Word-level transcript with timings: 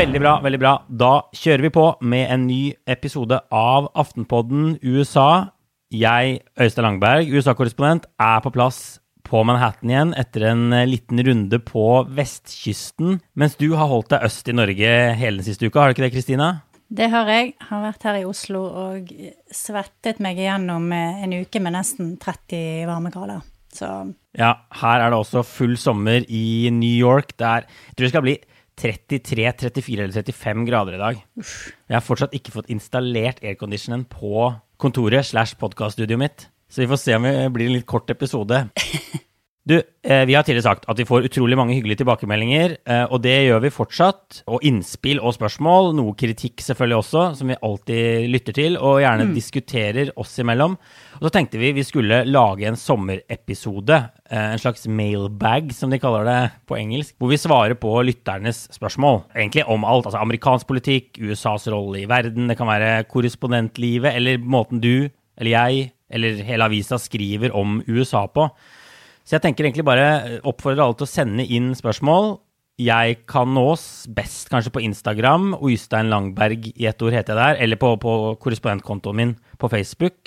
Veldig 0.00 0.20
bra, 0.20 0.34
veldig 0.44 0.58
bra. 0.60 0.74
Da 0.88 1.12
kjører 1.32 1.64
vi 1.64 1.70
på 1.72 1.86
med 2.04 2.28
en 2.34 2.44
ny 2.50 2.74
episode 2.84 3.38
av 3.48 3.88
Aftenpodden 3.96 4.74
USA. 4.84 5.56
Jeg, 5.88 6.42
Øystein 6.60 6.84
Langberg, 6.84 7.32
USA-korrespondent, 7.32 8.10
er 8.20 8.44
på 8.44 8.52
plass 8.52 9.00
på 9.24 9.40
Manhattan 9.48 9.88
igjen 9.88 10.14
etter 10.20 10.50
en 10.50 10.68
liten 10.90 11.24
runde 11.24 11.64
på 11.64 11.86
vestkysten, 12.12 13.22
mens 13.32 13.56
du 13.56 13.70
har 13.72 13.88
holdt 13.88 14.12
deg 14.12 14.28
øst 14.28 14.52
i 14.52 14.56
Norge 14.56 14.96
hele 15.16 15.40
den 15.40 15.48
siste 15.48 15.64
uka, 15.64 15.80
har 15.80 15.88
du 15.88 15.96
ikke 15.96 16.10
det, 16.10 16.16
Kristina? 16.18 16.58
Det 16.90 17.06
har 17.12 17.28
jeg. 17.30 17.54
Har 17.68 17.84
vært 17.84 18.04
her 18.08 18.18
i 18.18 18.26
Oslo 18.26 18.64
og 18.66 19.10
svettet 19.54 20.18
meg 20.22 20.40
igjennom 20.42 20.88
en 20.92 21.34
uke 21.38 21.62
med 21.62 21.76
nesten 21.76 22.16
30 22.20 22.88
varmegrader. 22.90 23.44
Så 23.70 23.86
Ja, 24.34 24.56
her 24.80 25.04
er 25.04 25.12
det 25.12 25.18
også 25.18 25.44
full 25.46 25.76
sommer 25.78 26.26
i 26.26 26.70
New 26.74 26.96
York. 26.96 27.36
Det 27.38 27.46
er, 27.46 27.68
jeg 27.90 27.94
tror 27.94 28.06
det 28.06 28.12
skal 28.12 28.26
bli 28.26 28.36
33, 28.80 29.52
34 29.70 30.02
eller 30.02 30.16
35 30.16 30.66
grader 30.66 30.96
i 30.96 31.02
dag. 31.02 31.22
Jeg 31.38 31.94
har 31.94 32.04
fortsatt 32.04 32.34
ikke 32.34 32.54
fått 32.54 32.70
installert 32.72 33.42
airconditionen 33.44 34.06
på 34.10 34.50
kontoret 34.80 35.28
slash 35.28 35.58
podkaststudioet 35.60 36.22
mitt. 36.22 36.46
Så 36.70 36.82
vi 36.82 36.90
får 36.90 37.02
se 37.02 37.16
om 37.18 37.26
det 37.26 37.50
blir 37.54 37.70
en 37.70 37.78
litt 37.78 37.88
kort 37.90 38.10
episode. 38.10 38.64
Du, 39.68 39.82
eh, 40.02 40.24
vi 40.24 40.34
har 40.34 40.42
tidligere 40.42 40.64
sagt 40.64 40.86
at 40.88 40.96
vi 40.96 41.04
får 41.04 41.26
utrolig 41.28 41.56
mange 41.58 41.74
hyggelige 41.76 42.00
tilbakemeldinger, 42.00 42.78
eh, 42.88 43.02
og 43.12 43.20
det 43.20 43.34
gjør 43.44 43.60
vi 43.66 43.72
fortsatt. 43.74 44.38
Og 44.48 44.64
innspill 44.64 45.20
og 45.20 45.34
spørsmål, 45.36 45.92
noe 45.98 46.14
kritikk 46.16 46.64
selvfølgelig 46.64 46.96
også, 47.02 47.24
som 47.36 47.52
vi 47.52 47.58
alltid 47.68 48.30
lytter 48.32 48.56
til, 48.56 48.78
og 48.80 49.02
gjerne 49.04 49.28
mm. 49.28 49.34
diskuterer 49.36 50.14
oss 50.16 50.32
imellom. 50.40 50.78
Og 51.20 51.28
så 51.28 51.32
tenkte 51.36 51.60
vi 51.60 51.74
vi 51.76 51.84
skulle 51.84 52.22
lage 52.24 52.70
en 52.70 52.80
sommerepisode, 52.80 54.00
eh, 54.30 54.48
en 54.54 54.64
slags 54.64 54.88
mailbag, 54.88 55.74
som 55.76 55.92
de 55.92 56.00
kaller 56.00 56.24
det 56.24 56.40
på 56.64 56.80
engelsk, 56.80 57.18
hvor 57.20 57.34
vi 57.34 57.42
svarer 57.44 57.76
på 57.76 57.94
lytternes 58.08 58.64
spørsmål. 58.72 59.26
Egentlig 59.36 59.68
om 59.68 59.84
alt. 59.84 60.08
Altså 60.08 60.24
amerikansk 60.24 60.72
politikk, 60.72 61.20
USAs 61.20 61.68
rolle 61.68 62.00
i 62.00 62.08
verden, 62.08 62.48
det 62.48 62.56
kan 62.56 62.72
være 62.72 63.04
korrespondentlivet, 63.12 64.16
eller 64.16 64.40
måten 64.40 64.80
du 64.80 65.10
eller 65.40 65.52
jeg 65.52 65.90
eller 66.10 66.42
hele 66.44 66.66
avisa 66.66 66.98
skriver 66.98 67.52
om 67.56 67.82
USA 67.86 68.24
på. 68.26 68.48
Så 69.24 69.36
jeg 69.36 69.42
tenker 69.44 69.64
egentlig 69.66 69.84
bare 69.86 70.40
oppfordrer 70.48 70.82
alle 70.84 70.96
til 70.98 71.06
å 71.06 71.10
sende 71.10 71.44
inn 71.46 71.74
spørsmål. 71.78 72.38
Jeg 72.80 73.18
kan 73.28 73.50
nås 73.52 74.06
best 74.16 74.48
kanskje 74.50 74.72
på 74.72 74.80
Instagram. 74.86 75.52
Oystein 75.60 76.08
Langberg 76.10 76.70
i 76.72 76.86
ett 76.88 77.02
ord 77.04 77.12
heter 77.12 77.36
jeg 77.36 77.42
der. 77.42 77.54
Eller 77.66 77.76
på, 77.80 77.88
på 78.00 78.12
korrespondentkontoen 78.40 79.16
min 79.20 79.34
på 79.60 79.68
Facebook. 79.68 80.18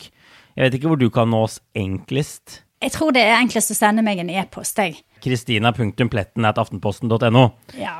Jeg 0.54 0.62
vet 0.68 0.74
ikke 0.78 0.90
hvor 0.92 1.02
du 1.02 1.10
kan 1.14 1.30
nås 1.34 1.54
enklest. 1.76 2.60
Jeg 2.84 2.92
tror 2.94 3.10
det 3.16 3.24
er 3.26 3.40
enklest 3.40 3.72
å 3.74 3.76
sende 3.78 4.04
meg 4.06 4.20
en 4.22 4.30
e-post, 4.30 4.78
jeg. 4.78 5.00
Kristina.pletten.aftenposten.no. 5.24 7.44
Ja. 7.80 7.96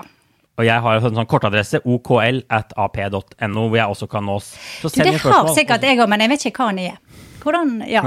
Og 0.54 0.64
jeg 0.68 0.80
har 0.86 0.94
en 1.00 1.16
sånn 1.18 1.30
kortadresse 1.30 1.78
okl 1.82 2.44
at 2.54 2.70
ap.no, 2.78 3.62
hvor 3.64 3.78
jeg 3.80 3.90
også 3.90 4.08
kan 4.12 4.26
nås. 4.28 4.46
Så 4.84 4.88
send 4.94 5.08
du, 5.08 5.12
det 5.16 5.22
har 5.24 5.48
sikkert 5.56 5.82
jeg 5.88 5.98
òg, 5.98 6.10
men 6.12 6.22
jeg 6.22 6.30
vet 6.36 6.46
ikke 6.52 6.62
hva 6.62 6.70
den 6.76 6.84
er. 6.92 6.98
Hvordan 7.44 7.84
Ja. 7.90 8.02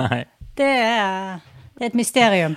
Det 0.56 0.64
er, 0.64 1.40
det 1.76 1.82
er 1.82 1.86
et 1.90 1.96
mysterium. 1.98 2.54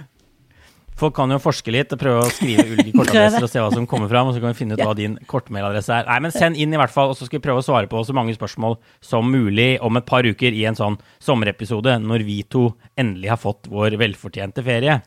Folk 1.00 1.16
kan 1.16 1.32
jo 1.32 1.38
forske 1.40 1.72
litt 1.72 1.94
og 1.96 2.00
prøve 2.02 2.26
å 2.26 2.32
skrive 2.34 2.66
ulike 2.74 2.92
kortadresser 2.92 3.44
og 3.46 3.52
se 3.52 3.62
hva 3.64 3.70
som 3.72 3.86
kommer 3.88 4.10
fram, 4.12 4.28
og 4.28 4.36
så 4.36 4.42
kan 4.44 4.52
vi 4.52 4.60
finne 4.60 4.76
ut 4.76 4.84
hva 4.84 4.96
din 4.98 5.16
kortmailadresse 5.32 5.96
er. 5.96 6.10
Nei, 6.10 6.18
men 6.26 6.34
send 6.36 6.60
inn 6.60 6.76
i 6.76 6.80
hvert 6.80 6.92
fall, 6.92 7.14
og 7.14 7.16
så 7.16 7.28
skal 7.28 7.40
vi 7.40 7.46
prøve 7.46 7.64
å 7.64 7.66
svare 7.66 7.88
på 7.92 8.02
så 8.04 8.16
mange 8.18 8.36
spørsmål 8.36 8.76
som 9.06 9.30
mulig 9.32 9.78
om 9.86 9.96
et 9.96 10.08
par 10.10 10.28
uker 10.28 10.56
i 10.56 10.66
en 10.68 10.76
sånn 10.76 11.00
sommerepisode, 11.24 11.96
når 12.04 12.26
vi 12.28 12.42
to 12.52 12.66
endelig 13.00 13.32
har 13.32 13.40
fått 13.40 13.72
vår 13.72 13.96
velfortjente 14.02 14.66
ferie. 14.66 15.00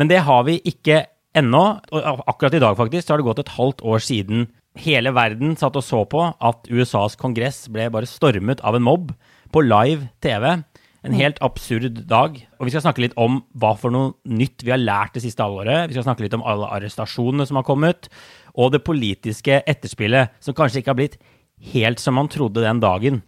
Men 0.00 0.12
det 0.12 0.22
har 0.24 0.48
vi 0.48 0.56
ikke 0.72 1.02
ennå. 1.36 1.64
Og 1.92 2.24
akkurat 2.24 2.56
i 2.56 2.62
dag, 2.62 2.76
faktisk, 2.78 3.06
så 3.06 3.14
har 3.14 3.20
det 3.20 3.28
gått 3.28 3.44
et 3.44 3.56
halvt 3.58 3.84
år 3.84 4.04
siden 4.04 4.48
hele 4.80 5.12
verden 5.16 5.56
satt 5.56 5.76
og 5.78 5.84
så 5.84 6.02
på 6.08 6.22
at 6.24 6.68
USAs 6.68 7.16
kongress 7.20 7.64
ble 7.72 7.88
bare 7.92 8.08
stormet 8.08 8.60
av 8.64 8.76
en 8.76 8.84
mobb 8.84 9.12
på 9.52 9.62
live 9.64 10.08
TV. 10.24 10.58
En 11.06 11.14
helt 11.14 11.38
absurd 11.44 12.00
dag. 12.10 12.38
Og 12.58 12.66
vi 12.66 12.72
skal 12.74 12.82
snakke 12.82 13.04
litt 13.04 13.14
om 13.20 13.38
hva 13.54 13.72
for 13.78 13.94
noe 13.94 14.16
nytt 14.26 14.64
vi 14.66 14.72
har 14.74 14.82
lært 14.82 15.14
det 15.14 15.22
siste 15.22 15.44
halvåret. 15.44 15.86
Vi 15.86 15.96
skal 15.96 16.08
snakke 16.08 16.24
litt 16.24 16.34
om 16.34 16.44
alle 16.46 16.68
arrestasjonene 16.74 17.46
som 17.46 17.60
har 17.60 17.66
kommet, 17.68 18.10
og 18.58 18.72
det 18.74 18.82
politiske 18.86 19.60
etterspillet, 19.62 20.34
som 20.42 20.56
kanskje 20.56 20.82
ikke 20.82 20.92
har 20.94 20.98
blitt 20.98 21.18
helt 21.72 22.02
som 22.02 22.18
man 22.18 22.30
trodde 22.32 22.64
den 22.64 22.82
dagen. 22.82 23.22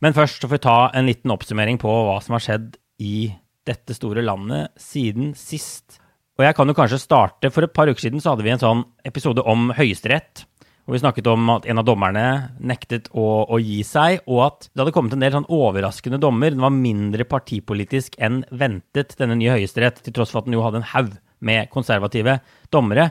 Men 0.00 0.16
først 0.16 0.40
så 0.40 0.48
får 0.48 0.56
vi 0.56 0.64
ta 0.66 0.78
en 0.96 1.08
liten 1.10 1.34
oppsummering 1.34 1.80
på 1.82 1.90
hva 1.90 2.18
som 2.24 2.36
har 2.38 2.44
skjedd 2.44 2.76
i 3.02 3.30
dette 3.68 3.94
store 3.96 4.24
landet 4.24 4.72
siden 4.80 5.34
sist. 5.36 5.98
Og 6.38 6.46
jeg 6.46 6.54
kan 6.54 6.70
jo 6.70 6.76
kanskje 6.78 7.00
starte 7.02 7.50
For 7.50 7.66
et 7.66 7.74
par 7.74 7.90
uker 7.90 8.00
siden 8.00 8.22
så 8.22 8.32
hadde 8.32 8.46
vi 8.46 8.52
en 8.54 8.62
sånn 8.62 8.84
episode 9.08 9.42
om 9.42 9.72
Høyesterett 9.74 10.46
hvor 10.88 10.96
vi 10.96 11.02
snakket 11.02 11.26
om 11.28 11.50
at 11.52 11.66
en 11.68 11.82
av 11.82 11.84
dommerne 11.84 12.24
nektet 12.64 13.10
å, 13.12 13.44
å, 13.44 13.58
gi 13.60 13.82
seg, 13.84 14.22
og 14.24 14.38
at 14.46 14.68
det 14.70 14.80
hadde 14.80 14.92
kommet 14.96 15.12
en 15.12 15.20
del 15.20 15.34
sånn 15.34 15.46
overraskende 15.52 16.16
dommer. 16.22 16.54
Den 16.54 16.64
var 16.64 16.72
mindre 16.72 17.26
partipolitisk 17.28 18.16
enn 18.24 18.38
ventet, 18.48 19.12
denne 19.20 19.36
nye 19.36 19.52
Høyesterett, 19.52 20.00
til 20.00 20.14
tross 20.16 20.32
for 20.32 20.40
at 20.40 20.48
den 20.48 20.56
jo 20.56 20.62
hadde 20.64 20.80
en 20.80 20.88
haug 20.94 21.10
med 21.44 21.68
konservative 21.74 22.38
dommere. 22.72 23.10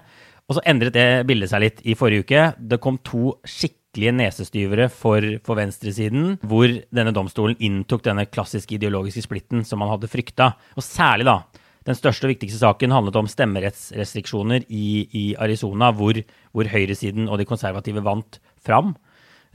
Og 0.49 0.57
så 0.57 0.63
endret 0.66 0.97
det 0.97 1.05
bildet 1.29 1.53
seg 1.53 1.61
litt 1.67 1.85
i 1.85 1.93
forrige 1.99 2.25
uke. 2.25 2.47
Det 2.57 2.81
kom 2.81 2.97
to 3.05 3.35
skikkelige 3.45 4.16
nesestyvere 4.23 4.89
for, 4.89 5.29
for 5.45 5.61
venstresiden, 5.61 6.39
hvor 6.49 6.73
denne 6.89 7.13
domstolen 7.13 7.61
inntok 7.61 8.07
denne 8.09 8.25
klassiske 8.25 8.79
ideologiske 8.79 9.27
splitten 9.27 9.61
som 9.69 9.85
man 9.85 9.93
hadde 9.93 10.09
frykta. 10.09 10.55
Og 10.73 10.87
særlig 10.87 11.29
da 11.29 11.43
den 11.87 11.95
største 11.95 12.27
og 12.27 12.33
viktigste 12.33 12.59
saken 12.59 12.91
handlet 12.91 13.17
om 13.19 13.29
stemmerettsrestriksjoner 13.31 14.65
i, 14.67 14.87
i 15.07 15.25
Arizona, 15.39 15.93
hvor, 15.95 16.19
hvor, 16.51 16.67
høyresiden 16.67 17.29
og 17.31 17.39
de 17.39 17.47
konservative 17.47 18.03
vant 18.03 18.41
fram. 18.63 18.93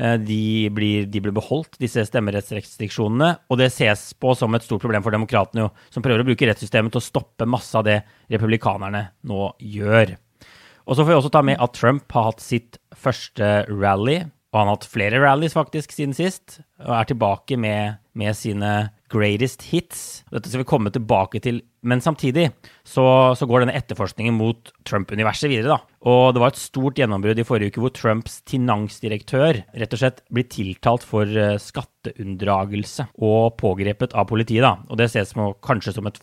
Eh, 0.00 0.16
de 0.16 0.70
blir, 0.72 1.06
de 1.12 1.20
blir, 1.20 1.34
beholdt, 1.36 1.76
disse 1.82 2.06
stemmerettsrestriksjonene. 2.08 3.34
Og 3.52 3.60
det 3.60 3.68
ses 3.74 4.08
på 4.16 4.32
som 4.38 4.56
et 4.56 4.64
stort 4.64 4.84
problem 4.84 5.04
for 5.04 5.14
demokratene, 5.14 5.68
som 5.92 6.04
prøver 6.04 6.24
å 6.24 6.28
bruke 6.30 6.48
rettssystemet 6.48 6.94
til 6.94 7.02
å 7.02 7.08
stoppe 7.10 7.48
masse 7.48 7.76
av 7.76 7.84
det 7.88 8.00
republikanerne 8.32 9.10
nå 9.28 9.50
gjør. 9.60 10.16
Og 10.82 10.96
så 10.96 11.04
får 11.04 11.12
vi 11.12 11.18
også 11.20 11.34
ta 11.36 11.44
med 11.46 11.60
at 11.62 11.76
Trump 11.76 12.16
har 12.16 12.30
hatt 12.30 12.42
sitt 12.42 12.80
første 12.96 13.50
rally. 13.68 14.22
Og 14.52 14.58
han 14.60 14.68
har 14.68 14.76
hatt 14.76 14.88
flere 14.92 15.20
rallies 15.22 15.54
faktisk 15.56 15.94
siden 15.94 16.12
sist, 16.16 16.58
og 16.84 16.92
er 16.96 17.06
tilbake 17.08 17.56
med, 17.60 18.02
med 18.18 18.36
sine 18.36 18.72
greatest 19.12 19.66
hits. 19.70 20.22
Dette 20.32 20.50
skal 20.50 20.62
vi 20.62 20.68
komme 20.68 20.92
tilbake 20.94 21.40
til. 21.44 21.60
Men 21.86 22.02
samtidig 22.04 22.48
så, 22.86 23.04
så 23.38 23.48
går 23.48 23.64
denne 23.64 23.76
etterforskningen 23.78 24.36
mot 24.38 24.72
Trump-universet 24.88 25.50
videre. 25.52 25.76
da. 25.76 25.96
Og 26.08 26.34
det 26.34 26.42
var 26.42 26.54
et 26.54 26.62
stort 26.62 27.00
gjennombrudd 27.00 27.42
i 27.42 27.46
forrige 27.46 27.74
uke 27.74 27.84
hvor 27.84 27.94
Trumps 27.96 28.40
finansdirektør 28.50 29.62
rett 29.78 29.96
og 29.96 30.02
slett 30.02 30.22
blir 30.32 30.48
tiltalt 30.52 31.06
for 31.06 31.28
eh, 31.28 31.58
skatteunndragelse 31.62 33.10
og 33.20 33.58
pågrepet 33.60 34.16
av 34.16 34.30
politiet. 34.30 34.64
da. 34.64 34.78
Og 34.88 35.00
det 35.00 35.10
ses 35.12 35.34
på 35.36 35.52
kanskje 35.64 35.96
som 35.98 36.08
et 36.10 36.22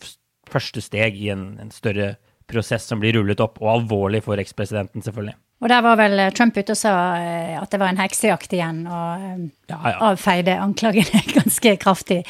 første 0.50 0.82
steg 0.84 1.20
i 1.20 1.30
en, 1.34 1.54
en 1.62 1.74
større 1.74 2.16
prosess 2.50 2.88
som 2.90 3.02
blir 3.02 3.14
rullet 3.18 3.42
opp, 3.44 3.60
og 3.62 3.76
alvorlig 3.76 4.24
for 4.26 4.42
ekspresidenten, 4.42 5.04
selvfølgelig. 5.06 5.38
Og 5.60 5.68
der 5.68 5.84
var 5.84 5.98
vel 6.00 6.22
Trump 6.36 6.56
ute 6.56 6.72
og 6.72 6.80
sa 6.80 6.94
eh, 7.20 7.56
at 7.60 7.68
det 7.72 7.80
var 7.82 7.92
en 7.92 8.00
heksejakt 8.00 8.54
igjen, 8.56 8.86
og 8.88 9.26
eh, 9.26 9.42
ja, 9.68 9.80
ja. 9.92 9.96
avfeide 10.08 10.56
anklagene 10.56 11.20
ganske 11.38 11.74
kraftig. 11.82 12.22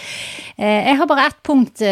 Eh, 0.58 0.90
jeg 0.90 0.98
har 0.98 1.10
bare 1.10 1.28
ett 1.30 1.38
punkt 1.46 1.84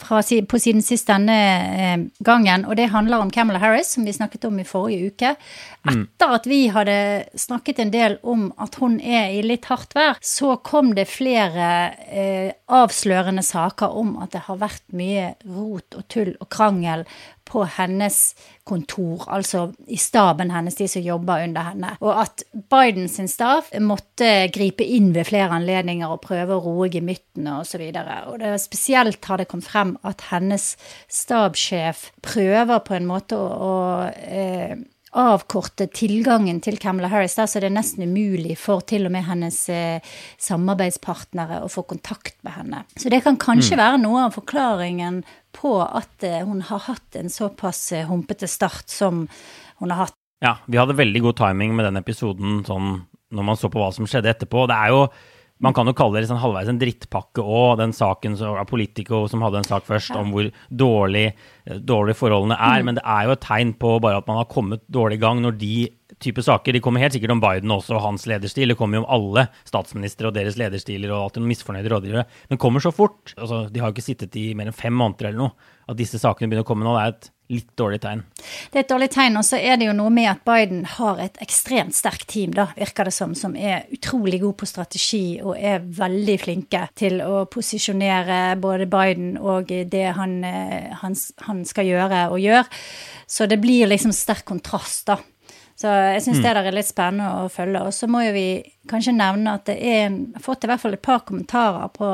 fra, 0.00 0.22
på 0.22 0.60
siden 0.62 0.84
sist 0.84 1.10
denne 1.10 2.08
gangen, 2.24 2.64
og 2.64 2.78
det 2.80 2.88
handler 2.94 3.20
om 3.20 3.32
Camelot 3.34 3.60
Harris, 3.60 3.92
som 3.92 4.08
vi 4.08 4.16
snakket 4.16 4.48
om 4.48 4.56
i 4.60 4.66
forrige 4.68 5.12
uke. 5.12 5.34
Mm. 5.84 6.06
Etter 6.06 6.34
at 6.38 6.48
vi 6.48 6.62
hadde 6.72 6.96
snakket 7.38 7.84
en 7.84 7.92
del 7.92 8.16
om 8.24 8.48
at 8.56 8.80
hun 8.80 8.96
er 8.98 9.34
i 9.36 9.44
litt 9.44 9.68
hardt 9.68 9.92
vær, 9.96 10.16
så 10.24 10.56
kom 10.64 10.94
det 10.96 11.08
flere 11.10 11.68
avslørende 12.68 13.44
saker 13.44 13.92
om 13.96 14.16
at 14.24 14.32
det 14.34 14.46
har 14.48 14.60
vært 14.60 14.84
mye 14.96 15.34
rot 15.44 15.96
og 15.96 16.08
tull 16.12 16.34
og 16.36 16.48
krangel 16.52 17.04
på 17.48 17.64
hennes 17.78 18.18
kontor, 18.68 19.24
altså 19.32 19.68
i 19.88 19.96
staben 20.00 20.52
hennes, 20.52 20.76
de 20.76 20.88
som 20.90 21.04
jobber 21.04 21.44
under 21.46 21.70
henne. 21.70 21.94
Og 22.04 22.20
at 22.22 22.44
Biden 22.70 23.08
sin 23.08 23.30
staff 23.30 23.70
måtte 23.80 24.50
gripe 24.54 24.84
inn 24.84 25.14
ved 25.16 25.28
flere 25.30 25.56
anledninger 25.56 26.12
og 26.12 26.22
prøve 26.26 26.58
å 26.58 26.62
roe 26.66 26.90
gemyttene 26.92 27.58
osv. 27.62 27.86
Og, 27.88 27.96
så 27.96 28.18
og 28.32 28.38
det 28.42 28.52
spesielt 28.62 29.30
har 29.30 29.40
det 29.40 29.48
kommet 29.48 29.70
frem 29.70 29.96
at 30.08 30.28
hennes 30.28 30.70
stabssjef 31.08 32.10
prøver 32.24 32.84
på 32.84 32.98
en 32.98 33.08
måte 33.08 33.38
å, 33.40 33.48
å 33.48 33.74
eh, 34.12 34.76
avkorte 35.16 35.86
tilgangen 35.94 36.60
til 36.64 36.78
Camilla 36.80 37.08
Harris, 37.12 37.36
der, 37.38 37.48
så 37.48 37.62
det 37.62 37.70
er 37.70 37.76
nesten 37.76 38.04
umulig 38.04 38.58
for 38.60 38.84
til 38.88 39.08
og 39.08 39.14
med 39.14 39.24
hennes 39.28 39.60
eh, 39.72 40.04
samarbeidspartnere 40.44 41.62
å 41.64 41.70
få 41.72 41.86
kontakt 41.88 42.36
med 42.46 42.56
henne. 42.58 42.82
Så 42.96 43.12
det 43.12 43.22
kan 43.24 43.40
kanskje 43.40 43.78
mm. 43.78 43.82
være 43.82 44.02
noe 44.04 44.26
av 44.26 44.36
forklaringen 44.36 45.22
på 45.56 45.78
at 45.84 46.26
eh, 46.26 46.44
hun 46.44 46.60
har 46.68 46.84
hatt 46.90 47.18
en 47.18 47.32
såpass 47.32 47.80
eh, 47.96 48.08
humpete 48.08 48.50
start 48.50 48.92
som 48.92 49.26
hun 49.80 49.94
har 49.94 50.08
hatt. 50.08 50.18
Ja, 50.44 50.58
vi 50.66 50.78
hadde 50.78 50.98
veldig 50.98 51.24
god 51.24 51.40
timing 51.40 51.74
med 51.74 51.88
den 51.88 51.98
episoden 51.98 52.62
sånn 52.66 53.00
når 53.34 53.44
man 53.44 53.58
så 53.60 53.68
på 53.72 53.80
hva 53.80 53.90
som 53.92 54.06
skjedde 54.08 54.30
etterpå. 54.30 54.68
Det 54.70 54.76
er 54.76 54.92
jo 54.94 55.02
Man 55.64 55.74
kan 55.74 55.90
jo 55.90 55.94
kalle 55.98 56.20
det 56.20 56.28
sånn 56.30 56.38
halvveis 56.38 56.68
en 56.70 56.78
drittpakke 56.78 57.42
òg, 57.42 57.78
den 57.80 57.94
saken 57.96 58.36
av 58.46 58.66
Politico 58.70 59.24
som 59.30 59.42
hadde 59.42 59.62
en 59.62 59.66
sak 59.66 59.86
først 59.88 60.14
om 60.14 60.30
hvor 60.34 60.50
dårlig, 60.70 61.32
dårlig 61.82 62.14
forholdene 62.18 62.54
er. 62.54 62.82
Mm. 62.82 62.86
Men 62.86 62.98
det 63.00 63.04
er 63.04 63.26
jo 63.26 63.34
et 63.34 63.42
tegn 63.42 63.72
på 63.80 63.96
bare 64.04 64.20
at 64.22 64.28
man 64.30 64.38
har 64.38 64.50
kommet 64.52 64.84
dårlig 64.86 65.18
i 65.18 65.24
gang 65.24 65.42
når 65.42 65.56
de 65.58 65.72
type 66.22 66.42
saker. 66.46 66.76
De 66.76 66.82
kommer 66.84 67.02
helt 67.02 67.16
sikkert 67.16 67.34
om 67.34 67.42
Biden 67.42 67.74
også 67.74 67.96
og 67.96 68.04
hans 68.04 68.26
lederstil. 68.30 68.70
Det 68.70 68.78
kommer 68.78 69.00
jo 69.00 69.04
om 69.04 69.10
alle 69.18 69.48
statsministre 69.68 70.30
og 70.30 70.36
deres 70.38 70.58
lederstiler 70.60 71.10
og 71.12 71.24
alltid 71.24 71.48
misfornøyde 71.50 71.92
rådgivere. 71.92 72.24
Men 72.52 72.62
kommer 72.62 72.84
så 72.84 72.94
fort. 72.94 73.34
Altså, 73.36 73.64
de 73.72 73.82
har 73.82 73.90
jo 73.90 73.98
ikke 73.98 74.06
sittet 74.06 74.38
i 74.38 74.52
mer 74.58 74.70
enn 74.70 74.78
fem 74.78 74.94
måneder 74.94 75.32
eller 75.32 75.48
noe. 75.48 75.74
At 75.88 75.98
disse 75.98 76.20
sakene 76.22 76.50
begynner 76.50 76.66
å 76.66 76.70
komme 76.70 76.86
nå, 76.86 76.94
det 76.96 77.02
er 77.02 77.16
et 77.16 77.30
litt 77.48 77.70
dårlig 77.80 78.00
tegn. 78.02 78.22
Det 78.72 78.76
er 78.76 78.84
et 78.84 78.90
dårlig 78.90 79.08
tegn, 79.12 79.38
og 79.40 79.46
så 79.46 79.56
er 79.56 79.78
det 79.80 79.88
jo 79.88 79.94
noe 79.96 80.12
med 80.12 80.28
at 80.30 80.42
Biden 80.46 80.82
har 80.98 81.20
et 81.24 81.38
ekstremt 81.44 81.96
sterkt 81.96 82.28
team, 82.28 82.52
da, 82.56 82.68
virker 82.76 83.08
det 83.08 83.14
som, 83.16 83.32
som 83.38 83.56
er 83.56 83.88
utrolig 83.94 84.42
god 84.42 84.58
på 84.60 84.68
strategi 84.68 85.22
og 85.40 85.56
er 85.56 85.80
veldig 85.80 86.36
flinke 86.42 86.84
til 86.98 87.22
å 87.24 87.46
posisjonere 87.50 88.58
både 88.60 88.88
Biden 88.90 89.34
og 89.40 89.72
det 89.72 90.04
han, 90.18 90.38
eh, 90.44 90.92
han, 91.00 91.16
han 91.48 91.64
skal 91.68 91.88
gjøre 91.88 92.28
og 92.34 92.42
gjør. 92.42 92.68
Så 93.28 93.48
det 93.48 93.60
blir 93.62 93.88
liksom 93.88 94.12
sterk 94.16 94.44
kontrast, 94.48 95.06
da. 95.08 95.18
Så 95.78 95.86
jeg 95.86 96.22
syns 96.24 96.40
mm. 96.40 96.42
det 96.42 96.52
der 96.56 96.66
er 96.66 96.74
litt 96.74 96.88
spennende 96.88 97.44
å 97.44 97.50
følge. 97.52 97.84
Og 97.86 97.94
så 97.94 98.08
må 98.10 98.24
jo 98.24 98.34
vi 98.34 98.48
kanskje 98.90 99.14
nevne 99.14 99.54
at 99.60 99.68
det 99.68 99.76
er 99.78 100.08
har 100.10 100.42
fått 100.42 100.66
i 100.66 100.70
hvert 100.70 100.82
fall 100.82 100.96
et 100.96 101.04
par 101.04 101.22
kommentarer 101.28 101.92
på 101.94 102.08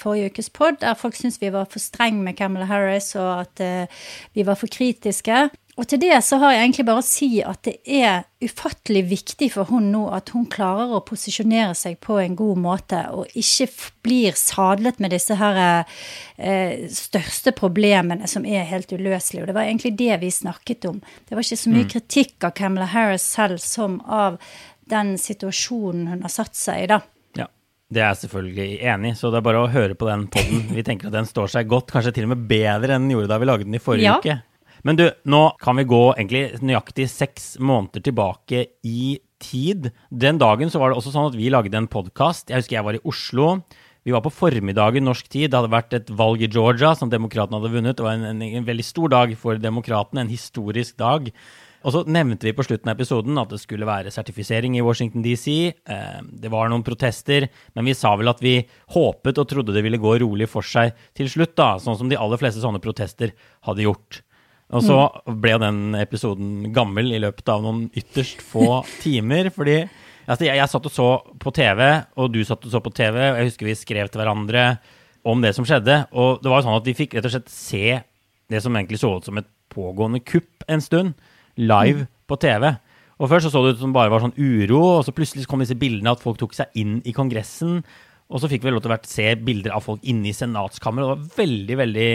forrige 0.00 0.32
ukes 0.32 0.50
pod 0.50 0.80
der 0.82 0.98
folk 0.98 1.18
syntes 1.18 1.40
vi 1.42 1.52
var 1.54 1.68
for 1.70 1.82
strenge 1.82 2.22
med 2.24 2.38
Camilla 2.38 2.68
Harris, 2.70 3.14
og 3.20 3.44
at 3.44 3.64
uh, 3.64 4.06
vi 4.34 4.46
var 4.46 4.58
for 4.58 4.72
kritiske. 4.72 5.48
Og 5.80 5.86
til 5.88 6.00
det 6.02 6.16
så 6.26 6.36
har 6.42 6.52
jeg 6.52 6.64
egentlig 6.66 6.84
bare 6.88 7.00
å 7.00 7.06
si 7.06 7.28
at 7.46 7.62
det 7.64 7.78
er 7.88 8.24
ufattelig 8.44 9.00
viktig 9.08 9.46
for 9.54 9.70
hun 9.70 9.86
nå 9.92 10.02
at 10.12 10.32
hun 10.34 10.44
klarer 10.50 10.90
å 10.92 11.02
posisjonere 11.06 11.76
seg 11.78 11.96
på 12.04 12.18
en 12.20 12.34
god 12.36 12.60
måte, 12.60 12.98
og 13.16 13.30
ikke 13.38 13.68
blir 14.04 14.36
sadlet 14.36 15.00
med 15.00 15.14
disse 15.14 15.38
her 15.40 15.60
eh, 16.36 16.84
største 16.92 17.54
problemene 17.56 18.28
som 18.28 18.44
er 18.44 18.68
helt 18.68 18.92
uløselige. 18.92 19.46
Og 19.46 19.48
det 19.48 19.56
var 19.56 19.70
egentlig 19.70 19.94
det 20.00 20.18
vi 20.20 20.32
snakket 20.34 20.88
om. 20.90 21.00
Det 21.28 21.38
var 21.38 21.46
ikke 21.46 21.62
så 21.62 21.72
mye 21.72 21.86
mm. 21.86 21.92
kritikk 21.94 22.48
av 22.50 22.56
Camilla 22.60 22.90
Harris 22.90 23.24
selv 23.24 23.62
som 23.64 24.00
av 24.04 24.36
den 24.90 25.14
situasjonen 25.22 26.10
hun 26.10 26.26
har 26.26 26.34
satt 26.34 26.58
seg 26.58 26.84
i, 26.84 26.92
da. 26.92 27.00
Det 27.90 27.98
er 27.98 28.12
jeg 28.12 28.20
selvfølgelig 28.22 28.68
enig 28.92 29.10
i, 29.10 29.16
så 29.18 29.32
det 29.32 29.40
er 29.40 29.46
bare 29.48 29.64
å 29.64 29.70
høre 29.70 29.96
på 29.98 30.06
den 30.06 30.28
poden. 30.30 30.68
Vi 30.76 30.84
tenker 30.86 31.10
at 31.10 31.16
den 31.16 31.26
står 31.26 31.50
seg 31.50 31.70
godt, 31.70 31.90
kanskje 31.90 32.14
til 32.18 32.28
og 32.28 32.36
med 32.36 32.46
bedre 32.50 32.94
enn 32.94 33.08
den 33.08 33.16
gjorde 33.16 33.32
da 33.32 33.40
vi 33.42 33.48
lagde 33.50 33.66
den 33.66 33.78
i 33.78 33.82
forrige 33.82 34.06
ja. 34.06 34.20
uke. 34.22 34.36
Men 34.86 34.96
du, 34.96 35.04
nå 35.28 35.42
kan 35.60 35.76
vi 35.76 35.84
gå 35.88 36.04
egentlig 36.14 36.62
nøyaktig 36.64 37.04
seks 37.12 37.50
måneder 37.60 38.04
tilbake 38.06 38.62
i 38.86 39.18
tid. 39.42 39.90
Den 40.08 40.38
dagen 40.40 40.72
så 40.72 40.80
var 40.80 40.92
det 40.92 41.00
også 41.00 41.12
sånn 41.12 41.28
at 41.32 41.36
vi 41.36 41.50
lagde 41.52 41.76
en 41.76 41.90
podkast. 41.90 42.48
Jeg 42.48 42.62
husker 42.62 42.78
jeg 42.78 42.86
var 42.86 42.96
i 42.96 43.02
Oslo. 43.10 43.50
Vi 44.06 44.14
var 44.14 44.22
på 44.24 44.32
formiddagen 44.32 45.04
norsk 45.04 45.28
tid. 45.28 45.50
Det 45.50 45.58
hadde 45.58 45.72
vært 45.74 45.96
et 45.98 46.12
valg 46.16 46.40
i 46.40 46.48
Georgia 46.48 46.94
som 46.96 47.12
demokratene 47.12 47.60
hadde 47.60 47.72
vunnet. 47.74 47.98
Det 47.98 48.06
var 48.06 48.16
en, 48.16 48.28
en, 48.30 48.46
en 48.46 48.68
veldig 48.70 48.86
stor 48.86 49.12
dag 49.12 49.34
for 49.40 49.60
demokratene, 49.60 50.24
en 50.24 50.32
historisk 50.32 50.96
dag. 51.00 51.28
Og 51.80 51.94
så 51.94 52.02
nevnte 52.04 52.44
vi 52.44 52.52
på 52.56 52.64
slutten 52.66 52.90
av 52.90 52.98
episoden 52.98 53.38
at 53.40 53.52
det 53.52 53.60
skulle 53.62 53.88
være 53.88 54.12
sertifisering 54.12 54.74
i 54.76 54.82
Washington 54.84 55.24
DC. 55.24 55.46
Eh, 55.70 56.18
det 56.42 56.50
var 56.52 56.68
noen 56.68 56.84
protester, 56.84 57.46
men 57.76 57.88
vi 57.88 57.96
sa 57.96 58.12
vel 58.20 58.32
at 58.32 58.42
vi 58.44 58.58
håpet 58.96 59.40
og 59.40 59.48
trodde 59.48 59.76
det 59.76 59.84
ville 59.86 60.00
gå 60.00 60.18
rolig 60.20 60.50
for 60.50 60.66
seg 60.66 60.92
til 61.16 61.30
slutt, 61.32 61.54
da, 61.56 61.72
sånn 61.80 61.96
som 61.96 62.10
de 62.10 62.18
aller 62.20 62.40
fleste 62.40 62.60
sånne 62.60 62.82
protester 62.84 63.32
hadde 63.68 63.86
gjort. 63.86 64.20
Og 64.70 64.84
så 64.86 64.98
ble 65.42 65.56
den 65.58 65.96
episoden 65.98 66.68
gammel 66.74 67.10
i 67.10 67.18
løpet 67.22 67.48
av 67.50 67.64
noen 67.64 67.88
ytterst 67.96 68.44
få 68.44 68.82
timer. 69.04 69.50
Fordi 69.54 69.80
altså, 69.80 70.44
jeg, 70.46 70.60
jeg, 70.60 70.70
satt 70.70 70.86
og 70.86 70.94
så 70.94 71.08
på 71.42 71.52
TV, 71.56 71.82
og 72.14 72.30
du 72.34 72.42
satt 72.46 72.68
og 72.68 72.74
så 72.74 72.82
på 72.84 72.92
TV, 72.94 73.18
og 73.32 73.40
jeg 73.40 73.50
husker 73.50 73.70
vi 73.70 73.78
skrev 73.78 74.12
til 74.12 74.22
hverandre 74.22 74.68
om 75.26 75.42
det 75.42 75.56
som 75.56 75.66
skjedde. 75.66 76.04
Og 76.12 76.44
det 76.44 76.52
var 76.52 76.60
jo 76.60 76.68
sånn 76.68 76.78
at 76.78 76.92
vi 76.92 76.96
fikk 77.02 77.16
rett 77.16 77.26
og 77.26 77.34
slett 77.34 77.50
se 77.52 77.98
det 78.50 78.62
som 78.62 78.76
egentlig 78.76 79.00
så 79.02 79.16
ut 79.16 79.26
som 79.26 79.38
et 79.40 79.50
pågående 79.70 80.22
kupp 80.26 80.64
en 80.70 80.82
stund, 80.82 81.14
live 81.60 82.04
mm. 82.04 82.12
på 82.30 82.38
TV. 82.40 82.70
Og 83.20 83.28
Først 83.28 83.48
så, 83.48 83.52
så 83.52 83.64
det 83.64 83.74
ut 83.76 83.82
som 83.82 83.92
bare 83.92 84.12
var 84.12 84.22
sånn 84.24 84.36
uro, 84.38 84.80
og 84.96 85.02
så 85.04 85.12
plutselig 85.12 85.44
kom 85.48 85.60
disse 85.60 85.76
bildene 85.78 86.14
at 86.14 86.22
folk 86.22 86.40
tok 86.40 86.56
seg 86.56 86.72
inn 86.80 87.00
i 87.04 87.12
Kongressen. 87.16 87.82
Og 88.30 88.40
så 88.40 88.48
fikk 88.50 88.64
vi 88.64 88.72
lov 88.72 88.84
til 88.84 88.94
å 88.94 89.00
se 89.10 89.26
bilder 89.42 89.74
av 89.74 89.84
folk 89.84 90.04
inne 90.08 90.30
i 90.30 90.36
senatskammeret. 90.36 91.04
Det 91.04 91.12
var 91.12 91.42
veldig, 91.42 91.76
veldig, 91.82 92.10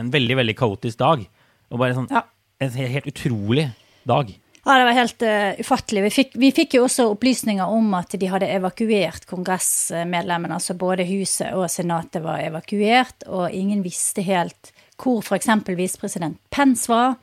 en 0.00 0.10
veldig 0.14 0.38
veldig 0.40 0.56
kaotisk 0.56 1.00
dag. 1.02 1.26
Og 1.72 1.82
bare 1.82 1.96
sånn 1.98 2.10
ja. 2.12 2.24
En 2.62 2.70
helt 2.72 3.08
utrolig 3.10 3.66
dag. 4.08 4.30
Ja, 4.66 4.78
det 4.80 4.86
var 4.88 4.96
helt 4.96 5.24
uh, 5.28 5.58
ufattelig. 5.60 6.02
Vi 6.06 6.12
fikk, 6.14 6.30
vi 6.40 6.48
fikk, 6.56 6.78
jo 6.78 6.86
også 6.86 7.04
opplysninger 7.12 7.68
om 7.70 7.92
at 7.98 8.16
de 8.18 8.30
hadde 8.32 8.48
evakuert 8.48 9.28
kongressmedlemmene. 9.28 10.56
Altså 10.56 10.74
både 10.78 11.04
Huset 11.06 11.52
og 11.52 11.68
Senatet 11.70 12.24
var 12.24 12.40
evakuert, 12.46 13.28
og 13.28 13.52
ingen 13.54 13.84
visste 13.84 14.24
helt 14.26 14.72
hvor 14.96 15.20
f.eks. 15.20 15.52
visepresident 15.76 16.40
Pence 16.50 16.88
var. 16.88 17.18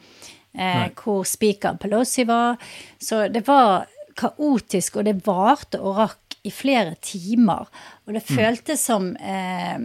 Eh, 0.54 0.90
hvor 0.94 1.24
speaker 1.26 1.80
Pelosi 1.82 2.28
var. 2.30 2.60
Så 3.02 3.28
det 3.34 3.46
var 3.48 3.88
kaotisk, 4.18 5.00
og 5.00 5.08
det 5.08 5.16
varte 5.26 5.82
og 5.82 5.98
rakk 5.98 6.38
i 6.44 6.52
flere 6.54 6.96
timer. 7.02 7.70
Og 8.06 8.14
det 8.14 8.24
mm. 8.28 8.36
føltes 8.36 8.84
som 8.86 9.14
eh, 9.16 9.80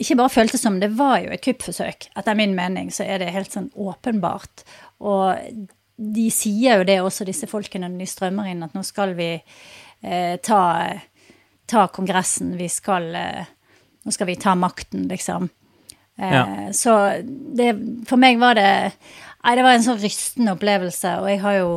ikke 0.00 0.16
bare 0.16 0.32
føltes 0.32 0.64
som, 0.64 0.80
det 0.80 0.90
var 0.96 1.18
jo 1.20 1.34
et 1.34 1.44
kuppforsøk. 1.44 2.08
Etter 2.16 2.38
min 2.38 2.56
mening 2.56 2.88
så 2.94 3.04
er 3.04 3.20
det 3.20 3.34
helt 3.34 3.52
sånn 3.52 3.68
åpenbart. 3.76 4.64
Og 5.04 5.68
de 6.00 6.26
sier 6.32 6.80
jo 6.80 6.88
det 6.88 6.98
også, 7.04 7.26
disse 7.28 7.48
folkene, 7.50 7.90
når 7.90 8.00
de 8.00 8.08
strømmer 8.08 8.48
inn, 8.48 8.64
at 8.64 8.76
nå 8.76 8.82
skal 8.86 9.12
vi 9.18 9.34
eh, 9.36 10.36
ta, 10.40 10.62
ta, 11.68 11.86
Kongressen. 11.92 12.54
Vi 12.60 12.68
skal 12.72 13.10
eh, 13.14 13.56
Nå 14.00 14.14
skal 14.16 14.30
vi 14.30 14.34
ta 14.40 14.54
makten, 14.56 15.02
liksom. 15.10 15.50
Eh, 16.16 16.30
ja. 16.32 16.44
Så 16.72 16.94
det 17.28 17.74
For 18.08 18.16
meg 18.16 18.38
var 18.40 18.56
det 18.56 18.70
Nei, 19.40 19.56
det 19.56 19.64
var 19.64 19.76
en 19.76 19.86
sånn 19.86 20.02
rystende 20.02 20.52
opplevelse, 20.56 21.16
og 21.22 21.30
jeg 21.30 21.40
har 21.44 21.58
jo 21.60 21.72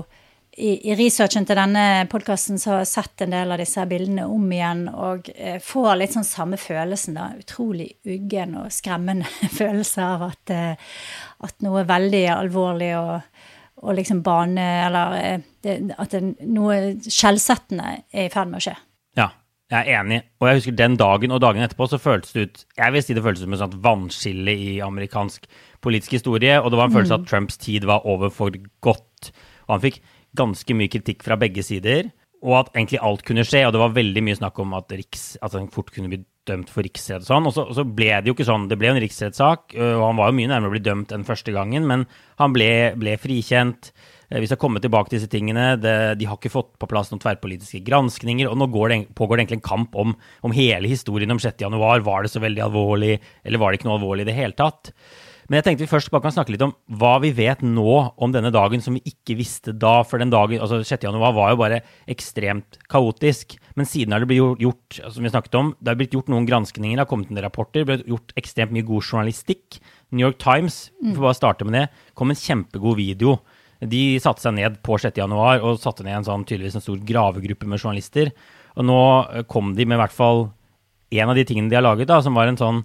i, 0.54 0.89
i, 0.92 0.94
researchen 0.94 1.48
til 1.50 1.57
denne 1.57 2.06
podkasten 2.12 2.60
så 2.62 2.75
har 2.75 2.83
jeg 2.83 2.92
sett 2.92 3.24
en 3.25 3.33
del 3.33 3.54
av 3.56 3.62
disse 3.62 3.86
bildene 3.89 4.27
om 4.30 4.44
igjen 4.54 4.83
og 4.92 5.31
eh, 5.33 5.57
får 5.63 5.95
litt 5.98 6.13
sånn 6.13 6.27
samme 6.27 6.60
følelsen, 6.62 7.18
da. 7.18 7.31
Utrolig 7.39 7.89
uggen 8.06 8.54
og 8.62 8.69
skremmende 8.74 9.30
følelse 9.60 10.06
av 10.06 10.27
at, 10.27 10.54
eh, 10.54 10.94
at 11.48 11.65
noe 11.65 11.86
veldig 11.89 12.24
alvorlig 12.36 12.92
og, 13.00 13.15
og 13.81 13.98
liksom 13.98 14.21
bane 14.25 14.68
Eller 14.83 15.18
eh, 15.24 15.48
det, 15.66 15.80
at 15.98 16.13
det, 16.13 16.21
noe 16.45 17.00
skjellsettende 17.01 17.89
er 18.13 18.27
i 18.27 18.31
ferd 18.33 18.54
med 18.54 18.62
å 18.62 18.68
skje. 18.68 18.77
Ja, 19.18 19.31
jeg 19.74 19.81
er 19.81 20.04
enig. 20.04 20.21
Og 20.38 20.51
jeg 20.51 20.62
husker 20.62 20.81
den 20.83 21.01
dagen 21.01 21.33
og 21.33 21.42
dagen 21.42 21.66
etterpå 21.66 21.89
så 21.89 22.01
føltes 22.01 22.36
det 22.36 22.45
ut 22.45 22.66
Jeg 22.77 22.94
vil 22.94 23.07
si 23.07 23.18
det 23.18 23.25
føltes 23.25 23.48
som 23.48 23.57
et 23.57 23.66
sånt 23.66 23.81
vannskille 23.81 24.54
i 24.54 24.74
amerikansk 24.86 25.50
politisk 25.83 26.18
historie, 26.18 26.57
og 26.59 26.71
det 26.71 26.80
var 26.80 26.90
en 26.90 26.95
følelse 26.95 27.16
av 27.16 27.23
mm. 27.23 27.28
at 27.28 27.31
Trumps 27.31 27.61
tid 27.61 27.87
var 27.90 28.07
over 28.09 28.33
for 28.33 28.56
godt. 28.83 29.31
Og 29.68 29.78
han 29.78 29.85
fikk 29.85 30.02
ganske 30.37 30.78
mye 30.78 30.92
kritikk 30.92 31.23
fra 31.25 31.37
begge 31.40 31.63
sider, 31.66 32.09
og 32.44 32.57
at 32.59 32.73
egentlig 32.73 32.99
alt 33.06 33.23
kunne 33.28 33.45
skje. 33.47 33.63
Og 33.68 33.73
det 33.75 33.81
var 33.81 33.95
veldig 33.95 34.23
mye 34.25 34.40
snakk 34.40 34.57
om 34.63 34.73
at, 34.78 34.92
riks, 34.92 35.33
at 35.44 35.56
han 35.56 35.69
fort 35.71 35.94
kunne 35.95 36.11
bli 36.11 36.23
dømt 36.47 36.71
for 36.73 36.83
riksrett 36.83 37.23
og 37.23 37.30
sånn. 37.30 37.45
Og 37.47 37.56
så, 37.56 37.63
og 37.69 37.78
så, 37.78 37.85
ble 37.87 38.09
det 38.19 38.28
jo 38.30 38.35
ikke 38.35 38.47
sånn. 38.47 38.68
Det 38.71 38.78
ble 38.80 38.92
en 38.92 38.99
riksrettssak, 39.04 39.78
og 39.80 40.04
han 40.04 40.19
var 40.19 40.31
jo 40.31 40.37
mye 40.42 40.52
nærmere 40.52 40.73
å 40.73 40.75
bli 40.75 40.83
dømt 40.83 41.13
enn 41.16 41.28
første 41.28 41.56
gangen, 41.56 41.87
men 41.87 42.04
han 42.42 42.56
ble, 42.56 42.68
ble 42.99 43.16
frikjent. 43.21 43.94
Vi 44.33 44.49
skal 44.49 44.57
komme 44.57 44.81
tilbake 44.81 45.11
til 45.11 45.19
disse 45.19 45.31
tingene. 45.31 45.75
Det, 45.78 45.94
de 46.18 46.28
har 46.28 46.40
ikke 46.40 46.52
fått 46.52 46.71
på 46.81 46.90
plass 46.90 47.11
noen 47.11 47.21
tverrpolitiske 47.21 47.83
granskninger. 47.85 48.49
Og 48.49 48.57
nå 48.57 48.68
det, 48.90 49.04
pågår 49.16 49.37
det 49.37 49.45
egentlig 49.45 49.59
en 49.61 49.68
kamp 49.68 49.99
om, 49.99 50.16
om 50.44 50.56
hele 50.56 50.90
historien 50.90 51.31
om 51.31 51.42
6.1. 51.42 51.78
Var 51.78 52.25
det 52.25 52.33
så 52.33 52.42
veldig 52.44 52.66
alvorlig, 52.66 53.19
eller 53.45 53.61
var 53.61 53.71
det 53.71 53.80
ikke 53.80 53.92
noe 53.92 53.99
alvorlig 54.02 54.25
i 54.25 54.31
det 54.31 54.40
hele 54.40 54.57
tatt? 54.57 54.92
Men 55.50 55.59
jeg 55.59 55.66
tenkte 55.68 55.83
vi 55.83 55.92
først 55.92 56.12
bare 56.14 56.23
kan 56.26 56.33
snakke 56.35 56.54
litt 56.54 56.64
om 56.64 56.71
hva 57.00 57.18
vi 57.23 57.33
vet 57.35 57.64
nå 57.66 57.95
om 58.16 58.33
denne 58.33 58.52
dagen 58.54 58.83
som 58.83 58.95
vi 58.95 59.04
ikke 59.09 59.35
visste 59.40 59.73
da. 59.76 59.97
For 60.07 60.21
den 60.21 60.31
dagen, 60.33 60.62
altså 60.64 60.80
6. 60.80 61.04
januar 61.04 61.35
var 61.35 61.52
jo 61.54 61.59
bare 61.59 61.81
ekstremt 62.09 62.80
kaotisk. 62.92 63.57
Men 63.80 63.90
siden 63.90 64.16
har 64.16 64.23
det 64.23 64.30
blitt 64.31 64.64
gjort 64.64 65.00
som 65.02 65.26
vi 65.26 65.33
snakket 65.33 65.59
om, 65.59 65.73
det 65.80 65.92
har 65.92 66.00
blitt 66.00 66.16
gjort 66.16 66.31
noen 66.31 66.47
granskninger, 66.47 66.95
det 66.95 67.04
har 67.04 67.12
kommet 67.12 67.33
en 67.33 67.44
rapporter, 67.44 67.83
det 67.83 67.90
blitt 67.90 68.07
gjort 68.14 68.35
ekstremt 68.40 68.76
mye 68.76 68.88
god 68.88 69.04
journalistikk. 69.04 69.81
New 70.14 70.23
York 70.28 70.40
Times, 70.44 70.88
vi 71.02 71.16
får 71.16 71.28
bare 71.28 71.40
starte 71.42 71.68
med 71.68 71.80
det, 71.80 71.85
kom 72.16 72.31
en 72.31 72.40
kjempegod 72.40 73.00
video. 73.02 73.40
De 73.83 74.04
satte 74.23 74.45
seg 74.45 74.56
ned 74.56 74.80
på 74.85 74.95
6. 75.02 75.18
januar 75.19 75.64
og 75.66 75.81
satte 75.81 76.06
ned 76.06 76.21
en 76.21 76.28
sånn 76.28 76.45
tydeligvis 76.47 76.78
en 76.80 76.85
stor 76.85 77.02
gravegruppe 77.04 77.68
med 77.68 77.81
journalister. 77.81 78.31
Og 78.78 78.88
nå 78.88 79.00
kom 79.52 79.73
de 79.76 79.85
med 79.85 79.97
i 79.97 80.04
hvert 80.06 80.16
fall 80.16 80.45
en 81.14 81.30
av 81.30 81.38
de 81.38 81.44
tingene 81.45 81.69
de 81.69 81.78
har 81.78 81.85
laget, 81.85 82.07
da, 82.09 82.21
som 82.23 82.38
var 82.38 82.50
en 82.50 82.59
sånn 82.59 82.83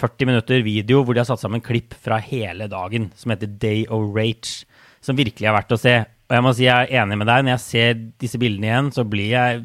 40 0.00 0.30
minutter 0.30 0.64
video 0.64 1.02
hvor 1.04 1.16
de 1.16 1.22
har 1.22 1.28
satt 1.28 1.42
sammen 1.42 1.62
klipp 1.64 1.96
fra 2.00 2.20
hele 2.24 2.68
dagen, 2.72 3.10
som 3.18 3.34
heter 3.34 3.50
Day 3.60 3.84
of 3.92 4.08
Rage, 4.16 4.64
som 5.04 5.18
virkelig 5.18 5.48
er 5.48 5.56
verdt 5.56 5.76
å 5.76 5.80
se. 5.80 5.98
Og 6.30 6.36
jeg 6.36 6.46
må 6.46 6.54
si 6.54 6.66
jeg 6.68 6.86
er 6.86 7.02
enig 7.02 7.18
med 7.18 7.26
deg. 7.26 7.44
Når 7.44 7.56
jeg 7.56 7.64
ser 7.64 8.00
disse 8.22 8.38
bildene 8.40 8.68
igjen, 8.68 8.90
så 8.94 9.02
blir 9.08 9.32
jeg 9.32 9.62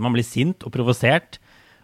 Man 0.00 0.14
blir 0.14 0.24
sint 0.24 0.64
og 0.64 0.72
provosert 0.72 1.40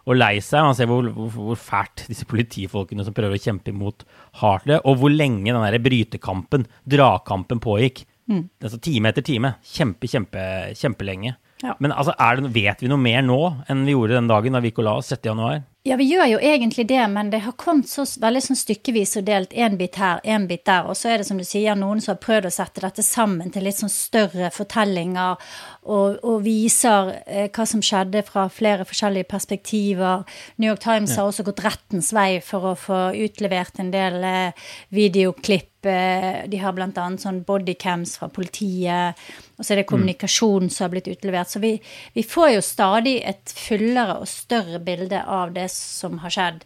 og 0.06 0.16
lei 0.16 0.38
seg. 0.40 0.64
Man 0.64 0.76
ser 0.78 0.88
hvor, 0.90 1.08
hvor, 1.12 1.32
hvor, 1.34 1.58
fælt 1.60 2.06
disse 2.08 2.26
politifolkene 2.28 3.04
som 3.04 3.14
prøver 3.16 3.36
å 3.36 3.42
kjempe 3.42 3.74
imot, 3.74 4.06
har 4.40 4.62
det, 4.64 4.80
og 4.86 5.00
hvor 5.00 5.12
lenge 5.12 5.50
den 5.50 5.64
der 5.66 5.82
brytekampen, 5.82 6.68
dragkampen, 6.88 7.60
pågikk. 7.62 8.06
Mm. 8.30 8.46
Altså 8.62 8.80
time 8.82 9.12
etter 9.12 9.26
time. 9.26 9.52
Kjempe, 9.66 10.08
kjempe, 10.10 10.46
kjempelenge. 10.78 11.36
Ja. 11.64 11.74
Men 11.80 11.94
altså, 11.94 12.14
det, 12.40 12.52
vet 12.54 12.82
vi 12.82 12.90
noe 12.90 13.00
mer 13.00 13.22
nå 13.24 13.40
enn 13.70 13.84
vi 13.86 13.94
gjorde 13.94 14.18
den 14.18 14.30
dagen 14.30 14.56
da 14.56 14.62
vi 14.62 14.72
gikk 14.72 14.82
og 14.82 14.88
la 14.88 14.96
oss 15.00 15.12
6. 15.12 15.28
Ja, 15.86 15.94
vi 15.94 16.08
gjør 16.10 16.26
jo 16.26 16.38
egentlig 16.42 16.88
det, 16.90 17.02
men 17.12 17.28
det 17.30 17.44
har 17.44 17.54
kommet 17.62 17.86
så 17.86 18.02
veldig 18.18 18.40
sånn 18.42 18.58
stykkevis 18.58 19.12
og 19.20 19.26
delt. 19.28 19.52
Én 19.54 19.76
bit 19.78 19.94
her, 20.02 20.18
én 20.26 20.48
bit 20.50 20.64
der. 20.66 20.88
Og 20.90 20.98
så 20.98 21.12
er 21.12 21.22
det 21.22 21.28
som 21.28 21.38
du 21.38 21.44
sier, 21.46 21.78
noen 21.78 22.02
som 22.02 22.16
har 22.16 22.24
prøvd 22.24 22.48
å 22.48 22.54
sette 22.56 22.82
dette 22.82 23.04
sammen 23.06 23.52
til 23.54 23.62
litt 23.68 23.78
sånn 23.78 23.92
større 23.92 24.50
fortellinger. 24.50 25.38
Og, 25.86 26.18
og 26.26 26.42
viser 26.42 27.12
eh, 27.22 27.46
hva 27.54 27.68
som 27.70 27.84
skjedde 27.86 28.24
fra 28.26 28.48
flere 28.50 28.82
forskjellige 28.88 29.30
perspektiver. 29.30 30.26
New 30.58 30.72
York 30.72 30.82
Times 30.82 31.14
ja. 31.14 31.20
har 31.20 31.30
også 31.30 31.46
gått 31.46 31.62
rettens 31.62 32.10
vei 32.16 32.40
for 32.42 32.72
å 32.72 32.74
få 32.74 33.00
utlevert 33.22 33.78
en 33.78 33.94
del 33.94 34.18
eh, 34.26 34.68
videoklipp. 34.90 35.86
Eh, 35.86 36.42
de 36.50 36.58
har 36.58 36.74
bl.a. 36.74 37.06
sånn 37.22 37.44
bodycams 37.46 38.16
fra 38.18 38.26
politiet. 38.34 39.22
Og 39.56 39.64
så 39.64 39.72
er 39.72 39.80
det 39.80 39.86
mm. 39.86 39.90
kommunikasjon 39.92 40.70
som 40.72 40.86
har 40.86 40.92
blitt 40.96 41.10
utlevert. 41.14 41.52
Så 41.52 41.62
vi, 41.62 41.76
vi, 42.16 42.26
får 42.26 42.56
jo 42.56 42.64
stadig 42.64 43.16
et 43.22 43.54
fullere 43.54 44.18
og 44.20 44.28
større 44.30 44.82
bilde 44.82 45.22
av 45.22 45.54
det 45.54 45.68
som 45.76 46.18
har 46.22 46.32
skjedd. 46.32 46.64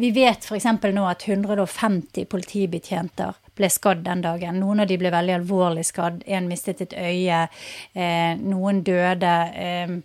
Vi 0.00 0.12
vet 0.14 0.46
f.eks. 0.46 0.68
nå 0.94 1.06
at 1.08 1.28
150 1.28 2.28
politibetjenter 2.32 3.38
ble 3.58 3.70
skadd 3.72 4.04
den 4.06 4.24
dagen. 4.24 4.60
Noen 4.62 4.84
av 4.84 4.90
de 4.90 4.98
ble 5.00 5.12
veldig 5.12 5.38
alvorlig 5.40 5.84
skadd. 5.88 6.22
En 6.26 6.48
mistet 6.50 6.84
et 6.86 6.96
øye. 6.96 7.46
Eh, 7.92 8.34
noen 8.40 8.82
døde. 8.86 9.36
Eh, 9.52 9.96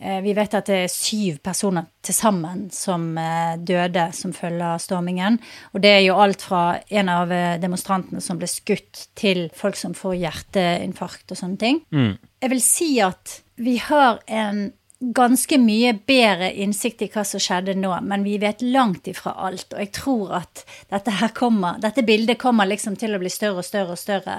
Eh, 0.00 0.20
vi 0.20 0.32
vet 0.34 0.54
at 0.58 0.66
det 0.66 0.78
er 0.84 0.90
syv 0.90 1.38
personer 1.44 1.86
til 2.02 2.16
sammen 2.16 2.66
som 2.74 3.12
eh, 3.20 3.54
døde 3.62 4.08
som 4.16 4.34
følge 4.34 4.72
av 4.74 4.82
stormingen. 4.82 5.38
Og 5.72 5.84
det 5.84 5.92
er 5.94 6.02
jo 6.08 6.18
alt 6.18 6.42
fra 6.42 6.80
en 6.90 7.10
av 7.12 7.30
eh, 7.32 7.54
demonstrantene 7.62 8.22
som 8.24 8.40
ble 8.40 8.50
skutt, 8.50 9.06
til 9.14 9.46
folk 9.54 9.78
som 9.78 9.94
får 9.94 10.16
hjerteinfarkt 10.18 11.30
og 11.30 11.38
sånne 11.38 11.60
ting. 11.62 11.80
Mm. 11.94 12.16
Jeg 12.42 12.52
vil 12.52 12.64
si 12.64 12.88
at 13.04 13.38
vi 13.62 13.76
har 13.78 14.18
en 14.26 14.66
ganske 15.12 15.58
mye 15.60 15.92
bedre 16.06 16.50
innsikt 16.64 17.02
i 17.04 17.08
hva 17.12 17.24
som 17.26 17.42
skjedde 17.42 17.76
nå, 17.78 17.92
men 18.06 18.24
vi 18.26 18.36
vet 18.42 18.62
langt 18.62 19.08
ifra 19.10 19.34
alt. 19.46 19.72
Og 19.74 19.82
jeg 19.82 19.90
tror 19.96 20.36
at 20.40 20.64
dette 20.92 21.30
kommer, 21.36 21.80
dette 21.82 22.04
bildet 22.06 22.40
kommer 22.40 22.68
liksom 22.70 22.96
til 23.00 23.16
å 23.16 23.20
bli 23.22 23.32
større 23.32 23.62
og 23.62 23.66
større 23.66 23.96
og 23.96 24.00
større 24.00 24.38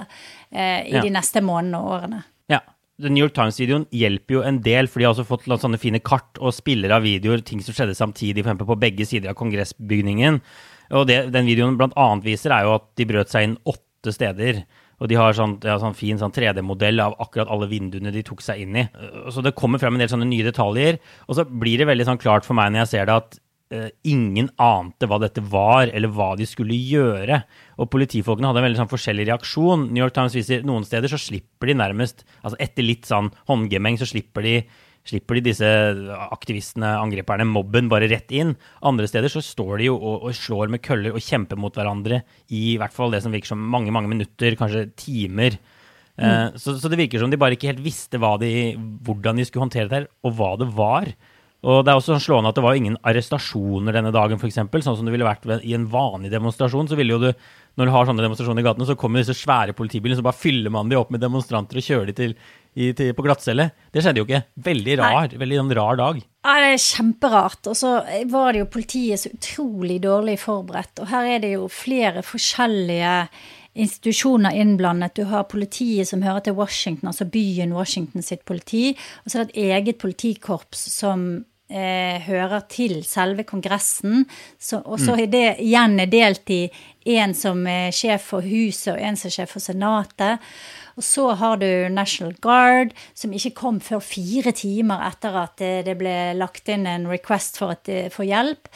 eh, 0.50 0.86
i 0.88 0.96
ja. 0.96 1.04
de 1.04 1.12
neste 1.14 1.42
månedene 1.44 1.82
og 1.82 1.92
årene. 1.98 2.22
Ja, 2.52 2.62
The 3.02 3.12
New 3.12 3.20
York 3.24 3.34
Times-videoen 3.36 3.84
hjelper 3.92 4.38
jo 4.38 4.44
en 4.48 4.62
del, 4.64 4.88
for 4.88 5.00
de 5.02 5.08
har 5.08 5.12
også 5.12 5.26
fått 5.28 5.44
sånne 5.48 5.80
fine 5.80 6.00
kart 6.00 6.40
og 6.40 6.54
spiller 6.56 6.94
av 6.96 7.04
videoer, 7.04 7.44
ting 7.44 7.60
som 7.64 7.76
skjedde 7.76 7.96
samtidig, 7.98 8.44
f.eks. 8.46 8.64
på 8.64 8.80
begge 8.80 9.08
sider 9.08 9.32
av 9.32 9.38
kongressbygningen. 9.38 10.40
Og 10.96 11.06
det 11.10 11.26
den 11.34 11.48
videoen 11.50 11.76
bl.a. 11.76 12.08
viser, 12.24 12.54
er 12.54 12.66
jo 12.66 12.76
at 12.78 12.88
de 12.96 13.08
brøt 13.08 13.32
seg 13.32 13.48
inn 13.48 13.60
åtte 13.68 14.14
steder. 14.14 14.62
Og 14.96 15.10
de 15.10 15.18
har 15.18 15.34
sånn, 15.36 15.58
ja, 15.64 15.76
sånn 15.80 15.96
fin 15.96 16.18
sånn 16.20 16.32
3D-modell 16.32 17.02
av 17.04 17.16
akkurat 17.20 17.50
alle 17.52 17.68
vinduene 17.68 18.12
de 18.14 18.22
tok 18.24 18.40
seg 18.44 18.62
inn 18.64 18.78
i. 18.80 18.86
Så 19.32 19.44
det 19.44 19.56
kommer 19.58 19.82
frem 19.82 19.96
en 19.96 20.04
del 20.04 20.12
sånne 20.12 20.28
nye 20.28 20.46
detaljer. 20.46 21.00
Og 21.28 21.36
så 21.36 21.44
blir 21.44 21.82
det 21.82 21.90
veldig 21.90 22.06
sånn 22.08 22.22
klart 22.22 22.48
for 22.48 22.56
meg 22.56 22.72
når 22.72 22.84
jeg 22.84 22.92
ser 22.94 23.10
det, 23.10 23.18
at 23.20 23.38
uh, 23.76 23.90
ingen 24.08 24.48
ante 24.62 25.08
hva 25.10 25.18
dette 25.22 25.44
var, 25.52 25.90
eller 25.90 26.12
hva 26.16 26.30
de 26.38 26.48
skulle 26.48 26.76
gjøre. 26.76 27.42
Og 27.76 27.90
politifolkene 27.92 28.48
hadde 28.48 28.62
en 28.62 28.68
veldig 28.70 28.82
sånn 28.84 28.92
forskjellig 28.92 29.28
reaksjon. 29.28 29.88
New 29.90 30.00
York 30.02 30.16
Times 30.16 30.36
viser 30.38 30.64
noen 30.66 30.86
steder 30.88 31.12
så 31.12 31.20
slipper 31.20 31.72
de 31.72 31.78
nærmest 31.82 32.24
altså 32.40 32.58
Etter 32.62 32.86
litt 32.86 33.08
sånn 33.08 33.32
håndgemeng 33.50 34.00
så 34.00 34.08
slipper 34.08 34.46
de, 34.46 34.58
slipper 35.06 35.38
de 35.38 35.44
disse 35.48 35.68
aktivistene, 36.26 36.96
angriperne, 36.98 37.46
mobben, 37.48 37.90
bare 37.92 38.08
rett 38.10 38.32
inn. 38.34 38.54
Andre 38.86 39.08
steder 39.10 39.32
så 39.32 39.42
står 39.44 39.78
de 39.80 39.88
jo 39.90 39.96
og, 39.96 40.26
og 40.28 40.36
slår 40.36 40.72
med 40.72 40.82
køller 40.84 41.14
og 41.16 41.22
kjemper 41.22 41.60
mot 41.60 41.74
hverandre 41.76 42.22
i 42.52 42.76
hvert 42.80 42.94
fall 42.94 43.14
det 43.14 43.22
som 43.24 43.34
virker 43.34 43.54
som 43.54 43.62
mange, 43.62 43.94
mange 43.94 44.10
minutter, 44.10 44.58
kanskje 44.58 44.88
timer. 44.98 45.58
Mm. 46.16 46.26
Uh, 46.26 46.58
så, 46.60 46.76
så, 46.80 46.90
det 46.90 46.98
virker 47.00 47.20
som 47.20 47.32
de 47.32 47.38
bare 47.40 47.56
ikke 47.56 47.70
helt 47.70 47.84
visste 47.84 48.20
de, 48.42 48.52
hvordan 49.06 49.38
de 49.38 49.46
skulle 49.46 49.66
håndtere 49.66 49.90
det 49.90 49.98
her, 50.00 50.10
og 50.24 50.36
hva 50.38 50.52
det 50.60 50.70
var. 50.76 51.10
Og 51.66 51.80
det 51.82 51.90
er 51.90 51.98
også 51.98 52.14
sånn 52.14 52.22
slående 52.22 52.52
at 52.52 52.58
det 52.58 52.62
var 52.62 52.76
ingen 52.78 52.98
arrestasjoner 53.02 53.96
denne 53.96 54.12
dagen, 54.14 54.38
f.eks. 54.38 54.60
Sånn 54.70 54.98
som 55.00 55.06
det 55.06 55.14
ville 55.14 55.26
vært 55.26 55.48
i 55.66 55.74
en 55.74 55.88
vanlig 55.90 56.30
demonstrasjon. 56.30 56.86
så 56.86 56.98
ville 56.98 57.16
jo 57.16 57.18
du, 57.24 57.32
Når 57.74 57.88
du 57.88 57.92
har 57.92 58.06
sånne 58.06 58.22
demonstrasjoner 58.22 58.62
i 58.62 58.66
gatene, 58.68 58.86
så 58.86 58.94
kommer 58.98 59.20
disse 59.20 59.34
svære 59.34 59.74
politibilene, 59.74 60.18
så 60.20 60.24
bare 60.24 60.38
fyller 60.38 60.70
man 60.70 60.88
de 60.88 60.96
opp 60.96 61.10
med 61.10 61.20
demonstranter 61.20 61.80
og 61.80 61.88
kjører 61.88 62.12
de 62.12 62.14
til, 62.20 62.36
i, 62.76 62.92
til, 62.94 63.10
på 63.18 63.24
glattcelle. 63.26 63.66
Det 63.90 64.04
skjedde 64.04 64.22
jo 64.22 64.28
ikke. 64.28 64.44
Veldig 64.68 64.96
rar, 65.00 65.26
Nei. 65.26 65.40
veldig 65.42 65.58
en 65.64 65.74
rar 65.80 65.98
dag. 65.98 66.22
Ja, 66.46 66.54
det 66.62 66.70
er 66.76 66.84
kjemperart. 66.86 67.72
Og 67.72 67.76
så 67.82 67.92
var 68.30 68.54
det 68.54 68.62
jo 68.62 68.70
politiet 68.70 69.24
så 69.24 69.34
utrolig 69.34 69.98
dårlig 70.06 70.38
forberedt. 70.44 71.02
Og 71.02 71.10
her 71.10 71.32
er 71.34 71.42
det 71.42 71.52
jo 71.56 71.66
flere 71.72 72.22
forskjellige 72.22 73.16
institusjoner 73.76 74.54
innblandet. 74.56 75.18
Du 75.18 75.26
har 75.28 75.50
politiet 75.50 76.08
som 76.08 76.22
hører 76.22 76.46
til 76.46 76.56
Washington, 76.56 77.10
altså 77.10 77.26
byen 77.28 77.74
Washington 77.76 78.24
sitt 78.24 78.46
politi. 78.48 78.94
Og 79.24 79.32
så 79.32 79.42
er 79.42 79.50
det 79.50 79.52
et 79.56 79.76
eget 79.80 80.00
politikorps 80.00 80.86
som 80.94 81.26
eh, 81.68 82.22
hører 82.26 82.66
til 82.72 83.00
selve 83.06 83.46
Kongressen. 83.48 84.26
Så, 84.58 84.82
og 84.84 85.00
så 85.00 85.14
mm. 85.16 85.22
er 85.22 85.32
det 85.32 85.46
igjen 85.64 86.00
delt 86.12 86.52
i 86.54 86.62
en 87.16 87.34
som 87.38 87.62
er 87.70 87.94
sjef 87.94 88.32
for 88.32 88.46
Huset, 88.46 88.94
og 88.94 89.00
en 89.00 89.18
som 89.18 89.30
er 89.30 89.36
sjef 89.38 89.54
for 89.56 89.64
Senatet. 89.64 90.44
Og 90.96 91.04
så 91.04 91.26
har 91.36 91.58
du 91.60 91.68
National 91.92 92.32
Guard, 92.40 92.94
som 93.14 93.34
ikke 93.36 93.52
kom 93.58 93.82
før 93.84 94.00
fire 94.00 94.54
timer 94.56 95.02
etter 95.10 95.36
at 95.42 95.60
det 95.60 95.96
ble 96.00 96.14
lagt 96.38 96.70
inn 96.72 96.86
en 96.88 97.04
request 97.10 97.60
for, 97.60 97.76
et, 97.76 98.08
for 98.14 98.24
hjelp. 98.24 98.70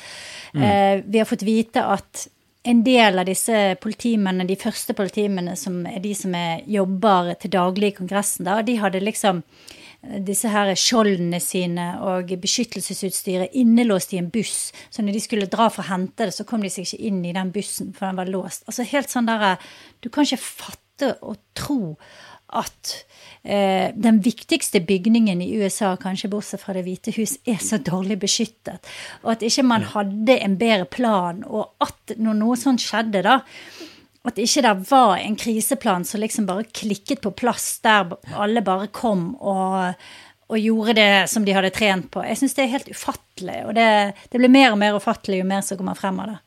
Mm. 0.53 0.67
Eh, 0.67 0.97
vi 1.07 1.23
har 1.23 1.31
fått 1.31 1.47
vite 1.49 1.87
at 1.87 2.27
en 2.63 2.83
del 2.85 3.19
av 3.19 3.25
disse 3.25 3.57
politimennene, 3.81 4.45
de 4.49 4.57
første 4.61 4.93
politimennene, 4.97 5.57
som 5.57 5.81
er 5.89 6.03
de 6.05 6.13
som 6.17 6.35
er, 6.37 6.61
jobber 6.69 7.33
til 7.41 7.55
daglig 7.55 7.95
i 7.95 7.97
Kongressen, 7.97 8.45
da, 8.45 8.61
de 8.61 8.77
hadde 8.83 9.01
liksom 9.01 9.41
disse 10.01 10.49
her 10.49 10.71
skjoldene 10.79 11.41
sine 11.45 11.91
og 12.09 12.33
beskyttelsesutstyret 12.41 13.57
innelåst 13.61 14.15
i 14.15 14.21
en 14.21 14.31
buss. 14.33 14.71
Så 14.89 15.05
når 15.05 15.17
de 15.17 15.23
skulle 15.25 15.51
dra 15.51 15.69
for 15.69 15.85
å 15.85 15.91
hente 15.93 16.29
det, 16.29 16.35
så 16.37 16.47
kom 16.49 16.65
de 16.65 16.73
seg 16.73 16.89
ikke 16.89 17.11
inn 17.11 17.21
i 17.29 17.35
den 17.37 17.53
bussen, 17.53 17.93
for 17.97 18.09
den 18.09 18.21
var 18.21 18.33
låst. 18.33 18.65
Altså 18.71 18.89
helt 18.89 19.13
sånn 19.13 19.29
der 19.29 19.61
Du 20.01 20.09
kan 20.09 20.25
ikke 20.25 20.41
fatte 20.41 21.15
og 21.21 21.37
tro 21.57 21.97
at 22.51 22.95
eh, 23.43 23.93
den 23.95 24.19
viktigste 24.25 24.81
bygningen 24.83 25.43
i 25.43 25.53
USA, 25.61 25.95
kanskje 26.01 26.31
bortsett 26.33 26.63
fra 26.63 26.75
Det 26.75 26.83
hvite 26.87 27.15
hus, 27.15 27.37
er 27.47 27.61
så 27.63 27.79
dårlig 27.79 28.19
beskyttet. 28.25 28.81
Og 29.23 29.35
at 29.37 29.45
ikke 29.47 29.67
man 29.69 29.87
hadde 29.93 30.39
en 30.41 30.57
bedre 30.59 30.89
plan. 30.91 31.45
Og 31.47 31.71
at 31.85 32.17
når 32.19 32.41
noe 32.41 32.59
sånt 32.59 32.83
skjedde, 32.83 33.23
da, 33.27 33.41
at 34.29 34.41
ikke 34.41 34.63
det 34.67 34.73
var 34.91 35.15
en 35.17 35.37
kriseplan 35.39 36.05
som 36.05 36.21
liksom 36.21 36.49
bare 36.49 36.67
klikket 36.77 37.23
på 37.25 37.33
plass, 37.33 37.79
der 37.85 38.11
alle 38.37 38.61
bare 38.65 38.91
kom 38.93 39.31
og, 39.41 39.97
og 40.51 40.61
gjorde 40.61 40.97
det 40.99 41.13
som 41.33 41.47
de 41.47 41.55
hadde 41.57 41.73
trent 41.73 42.11
på. 42.13 42.23
Jeg 42.29 42.41
syns 42.41 42.57
det 42.59 42.67
er 42.67 42.75
helt 42.75 42.93
ufattelig. 42.93 43.59
Og 43.71 43.75
det, 43.79 43.89
det, 44.29 44.37
blir 44.37 44.53
mer 44.53 44.75
og 44.75 44.81
mer 44.83 44.99
ufattelig 45.01 45.41
jo 45.41 45.49
mer 45.49 45.65
som 45.65 45.81
kommer 45.81 45.97
frem 45.97 46.21
av 46.21 46.35
det. 46.35 46.39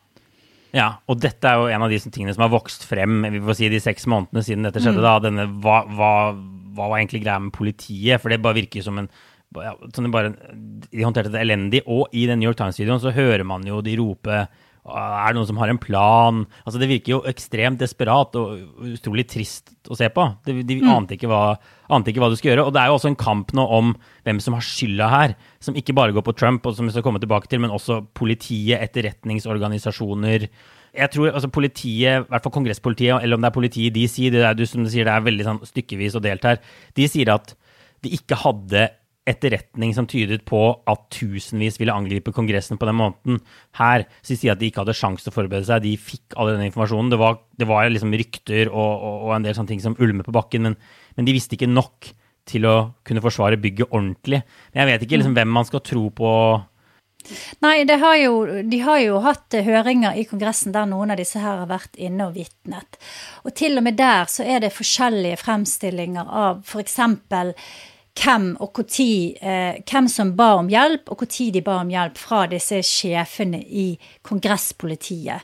Ja, 0.74 0.88
og 1.10 1.20
dette 1.22 1.50
er 1.50 1.62
jo 1.62 1.70
en 1.70 1.86
av 1.86 1.92
de 1.94 2.00
tingene 2.04 2.34
som 2.34 2.46
har 2.46 2.54
vokst 2.54 2.86
frem 2.90 3.22
vi 3.30 3.42
får 3.46 3.58
si 3.60 3.70
de 3.70 3.82
seks 3.82 4.08
månedene 4.10 4.46
siden 4.46 4.66
dette 4.66 4.82
skjedde. 4.82 5.02
Mm. 5.02 5.06
da, 5.06 5.18
denne, 5.22 5.46
hva, 5.62 5.84
hva, 5.90 6.14
hva, 6.34 6.88
var 6.90 6.98
egentlig 7.00 7.24
greia 7.26 7.42
med 7.42 7.54
politiet? 7.54 8.22
For 8.22 8.34
det 8.34 8.42
bare 8.42 8.58
virker 8.58 8.86
som 8.86 9.02
en 9.02 9.10
ja, 9.54 9.76
sånn 9.94 10.10
bare, 10.14 10.32
De 10.90 11.06
håndterte 11.06 11.34
det 11.34 11.42
elendig. 11.42 11.84
Og 11.90 12.14
i 12.14 12.28
den 12.30 12.42
New 12.42 12.50
York 12.50 12.62
Times-videoen 12.62 13.02
så 13.02 13.14
hører 13.14 13.46
man 13.46 13.66
jo 13.66 13.82
de 13.86 13.98
rope 13.98 14.46
er 14.84 15.32
det 15.32 15.38
noen 15.38 15.48
som 15.48 15.60
har 15.62 15.72
en 15.72 15.80
plan? 15.80 16.42
Altså, 16.66 16.80
det 16.82 16.90
virker 16.90 17.14
jo 17.14 17.22
ekstremt 17.30 17.80
desperat 17.80 18.36
og 18.36 18.84
utrolig 18.84 19.24
trist 19.32 19.72
å 19.88 19.96
se 19.96 20.10
på. 20.12 20.26
De, 20.44 20.58
de 20.60 20.78
mm. 20.82 20.90
ante, 20.92 21.16
ikke 21.16 21.30
hva, 21.32 21.56
ante, 21.88 22.12
ikke 22.12 22.20
hva, 22.20 22.28
du 22.32 22.36
skulle 22.36 22.52
gjøre. 22.52 22.66
Og 22.68 22.76
det 22.76 22.82
er 22.82 22.92
jo 22.92 22.98
også 22.98 23.14
en 23.14 23.20
kamp 23.20 23.54
nå 23.56 23.64
om 23.78 23.94
hvem 24.28 24.42
som 24.44 24.58
har 24.58 24.66
skylda 24.68 25.08
her. 25.14 25.36
Som 25.64 25.80
ikke 25.80 25.96
bare 25.96 26.16
går 26.16 26.26
på 26.28 26.36
Trump, 26.36 26.68
og 26.68 26.76
som 26.76 26.90
vi 26.90 26.96
skal 26.96 27.06
komme 27.06 27.22
tilbake 27.24 27.48
til, 27.48 27.64
men 27.64 27.72
også 27.72 28.02
politiet, 28.20 28.84
etterretningsorganisasjoner. 28.84 30.50
Jeg 30.94 31.14
tror 31.16 31.32
altså 31.32 31.50
politiet, 31.50 32.26
i 32.26 32.34
hvert 32.34 32.44
fall 32.44 32.56
kongresspolitiet, 32.60 33.24
eller 33.24 33.40
om 33.40 33.46
det 33.46 33.50
er 33.54 33.56
politiet 33.56 33.88
i 33.88 34.04
DC, 34.04 34.28
det 34.36 34.44
er, 34.44 34.58
du, 34.58 34.66
som 34.68 34.84
du 34.84 34.92
sier, 34.92 35.08
det 35.08 35.16
er 35.16 35.24
veldig 35.26 35.48
sånn 35.48 35.64
stykkevis 35.66 36.20
og 36.20 36.28
delt 36.28 36.44
her, 36.46 36.60
de 37.00 37.08
sier 37.10 37.32
at 37.34 37.56
de 38.04 38.12
ikke 38.14 38.38
hadde 38.44 38.90
etterretning 39.30 39.94
som 39.96 40.08
tydet 40.10 40.42
på 40.48 40.60
at 40.90 41.06
tusenvis 41.14 41.78
ville 41.80 41.96
angripe 41.96 42.34
Kongressen 42.36 42.80
på 42.80 42.88
den 42.90 42.98
måneden. 43.00 43.40
Her 43.80 44.04
så 44.20 44.34
de 44.34 44.40
sier 44.40 44.56
at 44.56 44.60
de 44.60 44.68
ikke 44.68 44.84
hadde 44.84 44.98
sjanse 44.98 45.24
til 45.24 45.32
å 45.32 45.38
forberede 45.38 45.68
seg. 45.70 45.86
De 45.86 45.94
fikk 46.00 46.36
all 46.36 46.52
denne 46.52 46.68
informasjonen. 46.68 47.14
Det 47.14 47.22
var, 47.22 47.40
det 47.60 47.70
var 47.70 47.88
liksom 47.92 48.12
rykter 48.20 48.68
og, 48.68 48.92
og, 48.92 49.16
og, 49.30 49.32
en 49.38 49.48
del 49.48 49.56
sånne 49.56 49.72
ting 49.72 49.84
som 49.84 49.96
ulmer 50.04 50.28
på 50.28 50.36
bakken, 50.36 50.68
men, 50.68 50.76
men, 51.16 51.28
de 51.28 51.36
visste 51.36 51.56
ikke 51.56 51.72
nok 51.72 52.12
til 52.50 52.68
å 52.68 52.76
kunne 53.08 53.24
forsvare 53.24 53.62
bygget 53.64 53.94
ordentlig. 53.96 54.42
Men 54.74 54.84
jeg 54.84 54.92
vet 54.92 55.08
ikke 55.08 55.22
liksom, 55.22 55.38
hvem 55.40 55.56
man 55.56 55.70
skal 55.70 55.84
tro 55.88 56.04
på. 56.12 56.34
Nei, 57.64 57.78
har 57.88 58.18
jo, 58.20 58.34
de 58.68 58.82
har 58.84 59.00
jo 59.00 59.22
hatt 59.24 59.56
høringer 59.64 60.20
i 60.20 60.26
Kongressen 60.28 60.76
der 60.76 60.90
noen 60.92 61.16
av 61.16 61.22
disse 61.22 61.40
her 61.40 61.62
har 61.62 61.72
vært 61.72 61.96
inne 61.96 62.28
og 62.28 62.36
vitnet. 62.36 63.00
Og 63.48 63.56
til 63.56 63.80
og 63.80 63.88
med 63.88 63.96
der 63.96 64.28
så 64.28 64.44
er 64.44 64.60
det 64.66 64.74
forskjellige 64.76 65.40
fremstillinger 65.46 66.28
av 66.28 66.60
f.eks. 66.68 67.00
For 67.32 67.56
hvem 68.14 68.52
og 68.62 68.78
når 68.78 69.36
eh, 69.42 69.80
Hvem 69.90 70.08
som 70.12 70.34
ba 70.38 70.54
om 70.60 70.70
hjelp, 70.70 71.10
og 71.10 71.24
når 71.24 71.54
de 71.54 71.62
ba 71.66 71.80
om 71.82 71.90
hjelp 71.90 72.18
fra 72.18 72.44
disse 72.52 72.82
sjefene 72.86 73.60
i 73.64 73.98
kongresspolitiet. 74.22 75.42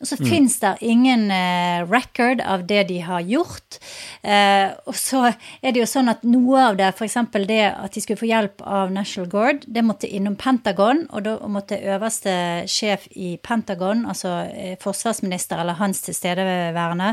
Og 0.00 0.06
så 0.06 0.18
mm. 0.18 0.26
fins 0.26 0.58
det 0.62 0.72
ingen 0.86 1.30
eh, 1.30 1.82
record 1.86 2.40
av 2.40 2.64
det 2.66 2.84
de 2.90 3.00
har 3.02 3.22
gjort. 3.26 3.78
Eh, 4.22 4.70
og 4.86 4.96
så 4.98 5.24
er 5.30 5.72
det 5.72 5.82
jo 5.82 5.88
sånn 5.90 6.10
at 6.12 6.22
noe 6.26 6.62
av 6.68 6.78
det, 6.78 6.92
f.eks. 6.94 7.18
det 7.46 7.62
at 7.70 7.94
de 7.94 8.02
skulle 8.02 8.20
få 8.20 8.30
hjelp 8.30 8.62
av 8.62 8.94
National 8.94 9.30
Guard, 9.30 9.66
det 9.66 9.84
måtte 9.86 10.10
innom 10.10 10.36
Pentagon, 10.38 11.04
og 11.10 11.26
da 11.26 11.36
måtte 11.50 11.80
øverste 11.82 12.34
sjef 12.70 13.08
i 13.14 13.36
Pentagon, 13.42 14.06
altså 14.06 14.38
eh, 14.50 14.78
forsvarsminister 14.82 15.62
eller 15.62 15.78
hans 15.78 16.02
tilstedeværende, 16.06 17.12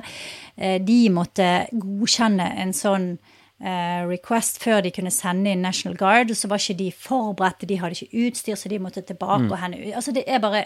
eh, 0.57 0.77
de 0.81 1.01
måtte 1.13 1.51
godkjenne 1.73 2.53
en 2.61 2.73
sånn 2.77 3.11
request 3.59 4.61
før 4.63 4.79
de 4.85 4.91
kunne 4.95 5.11
sende 5.11 5.51
inn 5.51 5.63
National 5.65 5.97
Guard. 5.97 6.31
Og 6.31 6.37
så 6.37 6.47
var 6.47 6.61
ikke 6.61 6.79
de 6.79 6.91
forberedte, 6.95 7.67
de 7.67 7.79
hadde 7.79 7.97
ikke 7.97 8.27
utstyr, 8.27 8.55
så 8.55 8.71
de 8.71 8.79
måtte 8.79 9.01
tilbake 9.01 9.47
mm. 9.47 9.51
og 9.51 9.59
hende. 9.63 9.81
Altså, 9.95 10.13
det 10.15 10.23
er 10.27 10.39
bare 10.39 10.63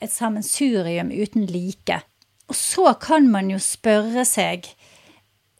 et 0.00 0.12
sammensurium 0.12 1.10
uten 1.10 1.46
like. 1.50 2.00
Og 2.48 2.56
så 2.56 2.94
kan 3.00 3.28
man 3.28 3.50
jo 3.50 3.58
spørre 3.58 4.24
seg 4.24 4.70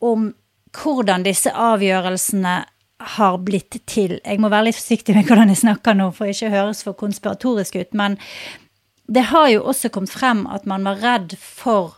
om 0.01 0.33
hvordan 0.79 1.25
disse 1.27 1.51
avgjørelsene 1.51 2.57
har 3.19 3.37
blitt 3.43 3.79
til. 3.87 4.19
Jeg 4.25 4.41
må 4.43 4.51
være 4.51 4.69
litt 4.69 4.79
forsiktig 4.79 5.15
med 5.17 5.27
hvordan 5.27 5.51
jeg 5.53 5.63
snakker 5.65 5.95
nå, 5.97 6.11
for 6.15 6.31
ikke 6.31 6.51
høres 6.53 6.83
for 6.87 6.99
konspiratorisk 6.99 7.79
ut. 7.79 7.95
Men 7.95 8.19
det 9.09 9.31
har 9.31 9.49
jo 9.51 9.65
også 9.71 9.91
kommet 9.91 10.13
frem 10.13 10.47
at 10.51 10.67
man 10.69 10.85
var 10.87 11.01
redd 11.03 11.35
for 11.39 11.98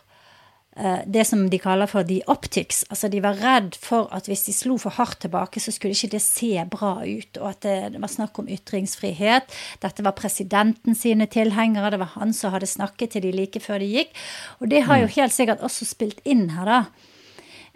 det 1.05 1.25
som 1.27 1.41
de 1.51 1.57
kaller 1.59 1.89
for 1.91 2.07
the 2.07 2.21
optics. 2.31 2.85
Altså 2.89 3.09
de 3.11 3.19
var 3.19 3.35
redd 3.41 3.75
for 3.75 4.07
at 4.15 4.29
hvis 4.31 4.45
de 4.47 4.53
slo 4.55 4.77
for 4.79 4.95
hardt 4.95 5.19
tilbake, 5.25 5.59
så 5.59 5.73
skulle 5.75 5.91
ikke 5.91 6.13
det 6.13 6.21
se 6.23 6.53
bra 6.71 6.93
ut. 7.03 7.39
Og 7.41 7.49
at 7.49 7.65
det, 7.67 7.99
var 7.99 8.11
snakk 8.11 8.39
om 8.39 8.47
ytringsfrihet. 8.47 9.51
Dette 9.83 10.05
var 10.07 10.15
presidenten 10.15 10.95
sine 10.95 11.27
tilhengere. 11.27 11.91
Det 11.91 11.99
var 11.99 12.13
han 12.15 12.31
som 12.33 12.55
hadde 12.55 12.71
snakket 12.71 13.17
til 13.17 13.27
de 13.27 13.35
like 13.35 13.59
før 13.59 13.83
de 13.83 13.91
gikk. 13.97 14.15
Og 14.63 14.71
det 14.71 14.85
har 14.87 15.03
jo 15.03 15.11
mm. 15.11 15.15
helt 15.19 15.35
sikkert 15.35 15.67
også 15.67 15.89
spilt 15.91 16.23
inn 16.23 16.47
her, 16.55 16.71
da. 16.71 16.81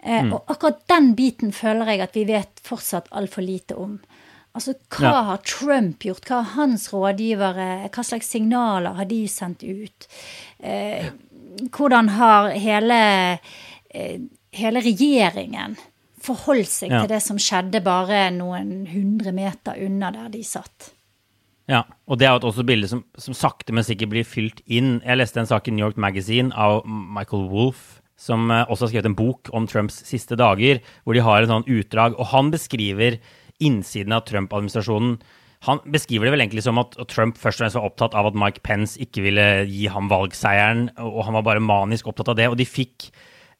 Eh, 0.06 0.24
mm. 0.24 0.32
Og 0.32 0.52
akkurat 0.52 0.84
den 0.90 1.14
biten 1.18 1.52
føler 1.52 1.92
jeg 1.92 2.04
at 2.04 2.16
vi 2.16 2.26
vet 2.28 2.62
fortsatt 2.64 3.10
altfor 3.16 3.44
lite 3.44 3.76
om. 3.80 3.98
Altså, 4.56 4.72
hva 4.94 5.10
ja. 5.10 5.22
har 5.30 5.40
Trump 5.44 6.04
gjort? 6.06 6.24
Hva 6.24 6.40
har 6.40 6.54
hans 6.54 6.86
rådgivere 6.88 7.90
Hva 7.92 8.04
slags 8.06 8.30
signaler 8.32 8.96
har 8.96 9.08
de 9.10 9.18
sendt 9.28 9.66
ut? 9.66 10.06
Eh, 10.64 11.10
hvordan 11.72 12.10
har 12.16 12.50
hele, 12.56 12.98
eh, 13.90 14.18
hele 14.56 14.82
regjeringen 14.84 15.76
forholdt 16.26 16.72
seg 16.72 16.92
ja. 16.92 17.02
til 17.02 17.12
det 17.14 17.22
som 17.24 17.40
skjedde 17.40 17.82
bare 17.84 18.28
noen 18.34 18.86
hundre 18.90 19.32
meter 19.36 19.78
unna 19.86 20.12
der 20.14 20.30
de 20.32 20.42
satt? 20.46 20.92
Ja, 21.66 21.82
og 22.06 22.20
det 22.20 22.28
er 22.28 22.38
også 22.38 22.62
et 22.62 22.68
bilde 22.68 22.88
som, 22.90 23.02
som, 23.18 23.34
sakte, 23.34 23.74
men 23.74 23.86
sikkert 23.86 24.12
blir 24.12 24.26
fylt 24.26 24.60
inn. 24.70 25.00
Jeg 25.02 25.18
leste 25.18 25.42
en 25.42 25.48
sak 25.50 25.66
i 25.66 25.74
New 25.74 25.82
York 25.82 25.98
Magazine 25.98 26.54
av 26.54 26.84
Michael 26.86 27.48
Wolff, 27.50 27.98
som 28.16 28.46
eh, 28.54 28.62
også 28.70 28.86
har 28.86 28.92
skrevet 28.92 29.10
en 29.10 29.18
bok 29.18 29.50
om 29.56 29.66
Trumps 29.70 29.98
siste 30.06 30.38
dager, 30.38 30.80
hvor 31.02 31.18
de 31.18 31.24
har 31.26 31.42
en 31.42 31.56
sånn 31.56 31.66
utdrag, 31.66 32.14
og 32.14 32.30
han 32.30 32.52
beskriver 32.54 33.18
innsiden 33.58 34.14
av 34.14 34.24
Trump-administrasjonen 34.28 35.18
han 35.64 35.80
beskriver 35.92 36.28
det 36.28 36.34
vel 36.34 36.44
egentlig 36.44 36.64
som 36.66 36.78
at 36.82 36.96
Trump 37.10 37.38
først 37.40 37.60
og 37.60 37.64
fremst 37.64 37.78
var 37.78 37.88
opptatt 37.88 38.16
av 38.18 38.28
at 38.28 38.36
Mike 38.38 38.62
Pence 38.66 39.00
ikke 39.02 39.24
ville 39.24 39.46
gi 39.70 39.86
ham 39.92 40.10
valgseieren, 40.12 40.90
og 41.00 41.22
han 41.26 41.38
var 41.38 41.46
bare 41.48 41.64
manisk 41.64 42.10
opptatt 42.10 42.34
av 42.34 42.38
det. 42.38 42.50
Og 42.52 42.58
de 42.60 42.68
fikk 42.68 43.08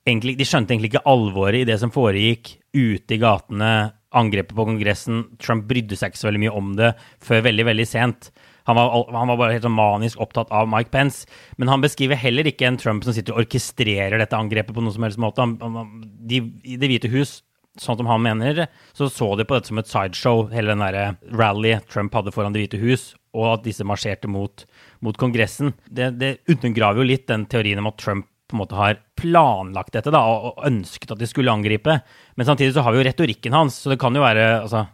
egentlig, 0.06 0.36
de 0.38 0.46
skjønte 0.46 0.74
egentlig 0.74 0.92
ikke 0.94 1.06
alvoret 1.08 1.62
i 1.62 1.68
det 1.68 1.78
som 1.82 1.92
foregikk 1.94 2.56
ute 2.76 3.16
i 3.16 3.22
gatene, 3.22 3.72
angrepet 4.16 4.56
på 4.56 4.66
Kongressen. 4.68 5.24
Trump 5.42 5.66
brydde 5.68 5.96
seg 5.98 6.12
ikke 6.12 6.22
så 6.22 6.28
veldig 6.30 6.44
mye 6.44 6.58
om 6.60 6.76
det 6.78 6.92
før 7.24 7.42
veldig, 7.48 7.66
veldig 7.72 7.88
sent. 7.88 8.30
Han 8.66 8.78
var, 8.78 8.94
han 9.14 9.30
var, 9.30 9.38
bare 9.38 9.54
helt 9.54 9.66
sånn 9.66 9.76
manisk 9.76 10.20
opptatt 10.22 10.50
av 10.54 10.66
Mike 10.70 10.90
Pence. 10.94 11.26
Men 11.60 11.70
han 11.70 11.84
beskriver 11.84 12.18
heller 12.18 12.48
ikke 12.50 12.66
en 12.68 12.78
Trump 12.80 13.06
som 13.06 13.14
sitter 13.14 13.34
og 13.34 13.44
orkestrerer 13.44 14.18
dette 14.18 14.38
angrepet 14.38 14.74
på 14.74 14.82
noen 14.82 14.94
som 14.94 15.06
helst 15.06 15.22
måte. 15.22 15.44
Han, 15.44 16.06
de, 16.26 16.42
I 16.66 16.78
Det 16.80 16.90
hvite 16.90 17.12
hus 17.14 17.38
sånn 17.82 17.98
som 18.00 18.08
han 18.10 18.22
mener, 18.24 18.66
så 18.96 19.08
så 19.12 19.32
de 19.38 19.46
på 19.46 19.56
dette 19.56 19.70
som 19.70 19.80
et 19.80 19.90
sideshow, 19.90 20.46
hele 20.52 20.72
den 20.72 20.84
derre 20.84 21.16
rally 21.36 21.76
Trump 21.90 22.14
hadde 22.16 22.32
foran 22.34 22.54
Det 22.54 22.64
hvite 22.64 22.80
hus, 22.80 23.14
og 23.36 23.50
at 23.52 23.66
disse 23.66 23.84
marsjerte 23.84 24.30
mot, 24.30 24.64
mot 25.04 25.16
Kongressen. 25.20 25.74
Det, 25.88 26.14
det 26.20 26.38
undergraver 26.48 27.02
jo 27.02 27.10
litt 27.10 27.26
den 27.28 27.46
teorien 27.50 27.82
om 27.82 27.90
at 27.90 28.00
Trump 28.00 28.28
på 28.46 28.54
en 28.54 28.62
måte 28.62 28.78
har 28.78 29.00
planlagt 29.18 29.94
dette 29.96 30.12
da, 30.14 30.20
og 30.22 30.60
ønsket 30.66 31.10
at 31.10 31.18
de 31.20 31.26
skulle 31.26 31.52
angripe. 31.52 31.98
Men 32.38 32.46
samtidig 32.46 32.76
så 32.76 32.84
har 32.86 32.94
vi 32.94 33.00
jo 33.00 33.08
retorikken 33.08 33.56
hans, 33.56 33.80
så 33.82 33.90
det 33.90 33.98
kan 34.02 34.14
jo 34.14 34.22
være 34.22 34.62
altså, 34.62 34.86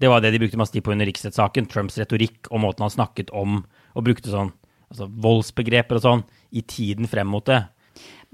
Det 0.00 0.08
var 0.08 0.22
det 0.22 0.30
de 0.32 0.38
brukte 0.40 0.56
masse 0.56 0.72
tid 0.72 0.84
på 0.84 0.94
under 0.94 1.04
riksrettssaken. 1.04 1.66
Trumps 1.68 1.98
retorikk 2.00 2.48
og 2.50 2.62
måten 2.62 2.86
han 2.86 2.92
snakket 2.94 3.34
om 3.36 3.58
og 3.92 4.04
brukte 4.06 4.32
sånn 4.32 4.54
altså, 4.88 5.10
voldsbegreper 5.10 5.98
og 5.98 6.04
sånn 6.06 6.22
i 6.56 6.62
tiden 6.62 7.10
frem 7.10 7.28
mot 7.28 7.44
det. 7.44 7.66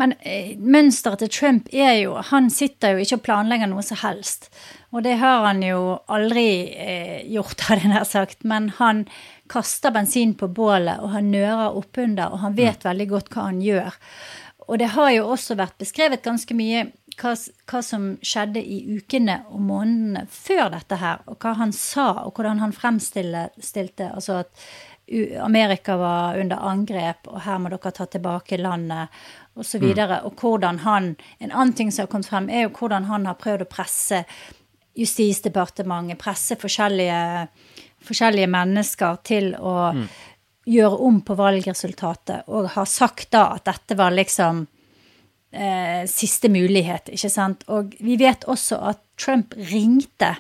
Men 0.01 0.13
eh, 0.21 0.57
mønsteret 0.61 1.23
til 1.25 1.33
Trump 1.33 1.69
er 1.73 1.95
jo 2.03 2.17
Han 2.31 2.51
sitter 2.53 2.95
jo 2.95 3.05
ikke 3.05 3.19
og 3.19 3.25
planlegger 3.29 3.71
noe 3.71 3.85
som 3.87 4.01
helst. 4.03 4.51
Og 4.93 5.05
det 5.07 5.17
har 5.21 5.45
han 5.49 5.63
jo 5.65 5.99
aldri 6.13 6.49
eh, 6.73 7.23
gjort, 7.33 7.61
hadde 7.69 7.87
jeg 7.87 7.95
nær 7.95 8.09
sagt. 8.09 8.45
Men 8.45 8.71
han 8.81 9.07
kaster 9.53 9.95
bensin 9.95 10.35
på 10.39 10.49
bålet, 10.53 11.01
og 11.01 11.15
han 11.15 11.31
nører 11.33 11.77
oppunder, 11.79 12.33
og 12.33 12.43
han 12.45 12.59
vet 12.59 12.83
mm. 12.83 12.89
veldig 12.91 13.09
godt 13.15 13.33
hva 13.33 13.49
han 13.51 13.63
gjør. 13.65 13.97
Og 14.67 14.81
det 14.83 14.93
har 14.97 15.13
jo 15.15 15.29
også 15.31 15.55
vært 15.59 15.77
beskrevet 15.79 16.25
ganske 16.25 16.55
mye 16.59 16.89
hva, 17.17 17.33
hva, 17.71 17.81
som 17.87 18.09
skjedde 18.25 18.61
i 18.61 18.81
ukene 18.99 19.39
og 19.55 19.63
månedene 19.63 20.27
før 20.33 20.69
dette 20.75 20.99
her, 21.01 21.23
og 21.31 21.39
hva 21.41 21.55
han 21.61 21.73
sa, 21.73 22.27
og 22.27 22.37
hvordan 22.37 22.61
han 22.65 22.75
fremstilte 22.77 24.11
altså 24.11 24.43
at 24.43 24.67
Amerika 25.39 25.95
var 25.97 26.39
under 26.41 26.65
angrep, 26.67 27.29
og 27.31 27.45
her 27.47 27.61
må 27.63 27.71
dere 27.71 27.93
ta 27.95 28.09
tilbake 28.11 28.59
landet 28.59 29.15
osv. 29.57 29.61
Og, 29.61 29.67
så 29.67 29.79
mm. 29.81 30.15
og 30.29 30.41
hvordan 30.41 30.79
han 30.85 31.17
En 31.39 31.51
annen 31.51 31.73
ting 31.73 31.93
som 31.93 32.05
har 32.05 32.13
kommet 32.13 32.29
frem, 32.29 32.49
er 32.51 32.67
jo 32.67 32.75
hvordan 32.79 33.05
han 33.05 33.27
har 33.27 33.35
prøvd 33.41 33.67
å 33.67 33.71
presse 33.71 34.25
Justisdepartementet, 34.97 36.17
presse 36.17 36.57
forskjellige, 36.57 37.49
forskjellige 38.09 38.49
mennesker 38.49 39.19
til 39.29 39.51
å 39.61 39.75
mm. 39.93 40.07
gjøre 40.73 41.01
om 41.05 41.19
på 41.21 41.37
valgresultatet, 41.37 42.47
og 42.49 42.71
har 42.73 42.89
sagt 42.89 43.29
da 43.37 43.51
at 43.59 43.67
dette 43.69 43.99
var 43.99 44.17
liksom 44.17 44.63
eh, 45.53 46.09
siste 46.09 46.49
mulighet, 46.49 47.13
ikke 47.13 47.29
sant. 47.29 47.67
Og 47.69 47.93
vi 48.01 48.17
vet 48.17 48.49
også 48.49 48.81
at 48.89 49.03
Trump 49.21 49.53
ringte 49.69 50.33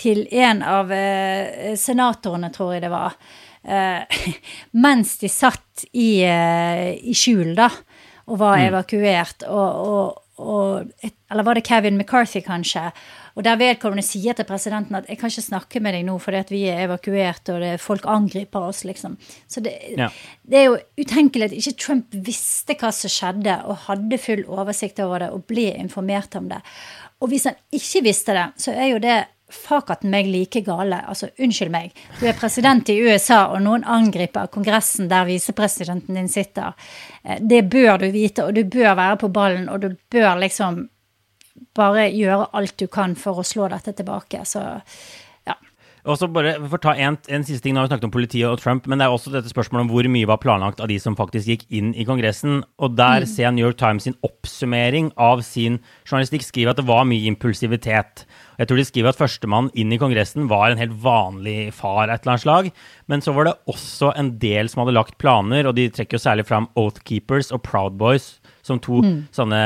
til 0.00 0.24
en 0.32 0.64
av 0.64 0.92
eh, 0.92 1.74
senatorene, 1.76 2.48
tror 2.56 2.72
jeg 2.72 2.86
det 2.86 2.92
var, 2.94 3.20
eh, 3.68 4.24
mens 4.86 5.18
de 5.20 5.28
satt 5.28 5.84
i, 5.92 6.22
eh, 6.24 6.94
i 7.04 7.12
skjul, 7.12 7.52
da 7.60 7.68
og 8.26 8.38
var 8.40 8.58
mm. 8.58 8.66
evakuert. 8.68 9.44
Og, 9.48 9.88
og, 9.88 10.22
og, 10.38 11.10
eller 11.30 11.46
var 11.46 11.58
det 11.58 11.66
Kevin 11.66 11.98
McCarthy, 11.98 12.42
kanskje? 12.44 12.90
Og 13.34 13.42
der 13.42 13.58
vedkommende 13.58 14.04
sier 14.06 14.32
til 14.32 14.46
presidenten 14.46 14.94
at 14.94 15.08
'jeg 15.08 15.18
kan 15.18 15.30
ikke 15.30 15.42
snakke 15.42 15.80
med 15.80 15.94
deg 15.94 16.04
nå 16.06 16.18
fordi 16.18 16.36
at 16.36 16.50
vi 16.50 16.62
er 16.70 16.84
evakuert 16.86 17.48
og 17.50 17.60
det, 17.60 17.80
folk 17.80 18.04
angriper 18.06 18.60
oss', 18.60 18.84
liksom. 18.84 19.16
Så 19.48 19.60
det, 19.60 19.72
ja. 19.98 20.08
det, 20.42 20.58
er 20.58 20.64
jo 20.64 20.78
utenkelig 20.98 21.44
at 21.44 21.52
ikke 21.52 21.78
Trump 21.78 22.06
visste 22.12 22.76
hva 22.78 22.92
som 22.92 23.10
skjedde, 23.10 23.64
og 23.64 23.76
hadde 23.88 24.18
full 24.18 24.44
oversikt 24.46 25.00
over 25.00 25.18
det 25.18 25.30
og 25.30 25.44
ble 25.46 25.74
informert 25.74 26.36
om 26.36 26.48
det. 26.48 26.62
Og 27.20 27.28
hvis 27.28 27.44
han 27.44 27.54
ikke 27.72 28.02
visste 28.04 28.32
det, 28.32 28.52
så 28.56 28.72
er 28.72 28.86
jo 28.92 28.98
det 28.98 29.24
fakaten 29.52 30.10
meg 30.10 30.26
like 30.26 30.60
gale. 30.64 31.00
Altså, 31.08 31.28
unnskyld 31.38 31.72
meg. 31.72 31.92
Du 32.20 32.26
er 32.28 32.38
president 32.38 32.88
i 32.88 32.98
USA, 33.04 33.44
og 33.52 33.62
noen 33.64 33.84
angriper 33.84 34.48
Kongressen 34.52 35.10
der 35.10 35.28
visepresidenten 35.28 36.18
din 36.18 36.30
sitter. 36.32 36.72
Eh, 37.22 37.40
det 37.40 37.64
bør 37.70 37.98
du 38.02 38.08
vite, 38.14 38.46
og 38.46 38.54
du 38.54 38.64
bør 38.64 38.94
være 38.94 39.20
på 39.20 39.32
ballen, 39.34 39.68
og 39.68 39.80
du 39.80 39.94
bør 40.10 40.40
liksom 40.40 40.88
bare 41.74 42.08
gjøre 42.10 42.50
alt 42.52 42.78
du 42.78 42.86
kan 42.90 43.14
for 43.18 43.40
å 43.40 43.46
slå 43.46 43.68
dette 43.70 43.94
tilbake. 43.94 44.44
Så 44.48 44.62
og 46.04 46.18
så 46.20 46.28
bare 46.28 46.54
for 46.68 46.82
ta 46.82 46.92
en, 47.00 47.16
en, 47.32 47.44
siste 47.46 47.64
ting, 47.64 47.74
Nå 47.74 47.80
har 47.80 47.86
vi 47.86 47.94
snakket 47.94 48.08
om 48.10 48.12
politiet 48.12 48.48
og 48.50 48.60
Trump, 48.60 48.84
men 48.90 49.00
det 49.00 49.06
er 49.06 49.14
også 49.14 49.32
dette 49.32 49.48
spørsmålet 49.48 49.86
om 49.86 49.92
hvor 49.94 50.08
mye 50.12 50.28
var 50.28 50.40
planlagt 50.42 50.82
av 50.84 50.90
de 50.90 50.98
som 51.00 51.16
faktisk 51.16 51.48
gikk 51.48 51.64
inn 51.72 51.94
i 51.96 52.04
Kongressen. 52.04 52.60
Og 52.76 52.98
der 52.98 53.24
mm. 53.24 53.30
ser 53.30 53.46
jeg 53.46 53.56
New 53.56 53.64
York 53.64 53.78
Times 53.80 54.04
sin 54.04 54.18
oppsummering 54.26 55.08
av 55.16 55.40
sin 55.46 55.78
journalistikk 56.04 56.44
skriver 56.44 56.74
at 56.74 56.82
det 56.82 56.86
var 56.90 57.08
mye 57.08 57.24
impulsivitet. 57.30 58.26
Jeg 58.58 58.68
tror 58.68 58.80
de 58.80 58.86
skriver 58.90 59.14
at 59.14 59.20
førstemann 59.22 59.72
inn 59.72 59.96
i 59.96 60.00
Kongressen 60.02 60.50
var 60.52 60.68
en 60.68 60.82
helt 60.82 60.94
vanlig 61.02 61.72
far 61.74 62.10
et 62.10 62.20
eller 62.20 62.34
annet 62.34 62.44
slag. 62.44 62.70
Men 63.08 63.24
så 63.24 63.32
var 63.32 63.48
det 63.48 63.56
også 63.72 64.12
en 64.20 64.34
del 64.42 64.68
som 64.68 64.84
hadde 64.84 64.98
lagt 64.98 65.16
planer, 65.22 65.64
og 65.64 65.78
de 65.78 65.88
trekker 65.88 66.18
jo 66.18 66.26
særlig 66.26 66.44
fram 66.50 66.68
Oath 66.76 67.00
Keepers 67.08 67.48
og 67.54 67.64
Proud 67.64 67.96
Boys 68.00 68.34
som 68.64 68.80
to 68.82 69.00
mm. 69.04 69.18
sånne 69.34 69.64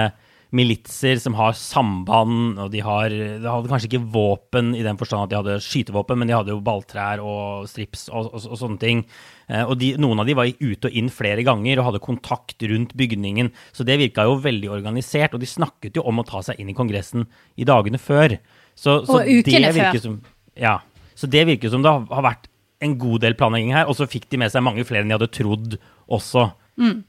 militser 0.56 1.18
som 1.20 1.34
har 1.36 1.52
samband, 1.58 2.56
og 2.62 2.70
de, 2.72 2.80
har, 2.84 3.12
de 3.12 3.44
hadde 3.44 3.68
kanskje 3.68 3.90
ikke 3.90 4.06
våpen 4.14 4.70
i 4.76 4.84
den 4.84 4.96
forstand 5.00 5.26
at 5.26 5.32
de 5.32 5.36
hadde 5.36 5.56
skytevåpen, 5.64 6.20
men 6.20 6.30
de 6.30 6.36
hadde 6.36 6.54
jo 6.54 6.62
balltrær 6.64 7.20
og 7.20 7.68
strips 7.68 8.06
og, 8.08 8.30
og, 8.32 8.46
og 8.48 8.60
sånne 8.60 8.80
ting. 8.80 9.02
Eh, 9.48 9.64
og 9.64 9.76
de, 9.80 9.92
noen 10.00 10.22
av 10.22 10.28
de 10.28 10.36
var 10.38 10.48
ut 10.48 10.88
og 10.88 10.96
inn 10.96 11.12
flere 11.12 11.44
ganger 11.46 11.82
og 11.82 11.90
hadde 11.90 12.04
kontakt 12.04 12.64
rundt 12.72 12.96
bygningen. 12.96 13.52
Så 13.76 13.84
det 13.88 13.98
virka 14.00 14.24
jo 14.28 14.38
veldig 14.44 14.72
organisert, 14.78 15.36
og 15.36 15.44
de 15.44 15.50
snakket 15.50 16.00
jo 16.00 16.06
om 16.08 16.22
å 16.22 16.26
ta 16.28 16.40
seg 16.46 16.60
inn 16.62 16.72
i 16.72 16.76
Kongressen 16.78 17.28
i 17.60 17.68
dagene 17.68 18.00
før. 18.00 18.38
Så, 18.72 19.02
så 19.04 19.20
og 19.20 19.28
ukene 19.28 19.74
før. 19.76 20.00
Som, 20.04 20.22
Ja. 20.56 20.78
Så 21.18 21.26
det 21.26 21.44
virker 21.48 21.72
som 21.72 21.82
det 21.82 21.90
har 21.90 22.24
vært 22.24 22.46
en 22.84 22.94
god 22.98 23.24
del 23.24 23.34
planlegging 23.36 23.74
her, 23.74 23.88
og 23.90 23.96
så 23.98 24.06
fikk 24.08 24.28
de 24.30 24.40
med 24.40 24.52
seg 24.54 24.62
mange 24.64 24.84
flere 24.86 25.02
enn 25.02 25.10
de 25.10 25.16
hadde 25.18 25.32
trodd 25.34 25.78
også. 26.14 26.48
Mm. 26.78 27.00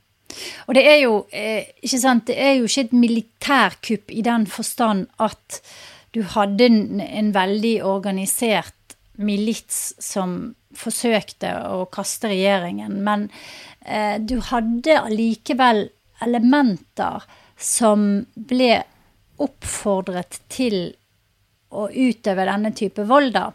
Og 0.68 0.76
det 0.78 0.86
er 0.88 1.00
jo 1.04 1.14
eh, 1.34 1.72
ikke 1.84 2.02
sant, 2.02 2.28
det 2.30 2.38
er 2.38 2.58
jo 2.60 2.68
ikke 2.70 2.88
et 2.88 2.98
militærkupp 2.98 4.14
i 4.14 4.26
den 4.26 4.46
forstand 4.50 5.08
at 5.20 5.62
du 6.16 6.24
hadde 6.36 6.66
en, 6.66 7.02
en 7.02 7.34
veldig 7.36 7.76
organisert 7.86 8.76
milits 9.20 9.94
som 10.00 10.56
forsøkte 10.78 11.52
å 11.74 11.84
kaste 11.92 12.30
regjeringen, 12.32 13.00
men 13.04 13.28
eh, 13.86 14.18
du 14.22 14.38
hadde 14.52 15.00
allikevel 15.02 15.88
elementer 16.24 17.26
som 17.60 18.06
ble 18.34 18.80
oppfordret 19.40 20.42
til 20.52 20.92
å 21.70 21.88
utøve 21.90 22.48
denne 22.50 22.72
type 22.76 23.06
vold, 23.08 23.34
da. 23.36 23.50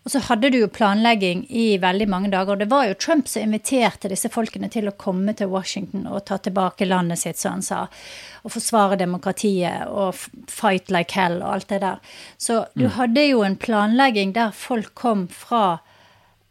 Og 0.00 0.12
så 0.14 0.20
hadde 0.30 0.48
du 0.48 0.56
jo 0.62 0.68
planlegging 0.72 1.42
i 1.52 1.74
veldig 1.80 2.06
mange 2.08 2.30
dager. 2.32 2.54
Og 2.54 2.62
det 2.62 2.70
var 2.70 2.86
jo 2.88 2.96
Trump 2.96 3.28
som 3.28 3.44
inviterte 3.44 4.08
disse 4.08 4.30
folkene 4.32 4.70
til 4.72 4.88
å 4.88 4.96
komme 4.96 5.34
til 5.36 5.50
Washington 5.52 6.06
og 6.08 6.24
ta 6.30 6.38
tilbake 6.40 6.88
landet 6.88 7.20
sitt, 7.20 7.40
som 7.40 7.58
han 7.58 7.64
sa. 7.66 7.82
Og 8.40 8.54
forsvare 8.54 8.96
demokratiet 9.00 9.90
og 9.92 10.16
fight 10.48 10.88
like 10.94 11.12
hell 11.18 11.42
og 11.42 11.52
alt 11.52 11.68
det 11.74 11.82
der. 11.84 12.00
Så 12.40 12.62
du 12.72 12.86
mm. 12.86 12.94
hadde 12.96 13.28
jo 13.28 13.44
en 13.44 13.60
planlegging 13.60 14.32
der 14.36 14.56
folk 14.56 14.94
kom 14.96 15.28
fra 15.28 15.82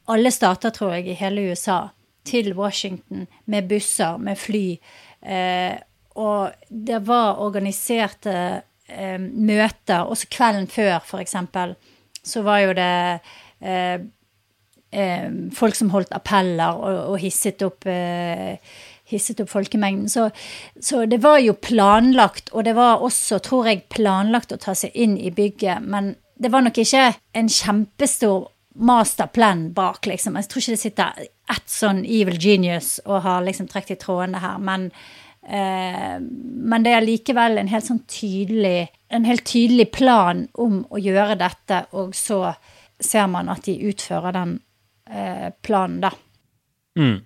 alle 0.09 0.31
stater, 0.33 0.73
tror 0.73 0.97
jeg, 0.97 1.09
i 1.09 1.17
hele 1.17 1.49
USA 1.49 1.87
til 2.29 2.53
Washington 2.53 3.25
med 3.49 3.69
busser, 3.69 4.17
med 4.21 4.37
fly. 4.37 4.65
Eh, 5.25 5.73
og 6.21 6.69
det 6.69 7.01
var 7.07 7.41
organiserte 7.41 8.33
eh, 8.85 9.17
møter, 9.17 10.05
også 10.05 10.29
kvelden 10.29 10.69
før, 10.69 10.99
f.eks 11.01 11.37
så 12.25 12.43
var 12.45 12.63
jo 12.63 12.75
det 12.77 12.93
eh, 13.61 13.97
eh, 14.91 15.27
folk 15.55 15.77
som 15.77 15.91
holdt 15.93 16.13
appeller 16.15 16.77
og, 16.77 17.01
og 17.13 17.19
hisset 17.21 17.63
opp 17.65 17.87
eh, 17.89 18.57
hisset 19.09 19.41
opp 19.41 19.49
folkemengden. 19.49 20.09
Så, 20.11 20.27
så, 20.81 21.05
det 21.09 21.21
var 21.23 21.39
jo 21.41 21.55
planlagt, 21.57 22.51
og 22.53 22.67
det 22.67 22.75
var 22.77 23.01
også, 23.05 23.39
tror 23.41 23.71
jeg, 23.71 23.87
planlagt 23.89 24.53
å 24.53 24.59
ta 24.61 24.75
seg 24.77 24.93
inn 24.93 25.17
i 25.17 25.31
bygget. 25.33 25.81
Men 25.81 26.13
det 26.39 26.51
var 26.53 26.61
nok 26.65 26.77
ikke 26.77 27.07
en 27.35 27.49
kjempestor 27.49 28.51
masterplan 28.79 29.71
bak, 29.75 30.05
liksom. 30.05 30.37
Jeg 30.37 30.51
tror 30.51 30.61
ikke 30.61 30.75
det 30.75 30.83
sitter 30.83 31.23
ett 31.49 31.73
sånn 31.73 32.03
evil 32.05 32.37
genius 32.39 32.99
og 33.07 33.23
har 33.25 33.41
liksom 33.43 33.67
trukket 33.67 33.97
i 33.97 34.03
trådene 34.03 34.43
her. 34.43 34.61
Men 34.61 34.87
Eh, 35.49 36.17
men 36.19 36.85
det 36.85 36.93
er 36.93 37.05
likevel 37.05 37.57
en 37.57 37.71
helt 37.71 37.87
sånn 37.87 38.03
tydelig 38.09 38.89
en 39.09 39.25
helt 39.25 39.45
tydelig 39.47 39.89
plan 39.95 40.45
om 40.61 40.83
å 40.89 40.99
gjøre 41.01 41.37
dette, 41.39 41.83
og 41.97 42.13
så 42.17 42.53
ser 42.99 43.29
man 43.31 43.49
at 43.51 43.65
de 43.65 43.77
utfører 43.89 44.35
den 44.35 44.59
eh, 45.09 45.49
planen, 45.65 46.01
da. 46.03 46.11
Mm. 46.99 47.17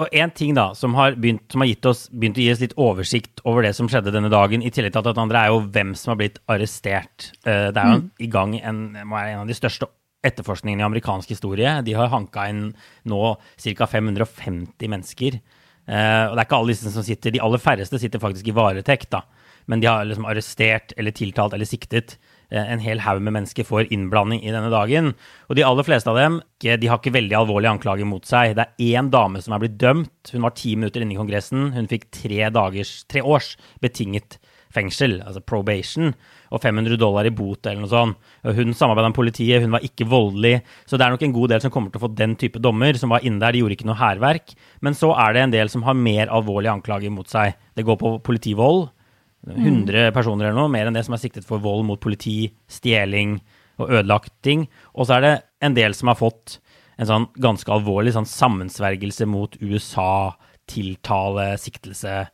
Og 0.00 0.14
én 0.16 0.32
ting 0.32 0.54
da, 0.56 0.70
som 0.78 0.94
har, 0.96 1.16
begynt, 1.20 1.44
som 1.52 1.64
har 1.64 1.90
oss, 1.90 2.04
begynt, 2.14 2.38
å 2.38 2.44
gi 2.44 2.50
oss 2.52 2.62
litt 2.62 2.76
oversikt 2.80 3.42
over 3.44 3.66
det 3.66 3.74
som 3.76 3.88
skjedde 3.90 4.14
denne 4.14 4.30
dagen, 4.32 4.62
i 4.62 4.72
tillegg 4.72 4.94
til 4.94 5.02
at 5.02 5.10
det 5.10 5.22
andre 5.22 5.44
er 5.44 5.52
jo 5.52 5.62
hvem 5.66 5.94
som 5.98 6.14
har 6.14 6.20
blitt 6.22 6.38
arrestert. 6.50 7.32
Eh, 7.44 7.68
det 7.74 7.78
er 7.78 7.94
jo 7.94 8.02
mm. 8.02 8.10
i 8.26 8.30
gang 8.30 8.58
en, 8.60 8.84
en, 8.96 9.16
av 9.42 9.50
de 9.50 9.58
største 9.58 9.90
etterforskningene 10.26 10.84
i 10.84 10.88
amerikansk 10.88 11.32
historie. 11.32 11.78
De 11.84 11.96
har 11.96 12.12
hanka 12.12 12.48
inn 12.52 12.68
nå 13.08 13.22
ca. 13.36 13.90
550 13.98 14.92
mennesker 14.92 15.40
Uh, 15.90 16.30
og 16.30 16.36
det 16.36 16.42
er 16.42 16.46
ikke 16.46 16.58
alle 16.60 16.74
disse 16.74 16.90
som 16.94 17.02
sitter, 17.02 17.32
De 17.34 17.40
aller 17.42 17.58
færreste 17.58 17.98
sitter 17.98 18.20
faktisk 18.22 18.46
i 18.46 18.54
varetekt, 18.54 19.10
da. 19.10 19.24
Men 19.70 19.82
de 19.82 19.88
har 19.90 20.04
liksom 20.08 20.26
arrestert 20.28 20.94
eller 20.98 21.14
tiltalt 21.14 21.54
eller 21.54 21.68
siktet 21.68 22.16
uh, 22.50 22.64
en 22.64 22.82
hel 22.82 23.02
haug 23.04 23.22
med 23.22 23.36
mennesker 23.38 23.66
for 23.68 23.86
innblanding 23.86 24.42
i 24.42 24.52
denne 24.52 24.72
dagen. 24.72 25.12
Og 25.48 25.58
de 25.58 25.66
aller 25.66 25.86
fleste 25.86 26.10
av 26.10 26.18
dem 26.18 26.40
de 26.60 26.90
har 26.90 26.98
ikke 26.98 27.14
veldig 27.14 27.38
alvorlige 27.38 27.76
anklager 27.76 28.08
mot 28.08 28.26
seg. 28.26 28.56
Det 28.58 28.66
er 28.66 29.00
én 29.00 29.12
dame 29.14 29.42
som 29.44 29.54
er 29.54 29.62
blitt 29.62 29.78
dømt. 29.80 30.34
Hun 30.34 30.46
var 30.46 30.56
ti 30.58 30.74
minutter 30.76 31.04
inne 31.04 31.14
i 31.16 31.20
Kongressen. 31.20 31.70
Hun 31.76 31.90
fikk 31.90 32.10
tre, 32.22 32.42
dagers, 32.52 33.00
tre 33.08 33.22
års 33.24 33.54
betinget 33.80 34.40
fengsel, 34.74 35.18
altså 35.26 35.42
probation, 35.42 36.12
og 36.50 36.62
500 36.62 36.98
dollar 37.00 37.26
i 37.26 37.32
bot 37.34 37.66
eller 37.66 37.82
noe 37.82 37.90
sånt. 37.90 38.30
Hun 38.46 38.74
samarbeida 38.76 39.10
med 39.10 39.18
politiet, 39.18 39.62
hun 39.64 39.74
var 39.74 39.84
ikke 39.86 40.06
voldelig. 40.10 40.60
Så 40.86 40.98
det 40.98 41.06
er 41.06 41.14
nok 41.14 41.24
en 41.26 41.34
god 41.34 41.54
del 41.54 41.64
som 41.64 41.74
kommer 41.74 41.92
til 41.92 42.00
å 42.00 42.04
få 42.06 42.12
den 42.18 42.36
type 42.38 42.62
dommer, 42.62 42.98
som 42.98 43.12
var 43.14 43.26
inne 43.26 43.42
der. 43.42 43.54
De 43.54 43.64
gjorde 43.64 43.78
ikke 43.78 43.88
noe 43.90 43.98
hærverk. 44.00 44.54
Men 44.84 44.96
så 44.98 45.12
er 45.26 45.34
det 45.34 45.44
en 45.44 45.54
del 45.54 45.72
som 45.72 45.84
har 45.86 45.98
mer 45.98 46.30
alvorlige 46.30 46.74
anklager 46.78 47.14
mot 47.14 47.28
seg. 47.30 47.58
Det 47.74 47.86
går 47.86 47.98
på 48.00 48.16
politivold. 48.26 48.88
100 49.48 50.10
personer 50.12 50.48
eller 50.48 50.58
noe, 50.58 50.72
mer 50.72 50.88
enn 50.88 50.96
det 50.96 51.04
som 51.06 51.16
er 51.16 51.22
siktet 51.22 51.46
for 51.48 51.62
vold 51.62 51.86
mot 51.88 52.00
politi, 52.02 52.50
stjeling 52.70 53.38
og 53.80 53.88
ødelagt 53.88 54.34
ting. 54.44 54.66
Og 54.92 55.08
så 55.08 55.16
er 55.16 55.24
det 55.24 55.34
en 55.64 55.76
del 55.76 55.96
som 55.96 56.12
har 56.12 56.18
fått 56.20 56.58
en 57.00 57.08
sånn 57.08 57.28
ganske 57.40 57.72
alvorlig 57.72 58.12
sånn 58.12 58.28
sammensvergelse 58.28 59.24
mot 59.30 59.56
USA, 59.62 60.36
tiltale, 60.68 61.54
siktelse 61.58 62.26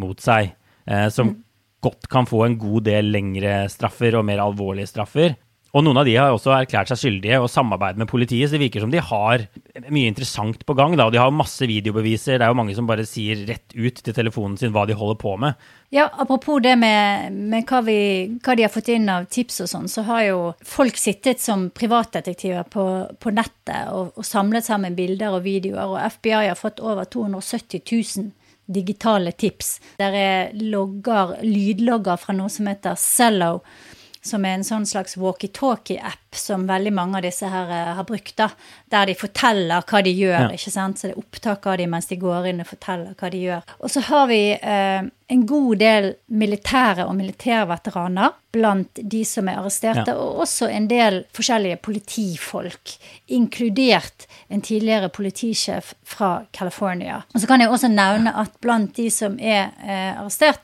mot 0.00 0.20
seg. 0.20 0.52
Eh, 0.84 1.08
som 1.12 1.32
mm 1.32 1.38
godt 1.80 2.08
kan 2.12 2.28
få 2.28 2.44
en 2.44 2.58
god 2.60 2.86
del 2.88 3.10
lengre 3.14 3.64
straffer 3.72 4.18
og 4.18 4.26
mer 4.28 4.42
alvorlige 4.44 4.90
straffer. 4.90 5.34
Og 5.70 5.84
noen 5.86 6.00
av 6.00 6.06
de 6.08 6.16
har 6.18 6.34
også 6.34 6.50
erklært 6.56 6.90
seg 6.90 6.98
skyldige 6.98 7.38
og 7.38 7.50
samarbeider 7.50 8.00
med 8.02 8.10
politiet, 8.10 8.48
så 8.48 8.56
det 8.56 8.64
virker 8.64 8.82
som 8.82 8.90
de 8.90 9.02
har 9.02 9.44
mye 9.86 10.10
interessant 10.10 10.64
på 10.66 10.74
gang. 10.74 10.96
Da, 10.98 11.06
og 11.06 11.14
de 11.14 11.20
har 11.22 11.30
masse 11.34 11.66
videobeviser. 11.70 12.40
Det 12.40 12.46
er 12.46 12.50
jo 12.50 12.58
mange 12.58 12.74
som 12.74 12.88
bare 12.88 13.06
sier 13.06 13.44
rett 13.46 13.76
ut 13.76 14.00
til 14.02 14.16
telefonen 14.16 14.58
sin 14.58 14.74
hva 14.74 14.82
de 14.88 14.96
holder 14.98 15.20
på 15.20 15.36
med. 15.38 15.68
Ja, 15.94 16.08
apropos 16.22 16.58
det 16.62 16.74
med, 16.78 17.36
med 17.52 17.70
hva, 17.70 17.80
vi, 17.86 18.00
hva, 18.42 18.56
de 18.58 18.66
har 18.66 18.74
fått 18.74 18.90
inn 18.94 19.06
av 19.10 19.28
tips 19.30 19.62
og 19.64 19.70
sånn, 19.70 19.88
så 19.90 20.04
har 20.10 20.24
jo 20.26 20.42
folk 20.66 20.98
sittet 20.98 21.42
som 21.42 21.68
privatdetektiver 21.74 22.66
på, 22.70 22.86
på 23.18 23.34
nettet 23.34 23.94
og, 23.94 24.12
og 24.18 24.26
samlet 24.26 24.66
sammen 24.66 24.98
bilder 24.98 25.38
og 25.38 25.46
videoer, 25.46 25.86
og 25.86 26.18
FBI 26.18 26.50
har 26.50 26.58
fått 26.58 26.82
over 26.82 27.06
270 27.10 27.82
000 27.86 28.30
digitale 28.70 29.32
tips. 29.32 29.80
Der 29.98 30.14
er 30.14 30.52
logger, 30.54 31.40
lydlogger 31.42 32.18
fra 32.22 32.34
noe 32.36 32.50
som 32.52 32.70
heter 32.70 32.98
Cello, 32.98 33.60
som 34.22 34.44
er 34.44 34.58
en 34.58 34.64
sånn 34.66 34.84
slags 34.84 35.16
walkietalkie-app 35.16 36.36
som 36.36 36.66
veldig 36.68 36.92
mange 36.92 37.18
av 37.18 37.24
disse 37.24 37.48
her 37.48 37.70
uh, 37.72 37.94
har 37.96 38.06
brukt, 38.06 38.34
da, 38.36 38.50
der 38.92 39.08
de 39.08 39.14
forteller 39.16 39.86
hva 39.88 40.02
de 40.04 40.12
gjør. 40.12 40.50
Ja. 40.50 40.50
ikke 40.58 40.72
sant? 40.74 41.00
Så 41.00 41.08
det 41.08 41.14
er 41.14 41.22
opptak 41.22 41.66
av 41.70 41.78
dem 41.80 41.94
mens 41.94 42.10
de 42.10 42.20
går 42.20 42.50
inn 42.50 42.60
og 42.60 42.68
forteller 42.68 43.16
hva 43.16 43.32
de 43.32 43.40
gjør. 43.46 43.72
Og 43.80 43.94
så 43.94 44.04
har 44.10 44.28
vi 44.30 44.42
uh, 44.60 45.08
en 45.32 45.46
god 45.48 45.80
del 45.80 46.10
militære 46.42 47.08
og 47.08 47.16
militærveteraner 47.16 48.36
blant 48.52 49.00
de 49.00 49.24
som 49.24 49.48
er 49.48 49.60
arresterte, 49.62 50.12
ja. 50.12 50.20
og 50.20 50.44
også 50.44 50.68
en 50.68 50.88
del 50.90 51.22
forskjellige 51.36 51.80
politifolk, 51.86 52.96
inkludert 53.32 54.26
en 54.50 54.60
tidligere 54.60 55.08
politisjef 55.14 55.94
fra 56.04 56.40
California. 56.52 57.22
Og 57.32 57.40
så 57.40 57.48
kan 57.48 57.62
jeg 57.62 57.72
også 57.72 57.88
nevne 57.92 58.34
at 58.36 58.58
blant 58.60 58.92
de 58.98 59.08
som 59.14 59.38
er 59.40 59.70
uh, 59.80 60.20
arrestert, 60.20 60.60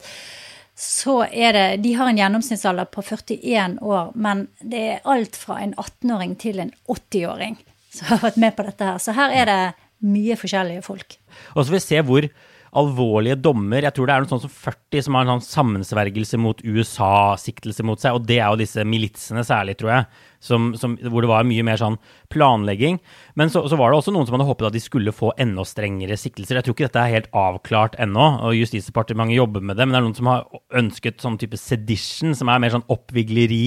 så 0.76 1.22
er 1.32 1.56
det 1.56 1.66
De 1.84 1.94
har 1.96 2.10
en 2.10 2.18
gjennomsnittsalder 2.20 2.90
på 2.92 3.02
41 3.02 3.78
år, 3.80 4.10
men 4.14 4.46
det 4.60 4.82
er 4.96 5.08
alt 5.08 5.38
fra 5.40 5.56
en 5.64 5.72
18-åring 5.74 6.36
til 6.40 6.60
en 6.60 6.74
80-åring 6.84 7.56
som 7.96 8.10
har 8.12 8.20
vært 8.26 8.36
med 8.42 8.56
på 8.58 8.66
dette 8.66 8.90
her. 8.90 8.98
Så 9.00 9.14
her 9.16 9.32
er 9.32 9.48
det 9.48 9.62
mye 10.04 10.36
forskjellige 10.36 10.84
folk. 10.84 11.16
Og 11.54 11.64
så 11.64 11.72
vil 11.72 11.80
vi 11.80 11.86
se 11.86 12.02
hvor 12.04 12.28
alvorlige 12.76 13.38
dommer. 13.40 13.86
Jeg 13.86 13.96
tror 13.96 14.08
det 14.08 14.14
er 14.14 14.24
noe 14.24 14.30
sånn 14.34 14.42
som 14.44 14.52
40 14.52 15.06
som 15.06 15.16
har 15.16 15.24
en 15.24 15.32
sånn 15.36 15.46
sammensvergelse 15.46 16.40
mot 16.40 16.60
USA-siktelse 16.60 17.86
mot 17.86 18.02
seg. 18.02 18.18
Og 18.18 18.26
det 18.28 18.36
er 18.40 18.50
jo 18.50 18.60
disse 18.60 18.84
militsene 18.84 19.44
særlig, 19.46 19.78
tror 19.80 19.94
jeg, 19.94 20.08
som, 20.46 20.70
som, 20.78 20.94
hvor 21.10 21.24
det 21.24 21.30
var 21.30 21.46
mye 21.48 21.64
mer 21.66 21.80
sånn 21.80 21.98
planlegging. 22.32 23.00
Men 23.38 23.52
så, 23.52 23.64
så, 23.68 23.78
var 23.78 23.92
det 23.92 24.00
også 24.00 24.14
noen 24.14 24.28
som 24.28 24.38
hadde 24.38 24.48
håpet 24.48 24.70
at 24.70 24.78
de 24.78 24.84
skulle 24.84 25.14
få 25.14 25.32
enda 25.42 25.66
strengere 25.66 26.18
siktelser. 26.20 26.60
Jeg 26.60 26.68
tror 26.68 26.78
ikke 26.78 26.88
dette 26.88 27.04
er 27.04 27.14
helt 27.18 27.30
avklart 27.36 27.98
ennå, 28.02 28.28
og 28.46 28.56
Justisdepartementet 28.56 29.40
jobber 29.40 29.64
med 29.64 29.78
det. 29.78 29.86
Men 29.86 29.96
det 29.96 30.02
er 30.02 30.08
noen 30.08 30.18
som 30.18 30.32
har 30.32 30.46
ønsket 30.80 31.24
sånn 31.24 31.40
type 31.42 31.58
sedition, 31.60 32.36
som 32.38 32.52
er 32.52 32.62
mer 32.62 32.76
sånn 32.78 32.86
oppvigleri 32.92 33.66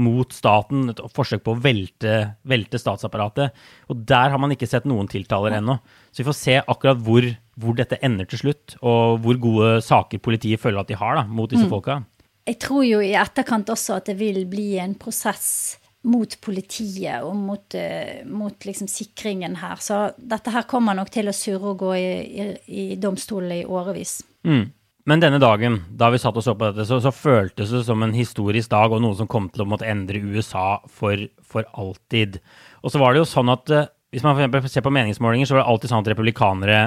mot 0.00 0.32
staten, 0.32 0.90
et 0.92 1.00
forsøk 1.14 1.42
på 1.44 1.54
å 1.54 1.60
velte, 1.60 2.14
velte 2.48 2.80
statsapparatet. 2.80 3.56
Og 3.90 4.04
der 4.08 4.32
har 4.32 4.40
man 4.40 4.54
ikke 4.54 4.68
sett 4.70 4.88
noen 4.88 5.10
tiltaler 5.10 5.58
ennå. 5.58 5.78
Så 6.10 6.22
vi 6.22 6.28
får 6.30 6.38
se 6.38 6.56
akkurat 6.60 7.02
hvor, 7.04 7.26
hvor, 7.60 7.76
dette 7.78 8.00
ender 8.06 8.28
til 8.30 8.44
slutt, 8.44 8.76
og 8.80 9.20
hvor 9.24 9.40
gode 9.42 9.74
saker 9.84 10.22
politiet 10.22 10.62
føler 10.62 10.82
at 10.82 10.90
de 10.90 10.98
har 11.00 11.20
da, 11.20 11.26
mot 11.26 11.50
disse 11.50 11.66
mm. 11.66 11.72
folka. 11.72 12.00
Jeg 12.48 12.58
tror 12.62 12.86
jo 12.86 13.02
i 13.04 13.12
etterkant 13.18 13.70
også 13.70 14.00
at 14.00 14.10
det 14.10 14.16
vil 14.18 14.42
bli 14.50 14.72
en 14.82 14.96
prosess 14.98 15.79
mot 16.08 16.34
politiet 16.40 17.24
og 17.26 17.34
mot, 17.36 17.76
uh, 17.76 18.20
mot 18.28 18.66
liksom 18.66 18.88
sikringen 18.88 19.58
her. 19.60 19.80
Så 19.84 20.02
dette 20.16 20.52
her 20.54 20.68
kommer 20.70 20.96
nok 20.96 21.12
til 21.12 21.28
å 21.28 21.36
surre 21.36 21.74
og 21.74 21.82
gå 21.84 21.94
i, 21.98 22.10
i, 22.40 22.46
i 22.66 22.84
domstolen 23.00 23.58
i 23.58 23.64
årevis. 23.68 24.20
Mm. 24.48 24.70
Men 25.10 25.22
denne 25.22 25.40
dagen, 25.42 25.80
da 25.96 26.10
vi 26.12 26.20
satt 26.20 26.36
og 26.36 26.44
så 26.44 26.54
på 26.54 26.70
dette, 26.70 26.86
så, 26.88 27.00
så, 27.02 27.12
føltes 27.12 27.72
det 27.72 27.82
som 27.86 28.02
en 28.04 28.14
historisk 28.14 28.70
dag 28.72 28.92
og 28.92 29.00
noe 29.02 29.16
som 29.18 29.28
kom 29.30 29.48
til 29.52 29.64
å 29.64 29.68
måtte 29.68 29.88
endre 29.88 30.20
USA 30.20 30.82
for, 30.92 31.24
for 31.40 31.68
alltid. 31.72 32.38
Og 32.84 32.92
så 32.92 33.00
var 33.00 33.12
det 33.12 33.22
jo 33.22 33.28
sånn 33.28 33.52
at 33.52 33.72
uh, 33.74 33.88
hvis 34.10 34.24
man 34.26 34.36
for 34.36 34.70
ser 34.70 34.84
på 34.84 34.92
meningsmålinger, 34.94 35.48
så 35.48 35.56
var 35.56 35.64
det 35.64 35.72
alltid 35.72 35.92
sånn 35.92 36.04
at 36.04 36.12
republikanere 36.12 36.80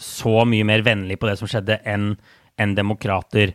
så 0.00 0.42
mye 0.48 0.66
mer 0.66 0.84
vennlig 0.86 1.18
på 1.20 1.28
det 1.28 1.36
som 1.40 1.50
skjedde, 1.50 1.78
enn 1.84 2.14
en 2.60 2.74
demokrater. 2.76 3.52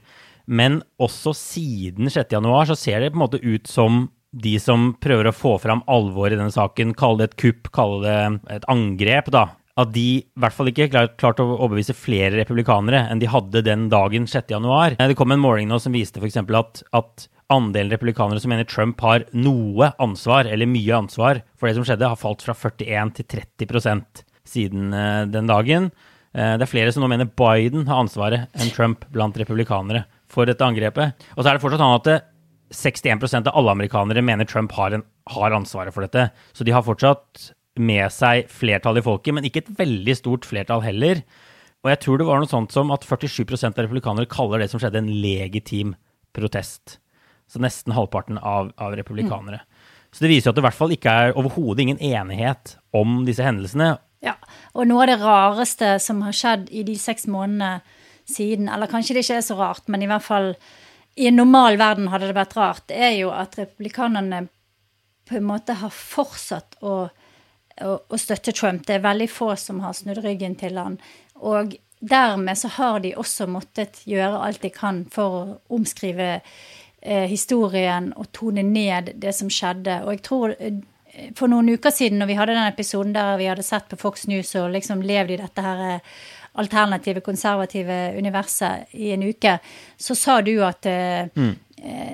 Men 0.48 0.80
også 1.02 1.34
siden 1.36 2.12
6. 2.14 2.32
januar 2.38 2.70
så 2.70 2.78
ser 2.78 3.02
det 3.02 3.12
på 3.12 3.20
en 3.20 3.26
måte 3.26 3.42
ut 3.44 3.68
som 3.70 4.06
de 4.38 4.58
som 4.62 4.92
prøver 5.02 5.30
å 5.30 5.36
få 5.36 5.56
fram 5.62 5.82
alvor 5.90 6.30
i 6.30 6.38
denne 6.38 6.54
saken, 6.54 6.94
kalle 6.98 7.24
det 7.24 7.32
et 7.32 7.40
kupp, 7.42 7.72
kalle 7.76 8.02
det 8.04 8.18
et 8.58 8.68
angrep, 8.72 9.32
da, 9.34 9.48
at 9.78 9.94
de 9.94 10.06
i 10.18 10.42
hvert 10.42 10.56
fall 10.56 10.72
ikke 10.72 10.90
klarte 10.90 11.18
klart 11.22 11.42
å 11.42 11.48
overbevise 11.54 11.96
flere 11.98 12.40
republikanere 12.40 13.04
enn 13.12 13.22
de 13.22 13.30
hadde 13.30 13.62
den 13.66 13.88
dagen 13.94 14.26
6.1. 14.30 14.98
Det 14.98 15.18
kom 15.18 15.34
en 15.34 15.44
måling 15.44 15.70
nå 15.70 15.78
som 15.82 15.94
viste 15.94 16.22
f.eks. 16.22 16.40
At, 16.42 16.82
at 16.98 17.28
andelen 17.54 17.94
republikanere 17.94 18.42
som 18.42 18.52
mener 18.54 18.68
Trump 18.68 19.02
har 19.06 19.28
noe 19.38 19.92
ansvar, 20.04 20.50
eller 20.50 20.70
mye 20.70 20.98
ansvar, 20.98 21.44
for 21.58 21.70
det 21.70 21.78
som 21.78 21.86
skjedde, 21.88 22.10
har 22.10 22.20
falt 22.20 22.44
fra 22.46 22.58
41 22.58 23.14
til 23.20 23.30
30% 23.38 24.24
siden 24.48 24.94
uh, 24.96 25.26
den 25.30 25.50
dagen. 25.50 25.92
Uh, 26.34 26.56
det 26.58 26.66
er 26.66 26.74
flere 26.74 26.96
som 26.96 27.06
nå 27.06 27.12
mener 27.12 27.30
Biden 27.30 27.86
har 27.88 28.02
ansvaret 28.02 28.58
enn 28.58 28.74
Trump 28.74 29.06
blant 29.14 29.38
republikanere 29.40 30.08
for 30.32 30.50
dette 30.50 30.66
angrepet. 30.66 31.28
Og 31.36 31.44
så 31.44 31.52
er 31.52 31.56
det 31.56 31.64
fortsatt 31.64 31.84
sånn 31.84 32.00
at 32.00 32.10
det, 32.10 32.18
61% 32.74 33.48
av 33.48 33.56
alle 33.58 33.74
amerikanere 33.74 34.24
mener 34.26 34.48
Trump 34.48 34.74
har, 34.76 34.96
en, 34.96 35.04
har 35.32 35.56
ansvaret 35.56 35.96
for 35.96 36.06
dette. 36.06 36.30
Så 36.54 36.68
de 36.68 36.74
har 36.76 36.86
fortsatt 36.86 37.52
med 37.78 38.10
seg 38.12 38.50
flertall 38.52 39.00
i 39.00 39.06
folket, 39.06 39.36
men 39.38 39.46
ikke 39.48 39.64
et 39.64 39.76
veldig 39.80 40.16
stort 40.18 40.48
flertall 40.50 40.84
heller. 40.84 41.22
Og 41.86 41.92
jeg 41.94 42.02
tror 42.04 42.20
det 42.20 42.28
var 42.28 42.42
noe 42.42 42.50
sånt 42.50 42.74
som 42.74 42.92
at 42.92 43.06
47% 43.08 43.78
av 43.78 43.86
republikanere 43.86 44.30
kaller 44.32 44.64
det 44.64 44.72
som 44.72 44.82
skjedde, 44.82 45.04
en 45.04 45.14
legitim 45.22 45.94
protest. 46.36 46.98
Så 47.48 47.62
nesten 47.64 47.96
halvparten 47.96 48.42
av, 48.42 48.74
av 48.82 48.98
republikanere. 48.98 49.62
Mm. 49.62 49.94
Så 50.12 50.26
det 50.26 50.32
viser 50.32 50.50
jo 50.50 50.52
at 50.52 50.58
det 50.58 50.64
i 50.64 50.68
hvert 50.68 50.80
fall 50.80 50.96
ikke 50.96 51.14
er 51.14 51.38
overhodet 51.38 51.86
ingen 51.86 52.02
enighet 52.02 52.76
om 52.96 53.22
disse 53.28 53.46
hendelsene. 53.46 53.94
Ja, 54.26 54.34
og 54.74 54.90
noe 54.90 55.06
av 55.06 55.12
det 55.12 55.20
rareste 55.22 55.94
som 56.02 56.24
har 56.26 56.36
skjedd 56.36 56.72
i 56.74 56.84
de 56.88 56.98
seks 57.00 57.28
månedene 57.30 57.80
siden, 58.28 58.68
eller 58.68 58.90
kanskje 58.92 59.16
det 59.16 59.24
ikke 59.24 59.38
er 59.40 59.46
så 59.46 59.56
rart, 59.60 59.86
men 59.88 60.04
i 60.04 60.10
hvert 60.10 60.26
fall 60.26 60.50
i 61.18 61.28
en 61.28 61.40
normal 61.40 61.80
verden 61.82 62.12
hadde 62.14 62.30
det 62.30 62.38
vært 62.38 62.56
rart, 62.58 62.92
er 62.94 63.16
jo 63.18 63.32
at 63.34 63.58
republikanerne 63.60 64.46
på 65.28 65.40
en 65.40 65.48
måte 65.50 65.76
har 65.82 65.92
fortsatt 65.92 66.78
å 66.86 67.08
å, 67.86 68.18
støtte 68.18 68.52
Trump. 68.52 68.86
Det 68.88 68.98
er 68.98 69.06
veldig 69.06 69.30
få 69.32 69.52
som 69.60 69.82
har 69.86 69.96
snudd 69.98 70.24
ryggen 70.26 70.58
til 70.60 70.78
han. 70.80 70.98
Og 71.36 71.76
dermed 72.00 72.58
så 72.58 72.72
har 72.78 73.00
de 73.04 73.16
også 73.18 73.48
måttet 73.50 74.04
gjøre 74.10 74.44
alt 74.48 74.62
de 74.66 74.72
kan 74.74 75.04
for 75.14 75.38
å 75.38 75.58
omskrive 75.78 76.38
eh, 76.38 77.26
historien 77.30 78.12
og 78.18 78.32
tone 78.36 78.66
ned 78.66 79.16
det 79.22 79.34
som 79.38 79.52
skjedde. 79.52 80.02
Og 80.06 80.16
jeg 80.16 80.24
tror 80.28 80.56
eh, 80.58 80.82
for 81.38 81.50
noen 81.50 81.72
uker 81.74 81.94
siden, 81.94 82.22
når 82.22 82.32
vi 82.32 82.40
hadde 82.40 82.58
den 82.58 82.72
episoden 82.72 83.16
der 83.16 83.38
vi 83.42 83.50
hadde 83.50 83.66
sett 83.66 83.90
på 83.90 84.00
Fox 84.02 84.28
News 84.30 84.54
og 84.60 84.74
liksom 84.76 85.02
levd 85.06 85.34
i 85.34 85.42
dette 85.42 85.66
her 85.66 85.86
eh, 85.88 86.18
alternative, 86.58 87.22
konservative 87.26 88.00
universet 88.18 88.96
i 88.98 89.12
en 89.16 89.24
uke, 89.28 89.58
så 89.98 90.18
sa 90.18 90.40
du 90.42 90.56
at 90.66 90.86
eh, 90.90 91.30
mm. 91.30 91.54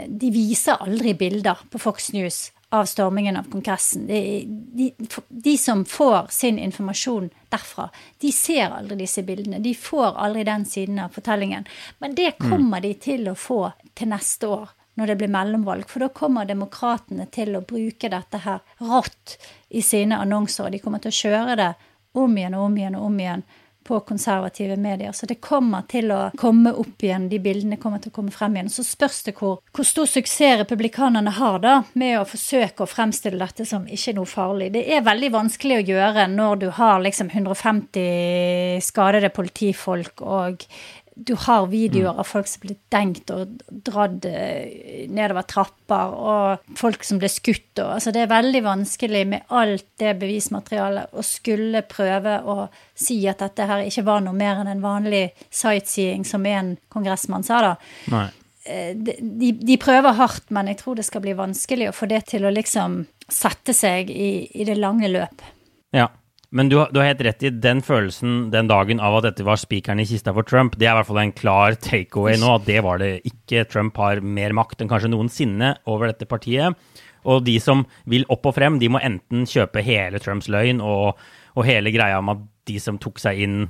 de 0.07 0.33
viser 0.33 0.81
aldri 0.83 1.15
bilder 1.17 1.63
på 1.71 1.79
Fox 1.79 2.11
News 2.13 2.49
av 2.73 2.85
stormingen 2.85 3.37
av 3.37 3.43
Kongressen. 3.43 4.07
De, 4.07 4.43
de, 4.47 4.93
de, 5.27 5.57
som 5.57 5.85
får 5.85 6.27
sin 6.29 6.59
informasjon 6.59 7.29
derfra, 7.49 7.89
de 8.17 8.31
ser 8.31 8.73
aldri 8.73 8.97
disse 9.03 9.21
bildene. 9.23 9.59
De 9.61 9.75
får 9.77 10.17
aldri 10.17 10.43
den 10.47 10.65
siden 10.65 10.97
av 10.99 11.13
fortellingen. 11.13 11.67
Men 12.01 12.15
det 12.15 12.31
mm. 12.39 12.49
kommer 12.49 12.81
mm. 12.81 12.87
de 12.87 12.93
til 12.93 13.29
å 13.29 13.35
få 13.37 13.59
til 13.93 14.09
neste 14.09 14.49
år, 14.49 14.73
når 14.97 15.11
det 15.11 15.17
blir 15.21 15.33
mellomvalg. 15.35 15.85
For 15.85 16.01
da 16.01 16.09
kommer 16.17 16.49
demokratene 16.49 17.29
til 17.29 17.53
å 17.53 17.61
bruke 17.61 18.09
dette 18.09 18.41
her 18.41 18.65
rått 18.81 19.37
i 19.69 19.85
sine 19.85 20.17
annonser. 20.25 20.65
Og 20.65 20.73
de 20.73 20.81
kommer 20.81 21.03
til 21.03 21.13
å 21.13 21.19
kjøre 21.19 21.59
det 21.61 21.71
om 22.17 22.37
igjen 22.41 22.57
og 22.57 22.71
om 22.71 22.81
igjen 22.81 22.97
og 22.97 23.05
om 23.11 23.21
igjen 23.21 23.45
på 23.83 23.99
konservative 24.07 24.77
medier. 24.77 25.11
Så 25.11 25.27
det 25.29 25.39
kommer 25.43 25.85
til 25.89 26.11
å 26.13 26.21
komme 26.39 26.73
opp 26.79 27.03
igjen, 27.03 27.29
de 27.31 27.39
bildene 27.43 27.79
kommer 27.81 28.01
til 28.03 28.13
å 28.13 28.17
komme 28.17 28.33
frem 28.33 28.57
igjen. 28.57 28.71
Så 28.71 28.85
spørs 28.87 29.21
det 29.27 29.35
hvor, 29.39 29.59
hvor 29.75 29.87
stor 29.87 30.09
suksess 30.09 30.61
republikanerne 30.63 31.33
har 31.37 31.59
da 31.63 31.75
med 31.99 32.17
å 32.19 32.25
forsøke 32.27 32.83
å 32.83 32.89
fremstille 32.89 33.39
dette 33.39 33.67
som 33.69 33.85
ikke 33.87 34.15
noe 34.17 34.29
farlig. 34.29 34.71
Det 34.73 34.83
er 34.95 35.05
veldig 35.05 35.31
vanskelig 35.33 35.79
å 35.79 35.85
gjøre 35.93 36.27
når 36.31 36.63
du 36.63 36.67
har 36.79 37.03
liksom 37.03 37.31
150 37.33 38.83
skadede 38.83 39.31
politifolk 39.33 40.23
og 40.25 40.67
du 41.15 41.35
har 41.37 41.67
videoer 41.69 42.19
av 42.19 42.25
folk 42.25 42.47
som 42.49 42.63
blir 42.63 42.77
dengt 42.93 43.29
og 43.33 43.59
dratt 43.85 44.25
eh, 44.25 45.05
nedover 45.13 45.45
trapper, 45.49 46.13
og 46.13 46.77
folk 46.79 47.05
som 47.05 47.19
blir 47.21 47.31
skutt. 47.31 47.71
Og, 47.77 47.95
altså 47.97 48.13
det 48.15 48.23
er 48.23 48.31
veldig 48.31 48.63
vanskelig 48.65 49.23
med 49.29 49.53
alt 49.53 49.85
det 50.01 50.15
bevismaterialet 50.21 51.13
å 51.13 51.25
skulle 51.25 51.83
prøve 51.89 52.39
å 52.41 52.67
si 52.97 53.19
at 53.29 53.43
dette 53.43 53.67
her 53.69 53.85
ikke 53.85 54.05
var 54.07 54.23
noe 54.25 54.37
mer 54.37 54.63
enn 54.63 54.71
en 54.73 54.83
vanlig 54.83 55.27
sightseeing, 55.53 56.25
som 56.25 56.45
en 56.49 56.75
kongressmann 56.93 57.45
sa 57.45 57.61
da. 57.67 57.75
Nei. 58.13 58.27
Eh, 58.65 58.95
de, 58.95 59.53
de, 59.59 59.77
prøver 59.77 60.17
hardt, 60.17 60.49
men 60.55 60.71
jeg 60.71 60.81
tror 60.81 60.97
det 60.97 61.05
skal 61.07 61.23
bli 61.25 61.37
vanskelig 61.37 61.91
å 61.91 61.95
få 61.95 62.09
det 62.09 62.23
til 62.31 62.47
å 62.47 62.53
liksom 62.53 63.03
sette 63.29 63.75
seg 63.75 64.09
i, 64.09 64.47
i 64.55 64.65
det 64.67 64.79
lange 64.79 65.11
løp. 65.11 65.45
Ja. 65.93 66.09
Men 66.53 66.69
du, 66.69 66.75
du, 66.93 66.99
har 67.01 67.09
helt 67.09 67.23
rett 67.25 67.43
i 67.47 67.49
den 67.49 67.79
følelsen 67.81 68.51
den 68.53 68.67
dagen 68.69 68.99
av 69.01 69.15
at 69.17 69.25
dette 69.25 69.45
var 69.47 69.57
spikeren 69.57 70.03
i 70.03 70.05
kista 70.05 70.35
for 70.35 70.45
Trump. 70.45 70.75
Det 70.77 70.85
er 70.85 70.93
i 70.93 70.99
hvert 70.99 71.09
fall 71.09 71.21
en 71.23 71.33
klar 71.33 71.77
takeaway 71.81 72.37
nå, 72.37 72.51
at 72.59 72.67
det 72.67 72.83
var 72.85 73.01
det 73.01 73.13
ikke. 73.25 73.65
Trump 73.71 73.97
har 73.97 74.21
mer 74.21 74.53
makt 74.53 74.83
enn 74.83 74.91
kanskje 74.91 75.09
noensinne 75.09 75.73
over 75.89 76.11
dette 76.11 76.29
partiet. 76.29 76.77
Og 77.25 77.41
de 77.47 77.57
som 77.63 77.81
vil 78.09 78.27
opp 78.33 78.45
og 78.51 78.53
frem, 78.59 78.77
de 78.77 78.91
må 78.91 79.01
enten 79.01 79.47
kjøpe 79.49 79.81
hele 79.81 80.21
Trumps 80.21 80.51
løgn 80.51 80.83
og, 80.83 81.17
og 81.57 81.65
hele 81.65 81.93
greia 81.95 82.21
om 82.21 82.33
at 82.35 82.43
de 82.69 82.77
som 82.79 82.99
tok 83.01 83.17
seg 83.23 83.41
inn, 83.47 83.61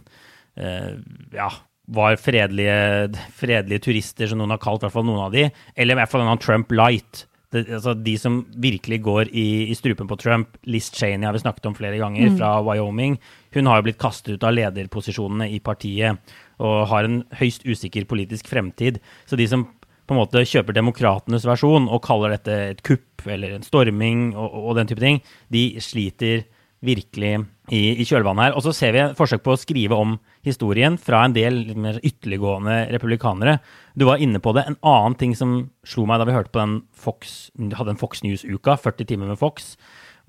eh, 0.59 0.91
ja, 1.37 1.49
var 1.93 2.19
fredelige, 2.19 3.13
fredelige, 3.35 3.85
turister, 3.87 4.27
som 4.27 4.41
noen 4.41 4.57
har 4.57 4.61
kalt 4.63 4.83
i 4.83 4.89
hvert 4.89 4.95
fall 4.97 5.07
noen 5.07 5.23
av 5.29 5.35
de, 5.35 5.47
eller 5.75 5.95
i 5.95 6.01
hvert 6.01 6.11
fall 6.11 6.25
en 6.25 6.41
Trump 6.41 6.75
light 6.75 7.23
det, 7.53 7.63
altså 7.77 7.93
de 7.95 8.15
som 8.19 8.41
virkelig 8.61 8.99
går 9.05 9.29
i, 9.31 9.47
i, 9.69 9.75
strupen 9.77 10.09
på 10.09 10.17
Trump, 10.19 10.57
Liz 10.69 10.89
Cheney 10.93 11.27
har 11.27 11.35
vi 11.35 11.43
snakket 11.43 11.69
om 11.69 11.77
flere 11.77 11.99
ganger, 12.01 12.31
mm. 12.31 12.39
fra 12.39 12.55
Wyoming, 12.65 13.19
hun 13.53 13.69
har 13.69 13.79
jo 13.79 13.87
blitt 13.87 14.01
kastet 14.01 14.35
ut 14.35 14.47
av 14.47 14.55
lederposisjonene 14.57 15.51
i 15.53 15.61
partiet 15.63 16.35
og 16.63 16.87
har 16.91 17.07
en 17.07 17.21
høyst 17.39 17.65
usikker 17.67 18.07
politisk 18.09 18.49
fremtid. 18.49 18.99
Så 19.29 19.37
de 19.39 19.47
som 19.49 19.67
på 20.03 20.15
en 20.15 20.19
måte 20.19 20.43
kjøper 20.47 20.75
demokratenes 20.75 21.45
versjon 21.47 21.87
og 21.87 22.03
kaller 22.05 22.35
dette 22.35 22.57
et 22.73 22.83
kupp 22.85 23.23
eller 23.29 23.55
en 23.55 23.65
storming 23.65 24.33
og, 24.33 24.57
og 24.63 24.77
den 24.79 24.89
type 24.89 25.03
ting, 25.03 25.21
de 25.53 25.63
sliter 25.83 26.43
virkelig 26.83 27.33
i, 27.71 27.81
i 27.95 28.05
kjølvannet 28.07 28.49
her. 28.49 28.55
Og 28.57 28.65
så 28.65 28.73
ser 28.75 28.95
vi 28.95 29.03
forsøk 29.17 29.43
på 29.45 29.55
å 29.55 29.59
skrive 29.59 29.97
om 29.97 30.17
historien 30.45 30.97
fra 30.99 31.23
en 31.25 31.35
del 31.35 31.61
mer 31.79 31.99
ytterliggående 32.03 32.77
republikanere. 32.93 33.57
Du 33.95 34.05
var 34.09 34.21
inne 34.23 34.41
på 34.43 34.55
det. 34.57 34.65
En 34.67 34.79
annen 34.79 35.17
ting 35.19 35.35
som 35.39 35.55
slo 35.87 36.07
meg 36.09 36.21
da 36.21 36.27
vi 36.29 36.35
hørte 36.35 36.53
på 36.53 36.61
den 36.61 36.79
Fox, 36.91 37.51
hadde 37.77 37.95
en 37.95 38.01
Fox 38.01 38.23
News-uka, 38.25 38.75
40 38.83 39.09
timer 39.13 39.31
med 39.31 39.39
Fox, 39.41 39.75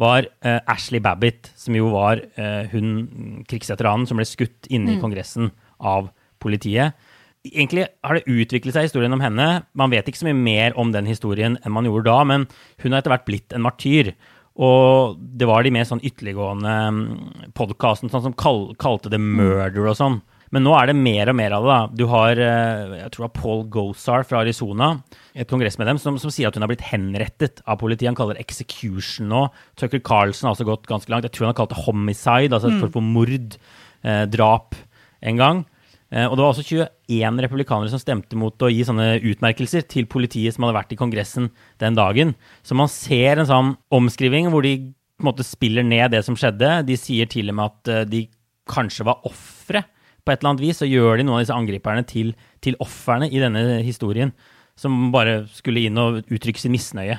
var 0.01 0.27
uh, 0.27 0.61
Ashley 0.71 1.03
Babbitt, 1.03 1.53
som 1.59 1.77
jo 1.79 1.93
var 1.95 2.23
uh, 2.38 2.62
hun 2.73 3.43
krigsveteranen 3.51 4.09
som 4.11 4.19
ble 4.19 4.27
skutt 4.27 4.71
inne 4.71 4.95
mm. 4.95 4.97
i 4.97 5.03
Kongressen 5.03 5.53
av 5.79 6.11
politiet. 6.43 6.99
Egentlig 7.45 7.85
har 8.01 8.17
det 8.17 8.25
utviklet 8.31 8.73
seg 8.73 8.87
historien 8.87 9.12
om 9.12 9.21
henne. 9.21 9.47
Man 9.77 9.93
vet 9.93 10.07
ikke 10.09 10.23
så 10.23 10.31
mye 10.31 10.38
mer 10.38 10.79
om 10.81 10.95
den 10.95 11.07
historien 11.07 11.59
enn 11.61 11.75
man 11.77 11.87
gjorde 11.87 12.09
da, 12.09 12.23
men 12.25 12.47
hun 12.81 12.95
har 12.95 13.03
etter 13.03 13.12
hvert 13.12 13.27
blitt 13.29 13.55
en 13.55 13.67
martyr. 13.67 14.14
Og 14.55 15.19
det 15.19 15.49
var 15.51 15.64
de 15.67 15.73
mer 15.75 15.87
sånn 15.88 16.03
ytterliggående 16.05 16.75
mm, 16.95 17.51
podkastene 17.59 18.12
sånn 18.12 18.29
som 18.29 18.37
kal 18.38 18.69
kalte 18.79 19.11
det 19.11 19.19
murder 19.19 19.90
og 19.90 19.99
sånn. 19.99 20.21
Men 20.55 20.62
nå 20.62 20.75
er 20.79 20.87
det 20.87 20.95
mer 20.95 21.33
og 21.33 21.35
mer 21.35 21.55
av 21.57 21.64
det. 21.64 21.73
da. 21.73 21.79
Du 21.99 22.05
har 22.12 22.38
eh, 22.38 22.93
jeg 23.01 23.11
tror 23.11 23.25
det 23.25 23.27
var 23.27 23.40
Paul 23.40 23.64
Gosar 23.75 24.27
fra 24.29 24.45
Arizona, 24.45 24.93
et 25.35 25.51
kongress 25.51 25.81
med 25.81 25.90
dem, 25.90 25.99
som, 25.99 26.21
som 26.23 26.31
sier 26.31 26.47
at 26.47 26.55
hun 26.55 26.62
har 26.62 26.71
blitt 26.71 26.87
henrettet 26.87 27.64
av 27.67 27.81
politiet. 27.81 28.07
Han 28.12 28.19
kaller 28.19 28.38
det 28.38 28.45
execution 28.47 29.27
nå. 29.33 29.49
Tucker 29.81 30.03
Carlson 30.07 30.47
har 30.47 30.55
også 30.55 30.69
gått 30.69 30.87
ganske 30.90 31.11
langt. 31.11 31.27
Jeg 31.27 31.35
tror 31.35 31.49
han 31.49 31.57
har 31.57 31.59
kalt 31.64 31.75
det 31.75 31.83
homicide, 31.88 32.55
altså 32.55 32.71
mm. 32.71 32.85
for 32.95 33.03
mord, 33.03 33.59
eh, 34.07 34.25
drap, 34.31 34.79
en 35.25 35.43
gang. 35.43 35.64
Eh, 36.14 36.29
og 36.29 36.37
det 36.37 36.44
var 36.44 36.53
også 36.53 36.87
21 37.11 37.40
republikanere 37.42 37.90
som 37.90 38.03
stemte 38.03 38.38
mot 38.38 38.62
å 38.62 38.70
gi 38.70 38.85
sånne 38.87 39.18
utmerkelser 39.33 39.87
til 39.90 40.07
politiet 40.11 40.55
som 40.55 40.66
hadde 40.66 40.79
vært 40.79 40.94
i 40.94 40.98
Kongressen 41.00 41.50
den 41.83 41.98
dagen. 41.98 42.37
Så 42.62 42.79
man 42.79 42.90
ser 42.92 43.42
en 43.42 43.50
sånn 43.50 43.72
omskriving 43.94 44.53
hvor 44.55 44.66
de 44.66 44.77
på 44.85 45.22
en 45.24 45.31
måte 45.31 45.46
spiller 45.46 45.87
ned 45.87 46.14
det 46.14 46.22
som 46.27 46.38
skjedde. 46.38 46.85
De 46.87 46.98
sier 46.98 47.31
til 47.31 47.50
og 47.50 47.59
med 47.59 47.72
at 47.72 47.92
eh, 47.92 48.07
de 48.11 48.22
kanskje 48.70 49.07
var 49.09 49.27
ofre 49.27 49.85
på 50.24 50.33
et 50.33 50.40
eller 50.40 50.55
annet 50.55 50.64
vis, 50.64 50.81
og 50.81 50.88
gjør 50.88 51.18
de 51.18 51.27
noen 51.27 51.37
av 51.37 51.42
disse 51.44 51.57
angriperne 51.57 52.05
til, 52.09 52.31
til 52.64 52.79
ofrene 52.81 53.29
i 53.29 53.40
denne 53.42 53.83
historien, 53.85 54.31
som 54.72 55.11
bare 55.12 55.42
skulle 55.53 55.83
inn 55.85 56.00
og 56.00 56.22
uttrykke 56.33 56.62
sin 56.62 56.72
misnøye. 56.72 57.18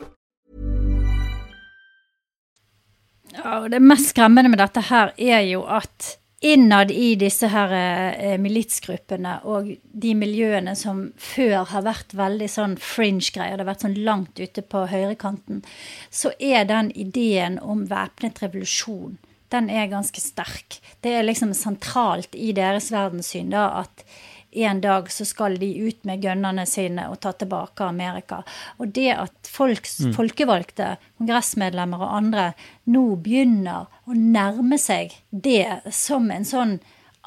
Ja, 3.35 3.61
det 3.71 3.79
mest 3.83 4.11
skremmende 4.11 4.51
med 4.51 4.59
dette 4.61 4.83
her 4.89 5.13
er 5.17 5.45
jo 5.47 5.63
at 5.69 6.17
innad 6.41 6.89
i 6.91 7.13
disse 7.21 7.51
her 7.53 7.73
eh, 7.77 8.37
militsgruppene 8.41 9.35
og 9.49 9.69
de 10.03 10.13
miljøene 10.17 10.73
som 10.77 11.03
før 11.21 11.67
har 11.69 11.85
vært 11.85 12.15
veldig 12.17 12.47
sånn 12.49 12.73
fringe-greier, 12.81 13.59
det 13.59 13.63
har 13.63 13.69
vært 13.69 13.85
sånn 13.85 13.99
langt 14.01 14.41
ute 14.41 14.63
på 14.65 14.87
høyrekanten, 14.89 15.61
så 16.09 16.33
er 16.41 16.65
den 16.69 16.89
ideen 16.97 17.59
om 17.61 17.85
væpnet 17.91 18.41
revolusjon, 18.41 19.19
den 19.53 19.69
er 19.69 19.91
ganske 19.91 20.23
sterk. 20.23 20.79
Det 21.05 21.13
er 21.13 21.27
liksom 21.27 21.53
sentralt 21.53 22.33
i 22.33 22.55
deres 22.57 22.89
verdenssyn 22.93 23.53
da 23.53 23.67
at 23.83 24.05
en 24.51 24.81
dag 24.83 25.11
så 25.11 25.25
skal 25.25 25.57
de 25.61 25.69
ut 25.87 26.05
med 26.07 26.23
gønnerne 26.23 26.65
sine 26.67 27.07
og 27.11 27.19
ta 27.23 27.31
tilbake 27.31 27.85
Amerika. 27.87 28.41
Og 28.79 28.91
det 28.95 29.11
at 29.15 29.51
folks, 29.51 29.99
mm. 29.99 30.15
folkevalgte, 30.17 30.95
kongressmedlemmer 31.21 32.03
og 32.03 32.15
andre 32.17 32.47
nå 32.91 33.05
begynner 33.23 33.87
å 34.05 34.17
nærme 34.17 34.79
seg 34.81 35.15
det 35.29 35.81
som 35.95 36.31
en 36.33 36.47
sånn 36.47 36.79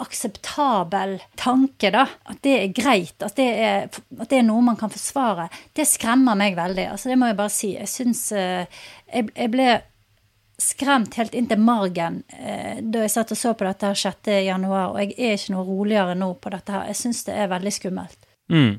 akseptabel 0.03 1.21
tanke, 1.39 1.91
da. 1.95 2.07
At 2.27 2.41
det 2.43 2.55
er 2.59 2.73
greit, 2.75 3.17
at 3.23 3.37
det 3.39 3.49
er, 3.63 3.85
at 4.19 4.31
det 4.31 4.41
er 4.41 4.47
noe 4.47 4.65
man 4.67 4.79
kan 4.79 4.93
forsvare. 4.93 5.47
Det 5.75 5.87
skremmer 5.87 6.39
meg 6.39 6.59
veldig. 6.59 6.89
Altså, 6.95 7.13
det 7.13 7.19
må 7.21 7.31
jeg 7.31 7.39
bare 7.39 7.55
si. 7.55 7.75
Jeg 7.77 7.91
syns 7.93 8.27
uh, 8.35 8.65
jeg, 9.07 9.31
jeg, 9.31 9.53
ble 9.55 9.69
skremt 10.61 11.17
helt 11.19 11.35
inn 11.35 11.49
til 11.51 11.61
margen 11.63 12.23
eh, 12.31 12.81
da 12.81 13.05
jeg 13.05 13.13
satt 13.15 13.33
og 13.35 13.39
så 13.39 13.55
på 13.59 13.67
dette 13.67 13.91
her 13.91 13.99
6. 13.99 14.31
januar, 14.47 14.93
og 14.95 15.01
jeg 15.03 15.15
er 15.19 15.39
ikke 15.39 15.55
noe 15.55 15.67
roligere 15.67 16.17
nå 16.19 16.31
på 16.41 16.53
dette 16.55 16.75
her. 16.75 16.85
Jeg 16.93 17.01
syns 17.01 17.25
det 17.29 17.39
er 17.39 17.51
veldig 17.53 17.73
skummelt. 17.75 18.29
Mm. 18.53 18.77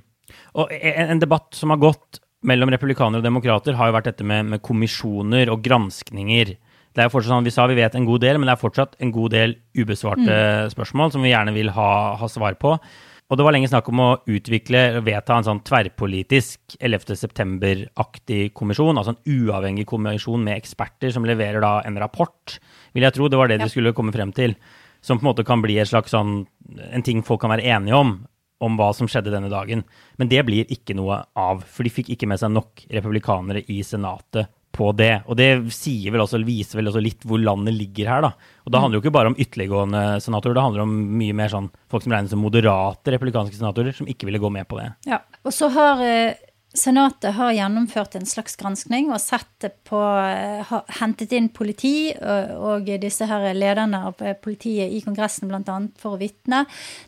Og 0.62 0.72
en, 0.76 1.10
en, 1.16 1.22
debatt 1.22 1.58
som 1.58 1.74
har 1.74 1.82
gått 1.82 2.22
mellom 2.46 2.72
republikanere 2.72 3.22
og 3.22 3.26
demokrater, 3.26 3.76
har 3.78 3.90
jo 3.90 3.98
vært 3.98 4.12
dette 4.12 4.28
med, 4.28 4.52
med 4.54 4.64
kommisjoner 4.66 5.50
og 5.54 5.64
granskninger. 5.66 6.54
Det 6.96 7.04
er 7.04 7.10
jo 7.10 7.16
fortsatt 7.18 7.34
sånn, 7.34 7.48
Vi 7.48 7.54
sa 7.54 7.66
vi 7.68 7.78
vet 7.80 7.98
en 7.98 8.08
god 8.08 8.24
del, 8.24 8.40
men 8.40 8.48
det 8.48 8.56
er 8.56 8.62
fortsatt 8.62 8.96
en 9.04 9.12
god 9.16 9.34
del 9.36 9.58
ubesvarte 9.76 10.24
mm. 10.30 10.72
spørsmål 10.76 11.12
som 11.16 11.26
vi 11.26 11.34
gjerne 11.34 11.56
vil 11.56 11.74
ha, 11.76 11.90
ha 12.22 12.30
svar 12.32 12.56
på. 12.62 12.78
Og 13.26 13.40
det 13.40 13.46
var 13.46 13.56
lenge 13.56 13.70
snakk 13.72 13.88
om 13.90 14.02
å 14.04 14.10
utvikle 14.30 14.82
og 15.00 15.08
vedta 15.08 15.40
en 15.40 15.48
sånn 15.48 15.64
tverrpolitisk 15.66 16.76
11. 16.78 17.16
september-aktig 17.18 18.52
kommisjon, 18.54 19.00
altså 19.02 19.16
en 19.16 19.48
uavhengig 19.50 19.88
kommisjon 19.90 20.44
med 20.46 20.60
eksperter 20.60 21.14
som 21.16 21.26
leverer 21.26 21.64
da 21.64 21.80
en 21.88 21.98
rapport, 22.02 22.60
vil 22.94 23.08
jeg 23.08 23.16
tro. 23.16 23.30
Det 23.30 23.40
var 23.40 23.50
det 23.50 23.58
ja. 23.58 23.66
de 23.66 23.74
skulle 23.74 23.96
komme 23.98 24.14
frem 24.14 24.34
til. 24.36 24.54
Som 25.02 25.18
på 25.18 25.26
en 25.26 25.32
måte 25.32 25.46
kan 25.46 25.62
bli 25.62 25.80
en 25.82 25.90
slags 25.90 26.14
sånn, 26.14 26.44
en 26.86 27.06
ting 27.06 27.26
folk 27.26 27.42
kan 27.42 27.54
være 27.54 27.66
enige 27.66 27.98
om, 27.98 28.14
om 28.62 28.78
hva 28.78 28.92
som 28.98 29.10
skjedde 29.10 29.34
denne 29.34 29.50
dagen. 29.50 29.82
Men 30.22 30.30
det 30.30 30.46
blir 30.46 30.70
ikke 30.74 30.96
noe 30.98 31.24
av, 31.34 31.66
for 31.66 31.86
de 31.86 31.94
fikk 31.94 32.14
ikke 32.14 32.30
med 32.30 32.42
seg 32.42 32.54
nok 32.54 32.86
republikanere 32.94 33.66
i 33.74 33.82
Senatet 33.86 34.54
på 34.76 34.92
det. 34.98 35.14
Og 35.26 35.38
det 35.40 35.50
vel 35.64 36.24
også, 36.24 36.42
viser 36.46 36.80
vel 36.80 36.92
også 36.92 37.04
litt 37.04 37.26
hvor 37.28 37.42
landet 37.42 37.78
ligger 37.78 38.12
her, 38.12 38.26
da. 38.28 38.34
Og 38.66 38.74
da 38.74 38.82
handler 38.82 38.98
det 38.98 39.02
jo 39.02 39.06
ikke 39.06 39.18
bare 39.18 39.32
om 39.32 39.38
ytterliggående 39.40 40.04
senatorer, 40.24 40.58
det 40.58 40.66
handler 40.66 40.86
om 40.86 40.98
mye 41.20 41.38
mer 41.38 41.54
sånn 41.54 41.70
folk 41.92 42.06
som 42.06 42.16
regnes 42.16 42.34
som 42.34 42.44
moderate 42.44 43.16
republikanske 43.16 43.60
senatorer, 43.60 43.96
som 43.96 44.10
ikke 44.12 44.28
ville 44.30 44.42
gå 44.42 44.52
med 44.54 44.68
på 44.70 44.82
det. 44.82 44.90
Ja, 45.10 45.22
og 45.46 45.56
så 45.56 45.72
har 45.74 46.04
eh, 46.04 46.44
Senatet 46.76 47.38
har 47.38 47.54
gjennomført 47.56 48.16
en 48.16 48.26
slags 48.28 48.58
granskning 48.60 49.08
og 49.14 49.22
sett 49.24 49.64
på 49.88 50.00
eh, 50.20 50.60
har 50.68 50.98
hentet 51.00 51.32
inn 51.32 51.48
politi 51.56 52.12
og 52.12 52.90
disse 53.00 53.28
her 53.30 53.46
lederne 53.56 54.02
av 54.10 54.20
politiet 54.44 54.92
i 54.92 55.00
Kongressen 55.06 55.48
bl.a. 55.48 55.78
for 56.02 56.18
å 56.18 56.20
vitne. 56.20 56.66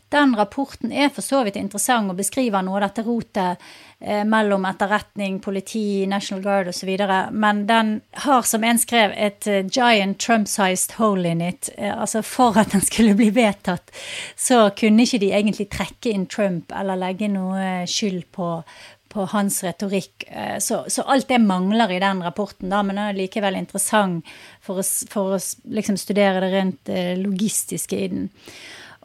Den 0.08 0.32
rapporten 0.38 0.92
er 0.92 1.12
for 1.12 1.26
så 1.26 1.42
vidt 1.44 1.60
interessant 1.60 2.08
og 2.08 2.16
beskriver 2.16 2.64
noe 2.64 2.80
av 2.80 2.86
dette 2.86 3.04
rotet 3.04 3.68
eh, 4.00 4.24
mellom 4.24 4.66
etterretning, 4.68 5.38
politi, 5.40 6.06
National 6.06 6.42
Guard 6.42 6.68
osv. 6.72 6.90
Men 7.30 7.64
den 7.66 7.94
har, 8.24 8.42
som 8.42 8.64
en 8.64 8.78
skrev, 8.78 9.14
et 9.16 9.46
eh, 9.46 9.64
giant 9.66 10.18
Trump-sized 10.18 10.98
hole 10.98 11.28
in 11.28 11.40
it. 11.44 11.70
Altså 11.78 12.22
for 12.22 12.58
at 12.58 12.72
den 12.72 12.84
skulle 12.84 13.16
bli 13.18 13.30
vedtatt, 13.34 13.90
så 14.36 14.68
kunne 14.78 15.06
ikke 15.06 15.22
de 15.24 15.32
egentlig 15.32 15.70
trekke 15.72 16.12
inn 16.12 16.28
Trump 16.30 16.72
eller 16.76 17.00
legge 17.00 17.30
noe 17.32 17.82
skyld 17.88 18.24
på 18.34 18.52
på 19.08 19.24
hans 19.32 19.62
retorikk. 19.64 20.24
Eh, 20.28 20.58
så, 20.58 20.82
så, 20.88 21.02
alt 21.02 21.28
det 21.28 21.40
mangler 21.42 21.92
i 21.92 22.00
den 22.02 22.22
rapporten, 22.24 22.68
da, 22.72 22.82
men 22.84 22.98
den 22.98 23.04
er 23.06 23.16
likevel 23.16 23.56
interessant 23.58 24.26
for 24.64 24.82
å, 24.82 24.86
for 25.10 25.36
å 25.36 25.40
liksom 25.74 25.98
studere 26.00 26.42
det 26.44 26.50
rent 26.52 26.92
eh, 26.92 27.14
logistiske 27.20 27.98
i 27.98 28.10
den. 28.12 28.28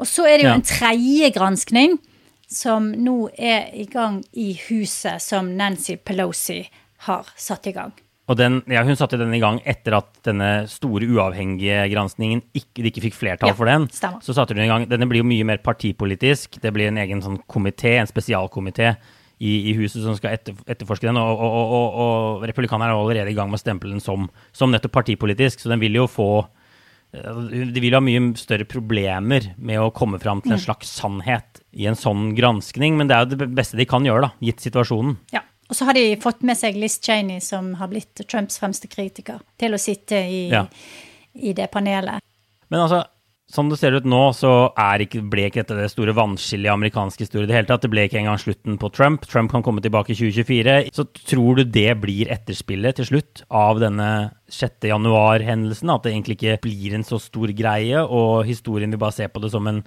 Og 0.01 0.10
så 0.10 0.25
er 0.27 0.38
det 0.38 0.47
jo 0.47 0.51
ja. 0.51 0.58
en 0.58 0.67
tredje 0.67 1.29
granskning 1.36 1.99
som 2.53 2.91
nå 2.93 3.17
er 3.33 3.73
i 3.75 3.85
gang 3.89 4.21
i 4.37 4.53
huset 4.69 5.21
som 5.23 5.51
Nancy 5.57 5.97
Pelosi 5.97 6.61
har 7.07 7.29
satt 7.35 7.67
i 7.67 7.75
gang. 7.75 7.93
Og 8.31 8.37
den, 8.39 8.61
ja, 8.71 8.85
Hun 8.87 8.95
satte 8.95 9.19
den 9.19 9.33
i 9.35 9.41
gang 9.43 9.59
etter 9.67 9.97
at 9.97 10.21
denne 10.23 10.63
store 10.71 11.09
uavhengige 11.11 11.81
granskningen 11.91 12.45
ikke, 12.55 12.79
de 12.79 12.91
ikke 12.91 13.03
fikk 13.09 13.17
flertall 13.17 13.51
ja, 13.51 13.57
for 13.57 13.67
den. 13.67 13.89
Stemmer. 13.91 14.23
Så 14.23 14.35
satte 14.37 14.55
hun 14.55 14.63
i 14.63 14.69
gang, 14.69 14.85
Denne 14.87 15.09
blir 15.11 15.19
jo 15.19 15.27
mye 15.27 15.47
mer 15.47 15.59
partipolitisk. 15.63 16.55
Det 16.63 16.71
blir 16.71 16.87
en 16.87 17.01
egen 17.03 17.23
sånn 17.25 17.41
komité, 17.51 17.97
en 17.99 18.07
spesialkomité 18.07 18.93
i, 19.43 19.51
i, 19.71 19.73
huset 19.75 20.05
som 20.05 20.15
skal 20.15 20.37
etter, 20.37 20.55
etterforske 20.71 21.09
den. 21.09 21.19
Og, 21.19 21.43
og, 21.43 21.75
og, 21.75 21.99
og 22.05 22.47
republikanerne 22.47 22.93
er 22.93 23.01
allerede 23.01 23.33
i 23.33 23.37
gang 23.37 23.51
med 23.51 23.59
å 23.59 23.63
stemple 23.65 23.91
den 23.91 24.03
som, 24.03 24.29
som, 24.55 24.71
nettopp 24.71 24.95
partipolitisk, 25.01 25.59
så 25.59 25.73
den 25.73 25.83
vil 25.83 25.99
jo 25.99 26.07
få 26.07 26.29
De 27.13 27.82
vil 27.82 27.93
ha 27.93 28.02
mye 28.02 28.21
større 28.39 28.65
problemer 28.65 29.52
med 29.62 29.82
å 29.82 29.91
komme 29.93 30.17
fram 30.21 30.41
til 30.41 30.56
en 30.56 30.60
mm. 30.60 30.65
slags 30.65 30.93
sannhet 30.97 31.62
i 31.78 31.86
en 31.89 31.97
sånn 31.97 32.32
granskning, 32.38 32.97
men 32.97 33.10
det 33.10 33.15
er 33.15 33.26
jo 33.26 33.38
det 33.38 33.49
beste 33.54 33.78
de 33.78 33.86
kan 33.89 34.06
gjøre, 34.06 34.28
da, 34.28 34.32
gitt 34.41 34.63
situasjonen. 34.65 35.19
Ja. 35.36 35.43
Og 35.69 35.78
så 35.78 35.88
har 35.88 35.95
de 35.97 36.17
fått 36.21 36.41
med 36.45 36.58
seg 36.60 36.76
Liz 36.78 36.99
Cheney, 37.02 37.39
som 37.41 37.71
har 37.80 37.89
blitt 37.89 38.19
Trumps 38.28 38.60
fremste 38.62 38.89
kritiker, 38.91 39.39
til 39.58 39.73
å 39.73 39.80
sitte 39.82 40.19
i, 40.19 40.41
ja. 40.52 40.65
i 41.34 41.54
det 41.58 41.69
panelet. 41.73 42.21
Men 42.73 42.84
altså, 42.84 43.04
Sånn 43.51 43.67
det 43.69 43.77
ser 43.77 43.93
ut 43.93 44.06
nå, 44.08 44.21
så 44.34 44.71
ikke, 45.03 45.19
ble 45.29 45.49
ikke 45.49 45.62
dette 45.62 45.75
det 45.77 45.89
store 45.91 46.15
vannskillet 46.15 46.69
i 46.69 46.71
amerikansk 46.71 47.25
historie 47.25 47.43
i 47.45 47.49
det 47.51 47.58
hele 47.58 47.69
tatt. 47.69 47.84
Det 47.84 47.91
ble 47.91 48.06
ikke 48.08 48.21
engang 48.21 48.39
slutten 48.41 48.79
på 48.82 48.89
Trump. 48.95 49.27
Trump 49.29 49.51
kan 49.51 49.65
komme 49.65 49.84
tilbake 49.84 50.13
i 50.13 50.17
2024. 50.17 50.77
Så 50.95 51.06
tror 51.19 51.60
du 51.60 51.65
det 51.67 51.91
blir 52.01 52.32
etterspillet 52.34 52.97
til 52.97 53.10
slutt 53.12 53.43
av 53.53 53.84
denne 53.84 54.08
6. 54.47 54.88
januar-hendelsen? 54.89 55.91
At 55.91 56.08
det 56.08 56.15
egentlig 56.15 56.39
ikke 56.39 56.63
blir 56.65 56.95
en 56.97 57.06
så 57.06 57.19
stor 57.21 57.51
greie, 57.53 58.01
og 58.01 58.47
historien 58.47 58.95
vil 58.95 59.03
bare 59.03 59.19
se 59.19 59.27
på 59.29 59.43
det 59.43 59.51
som 59.53 59.67
en, 59.69 59.84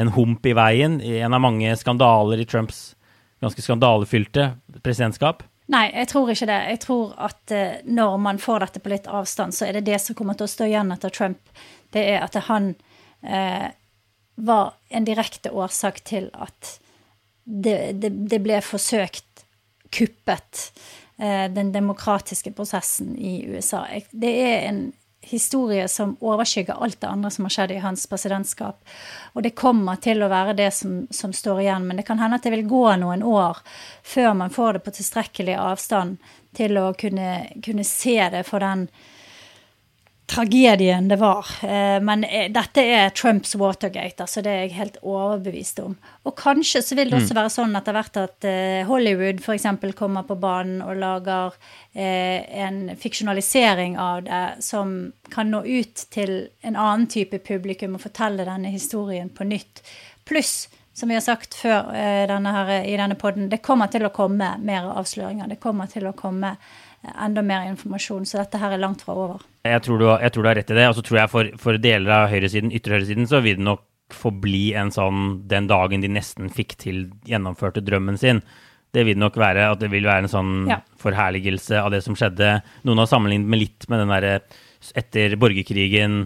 en 0.00 0.14
hump 0.16 0.46
i 0.46 0.56
veien? 0.56 1.00
En 1.02 1.36
av 1.36 1.44
mange 1.44 1.74
skandaler 1.82 2.40
i 2.40 2.48
Trumps 2.48 2.92
ganske 3.40 3.64
skandalefylte 3.64 4.52
presidentskap? 4.84 5.42
Nei, 5.70 5.86
jeg 5.94 6.08
tror 6.10 6.30
ikke 6.32 6.48
det. 6.50 6.60
Jeg 6.72 6.80
tror 6.82 7.12
at 7.28 7.54
uh, 7.54 7.82
når 7.86 8.16
man 8.22 8.40
får 8.42 8.64
dette 8.64 8.82
på 8.82 8.90
litt 8.92 9.06
avstand, 9.10 9.54
så 9.54 9.68
er 9.68 9.78
det 9.78 9.86
det 9.86 10.00
som 10.02 10.16
kommer 10.18 10.38
til 10.38 10.48
å 10.48 10.54
stå 10.54 10.66
igjen 10.66 10.90
etter 10.94 11.12
Trump. 11.14 11.52
Det 11.94 12.02
er 12.14 12.24
at 12.24 12.38
han 12.48 12.72
eh, 12.74 12.89
var 13.20 14.72
en 14.88 15.04
direkte 15.04 15.50
årsak 15.52 16.00
til 16.08 16.30
at 16.32 16.78
det, 17.44 17.92
det, 18.00 18.10
det 18.30 18.38
ble 18.42 18.60
forsøkt 18.64 19.44
kuppet, 19.90 20.72
eh, 21.18 21.50
den 21.52 21.72
demokratiske 21.72 22.52
prosessen 22.52 23.16
i 23.18 23.46
USA. 23.46 23.86
Det 24.10 24.30
er 24.30 24.68
en 24.68 24.82
historie 25.20 25.88
som 25.88 26.16
overskygger 26.20 26.78
alt 26.80 27.00
det 27.00 27.06
andre 27.06 27.30
som 27.30 27.44
har 27.44 27.52
skjedd 27.54 27.74
i 27.74 27.82
hans 27.82 28.06
presidentskap. 28.08 28.78
Og 29.34 29.42
det 29.44 29.56
kommer 29.58 30.00
til 30.00 30.22
å 30.22 30.30
være 30.32 30.56
det 30.56 30.70
som, 30.74 31.02
som, 31.10 31.32
står 31.32 31.60
igjen. 31.60 31.86
Men 31.86 32.00
det 32.00 32.06
kan 32.08 32.18
hende 32.22 32.38
at 32.40 32.46
det 32.46 32.54
vil 32.54 32.68
gå 32.70 32.86
noen 33.02 33.22
år 33.26 33.60
før 34.02 34.32
man 34.38 34.54
får 34.54 34.78
det 34.78 34.84
på 34.86 34.94
tilstrekkelig 34.96 35.58
avstand 35.60 36.16
til 36.56 36.78
å 36.80 36.92
kunne, 36.98 37.50
kunne 37.62 37.84
se 37.86 38.16
det 38.32 38.46
for 38.48 38.64
den 38.64 38.88
tragedien 40.30 41.08
det 41.08 41.16
var. 41.16 41.46
Eh, 41.62 41.98
men 42.02 42.24
eh, 42.24 42.46
dette 42.52 42.82
er 42.86 43.10
Trumps 43.10 43.54
Watergate, 43.58 44.22
altså 44.22 44.42
det 44.44 44.50
er 44.52 44.60
jeg 44.64 44.76
helt 44.76 44.98
overbevist 45.02 45.80
om. 45.82 45.96
Og 46.28 46.36
kanskje 46.38 46.82
så 46.86 46.98
vil 46.98 47.10
det 47.10 47.18
også 47.18 47.34
mm. 47.34 47.38
være 47.40 47.52
sånn 47.54 47.78
etter 47.80 47.96
hvert 47.96 48.18
at 48.22 48.46
eh, 48.48 48.82
Hollywood 48.88 49.42
f.eks. 49.42 49.66
kommer 49.98 50.26
på 50.28 50.38
banen 50.40 50.82
og 50.84 50.98
lager 51.00 51.56
en 51.90 52.92
fiksjonalisering 52.94 53.96
av 53.98 54.20
det 54.22 54.42
som 54.62 54.92
kan 55.34 55.48
nå 55.50 55.64
ut 55.66 56.04
til 56.14 56.36
en 56.62 56.76
annen 56.78 57.08
type 57.10 57.40
publikum 57.42 57.96
og 57.98 58.04
fortelle 58.04 58.46
denne 58.46 58.70
historien 58.70 59.26
på 59.34 59.42
nytt. 59.48 59.82
Pluss 60.28 60.68
som 60.94 61.10
vi 61.10 61.16
har 61.16 61.24
sagt 61.24 61.56
før 61.58 61.90
denne 62.30 62.52
her, 62.54 62.70
i 62.86 62.94
denne 62.94 63.16
poden, 63.18 63.48
det 63.50 63.58
kommer 63.66 63.90
til 63.90 64.06
å 64.06 64.12
komme 64.14 64.52
mer 64.62 64.86
avsløringer. 64.92 65.50
Det 65.50 65.58
kommer 65.62 65.90
til 65.90 66.06
å 66.06 66.14
komme 66.14 66.54
enda 67.08 67.42
mer 67.42 67.68
informasjon. 67.70 68.26
Så 68.28 68.40
dette 68.40 68.60
her 68.60 68.74
er 68.74 68.82
langt 68.82 69.04
fra 69.04 69.16
over. 69.16 69.44
Jeg 69.66 69.84
tror 69.84 70.00
du, 70.00 70.08
jeg 70.10 70.34
tror 70.34 70.44
du 70.44 70.50
har 70.50 70.58
rett 70.60 70.72
i 70.72 70.78
det. 70.78 70.88
Og 70.90 70.98
så 70.98 71.04
tror 71.06 71.22
jeg 71.22 71.32
for, 71.32 71.52
for 71.60 71.80
deler 71.80 72.16
av 72.16 72.32
høyresiden, 72.32 72.72
ytre 72.76 72.98
høyresiden, 72.98 73.28
så 73.30 73.42
vil 73.44 73.60
det 73.60 73.68
nok 73.68 73.86
forbli 74.10 74.72
en 74.78 74.90
sånn 74.90 75.44
den 75.50 75.68
dagen 75.70 76.02
de 76.02 76.10
nesten 76.10 76.50
fikk 76.50 76.74
til 76.80 77.04
gjennomførte 77.28 77.82
drømmen 77.86 78.18
sin. 78.20 78.42
Det 78.90 79.04
vil 79.06 79.20
nok 79.22 79.36
være 79.38 79.68
at 79.70 79.82
det 79.82 79.90
vil 79.92 80.08
være 80.08 80.26
en 80.26 80.32
sånn 80.32 80.54
ja. 80.66 80.80
forherligelse 80.98 81.78
av 81.78 81.92
det 81.94 82.02
som 82.02 82.16
skjedde. 82.18 82.56
Noen 82.88 83.02
har 83.02 83.10
sammenlignet 83.10 83.52
med 83.52 83.62
litt 83.62 83.86
med 83.90 84.02
den 84.02 84.10
derre 84.10 84.40
etter 84.98 85.36
borgerkrigen 85.38 86.24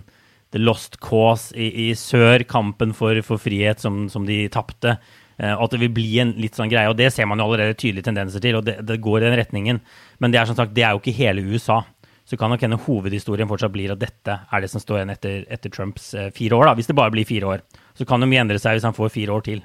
the 0.55 0.63
lost 0.63 1.01
cause 1.03 1.51
i, 1.59 1.67
i 1.89 1.95
sør, 1.99 2.47
kampen 2.49 2.95
for, 2.97 3.19
for 3.27 3.43
frihet 3.43 3.83
som, 3.83 4.07
som 4.09 4.25
de 4.29 4.45
tapte. 4.55 4.97
Uh, 5.41 5.55
at 5.57 5.73
det 5.75 5.81
vil 5.83 5.93
bli 5.95 6.09
en 6.23 6.35
litt 6.39 6.59
sånn 6.59 6.71
greie. 6.73 6.91
Og 6.91 6.97
det 6.99 7.11
ser 7.15 7.29
man 7.31 7.41
jo 7.41 7.49
allerede 7.49 7.77
tydelige 7.79 8.09
tendenser 8.09 8.43
til, 8.45 8.61
og 8.61 8.67
det, 8.67 8.79
det, 8.87 9.01
går 9.03 9.21
i 9.21 9.27
den 9.27 9.39
retningen. 9.41 9.83
Men 10.23 10.35
det 10.35 10.41
er 10.41 10.51
som 10.51 10.59
sagt, 10.59 10.75
det 10.77 10.87
er 10.87 10.95
jo 10.95 11.03
ikke 11.03 11.17
hele 11.19 11.45
USA. 11.47 11.83
Så 12.25 12.39
kan 12.41 12.53
nok 12.53 12.63
hende 12.65 12.81
hovedhistorien 12.81 13.51
fortsatt 13.51 13.75
blir 13.75 13.93
at 13.93 14.01
dette 14.01 14.39
er 14.49 14.65
det 14.65 14.71
som 14.73 14.81
står 14.81 15.03
igjen 15.03 15.13
etter, 15.13 15.41
etter 15.53 15.73
Trumps 15.75 16.13
uh, 16.17 16.31
fire 16.35 16.57
år, 16.57 16.71
da, 16.71 16.77
hvis 16.79 16.91
det 16.91 16.99
bare 16.99 17.13
blir 17.15 17.29
fire 17.29 17.57
år. 17.57 17.65
Så 17.99 18.07
kan 18.09 18.23
det 18.23 18.31
mye 18.31 18.45
endre 18.47 18.61
seg 18.63 18.79
hvis 18.79 18.87
han 18.89 18.97
får 18.97 19.13
fire 19.15 19.35
år 19.35 19.47
til. 19.47 19.65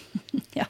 ja. 0.58 0.66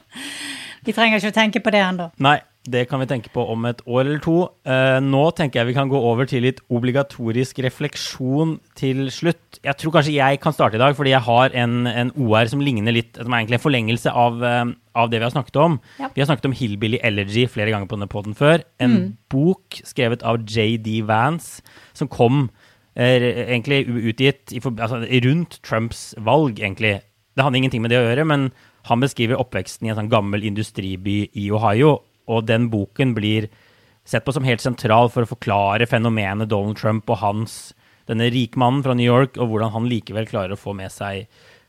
Vi 0.81 0.93
trenger 0.97 1.21
ikke 1.21 1.31
å 1.31 1.37
tenke 1.37 1.61
på 1.61 1.73
det 1.73 1.83
ennå. 1.85 2.09
Nei, 2.25 2.39
det 2.69 2.83
kan 2.85 3.01
vi 3.01 3.07
tenke 3.09 3.31
på 3.33 3.41
om 3.49 3.63
et 3.65 3.79
år 3.89 4.03
eller 4.03 4.19
to. 4.21 4.35
Uh, 4.69 4.99
nå 5.01 5.21
tenker 5.33 5.59
jeg 5.59 5.71
vi 5.71 5.75
kan 5.75 5.89
gå 5.89 5.97
over 5.97 6.27
til 6.29 6.43
litt 6.45 6.59
obligatorisk 6.69 7.57
refleksjon 7.65 8.59
til 8.77 9.07
slutt. 9.13 9.57
Jeg 9.65 9.79
tror 9.81 9.95
kanskje 9.95 10.13
jeg 10.13 10.41
kan 10.43 10.53
starte 10.53 10.77
i 10.77 10.81
dag, 10.81 10.93
fordi 10.97 11.15
jeg 11.15 11.25
har 11.25 11.55
en, 11.57 11.87
en 11.89 12.11
OR 12.21 12.51
som 12.51 12.61
ligner 12.61 12.93
litt 12.93 13.17
Som 13.17 13.33
er 13.33 13.41
egentlig 13.41 13.57
en 13.57 13.63
forlengelse 13.65 14.13
av, 14.13 14.37
uh, 14.45 14.69
av 14.93 15.09
det 15.09 15.17
vi 15.17 15.25
har 15.25 15.33
snakket 15.33 15.57
om. 15.63 15.79
Ja. 15.97 16.11
Vi 16.13 16.21
har 16.21 16.29
snakket 16.29 16.51
om 16.51 16.57
Hillbilly 16.59 16.99
Elegy 17.01 17.47
flere 17.49 17.73
ganger 17.73 17.89
på 17.89 17.97
denne 17.97 18.11
poden 18.11 18.37
før. 18.37 18.61
En 18.77 18.93
mm. 18.93 19.07
bok 19.33 19.81
skrevet 19.81 20.21
av 20.21 20.43
JD 20.45 21.01
Vance 21.09 21.65
som 21.97 22.11
kom 22.11 22.51
er, 22.93 23.25
egentlig 23.47 23.87
utgitt 23.89 24.53
i, 24.53 24.61
altså, 24.61 25.01
rundt 25.25 25.57
Trumps 25.65 26.11
valg, 26.21 26.61
egentlig. 26.61 26.99
Det 27.33 27.45
hadde 27.47 27.57
ingenting 27.57 27.81
med 27.81 27.89
det 27.89 28.03
å 28.03 28.05
gjøre, 28.05 28.27
men 28.27 28.49
han 28.89 29.01
beskriver 29.01 29.39
oppveksten 29.41 29.87
i 29.87 29.93
en 29.93 29.97
sånn 29.97 30.13
gammel 30.13 30.45
industriby 30.45 31.23
i 31.37 31.49
Ohio 31.53 32.01
og 32.31 32.47
den 32.47 32.69
boken 32.71 33.15
blir 33.17 33.49
sett 34.07 34.25
på 34.25 34.33
som 34.33 34.45
helt 34.47 34.63
sentral 34.63 35.11
for 35.13 35.25
å 35.25 35.29
forklare 35.29 35.87
fenomenet 35.89 36.49
Donald 36.49 36.79
Trump 36.79 37.09
og 37.11 37.21
hans, 37.21 37.57
denne 38.09 38.31
rikmannen 38.33 38.83
fra 38.85 38.95
New 38.97 39.05
York, 39.05 39.37
og 39.37 39.51
hvordan 39.51 39.73
han 39.75 39.89
likevel 39.89 40.29
klarer 40.29 40.55
å 40.55 40.59
få 40.59 40.73
med 40.77 40.91
seg 40.93 41.27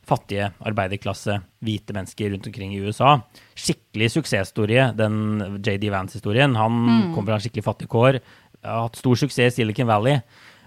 fattige 0.08 0.48
arbeiderklasse, 0.66 1.36
hvite 1.62 1.94
mennesker 1.94 2.32
rundt 2.32 2.48
omkring 2.48 2.72
i 2.74 2.80
USA. 2.82 3.14
Skikkelig 3.54 4.08
suksesshistorie, 4.16 4.88
den 4.98 5.60
JD 5.62 5.92
Vance-historien. 5.94 6.56
Han 6.58 6.78
mm. 6.88 7.12
kom 7.14 7.28
fra 7.28 7.36
en 7.36 7.44
skikkelig 7.44 7.66
fattig 7.68 7.90
kår, 7.92 8.18
har 8.66 8.86
hatt 8.88 8.98
stor 8.98 9.18
suksess 9.18 9.54
i 9.54 9.62
Silicon 9.62 9.90
Valley, 9.90 10.18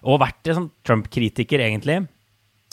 og 0.06 0.22
vært 0.24 0.52
en 0.52 0.60
sånn 0.62 0.72
Trump-kritiker, 0.88 1.64
egentlig. 1.66 2.06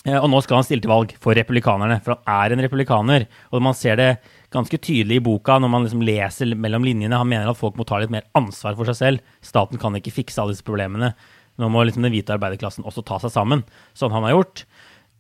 Eh, 0.06 0.18
og 0.18 0.28
nå 0.30 0.40
skal 0.42 0.60
han 0.60 0.66
stille 0.66 0.84
til 0.84 0.92
valg 0.92 1.14
for 1.22 1.38
republikanerne, 1.38 1.98
for 2.04 2.16
han 2.16 2.38
er 2.38 2.54
en 2.54 2.64
republikaner. 2.66 3.26
Og 3.50 3.64
man 3.64 3.76
ser 3.78 3.98
det 3.98 4.10
ganske 4.54 4.78
tydelig 4.78 5.20
i 5.20 5.24
boka 5.24 5.58
når 5.60 5.70
man 5.72 5.86
liksom 5.86 6.04
leser 6.06 6.54
mellom 6.58 6.86
linjene. 6.86 7.18
Han 7.18 7.30
mener 7.30 7.50
at 7.50 7.58
folk 7.58 7.78
må 7.78 7.86
ta 7.88 8.00
litt 8.02 8.12
mer 8.12 8.28
ansvar 8.38 8.76
for 8.78 8.88
seg 8.90 8.98
selv. 8.98 9.36
Staten 9.44 9.80
kan 9.82 9.96
ikke 9.98 10.14
fikse 10.14 10.42
alle 10.42 10.56
disse 10.56 10.66
problemene. 10.66 11.12
Nå 11.60 11.68
må 11.68 11.84
liksom 11.84 12.04
den 12.04 12.14
hvite 12.14 12.34
arbeiderklassen 12.36 12.86
også 12.88 13.04
ta 13.06 13.18
seg 13.22 13.34
sammen, 13.34 13.66
sånn 13.98 14.14
han 14.14 14.24
har 14.24 14.36
gjort. 14.36 14.64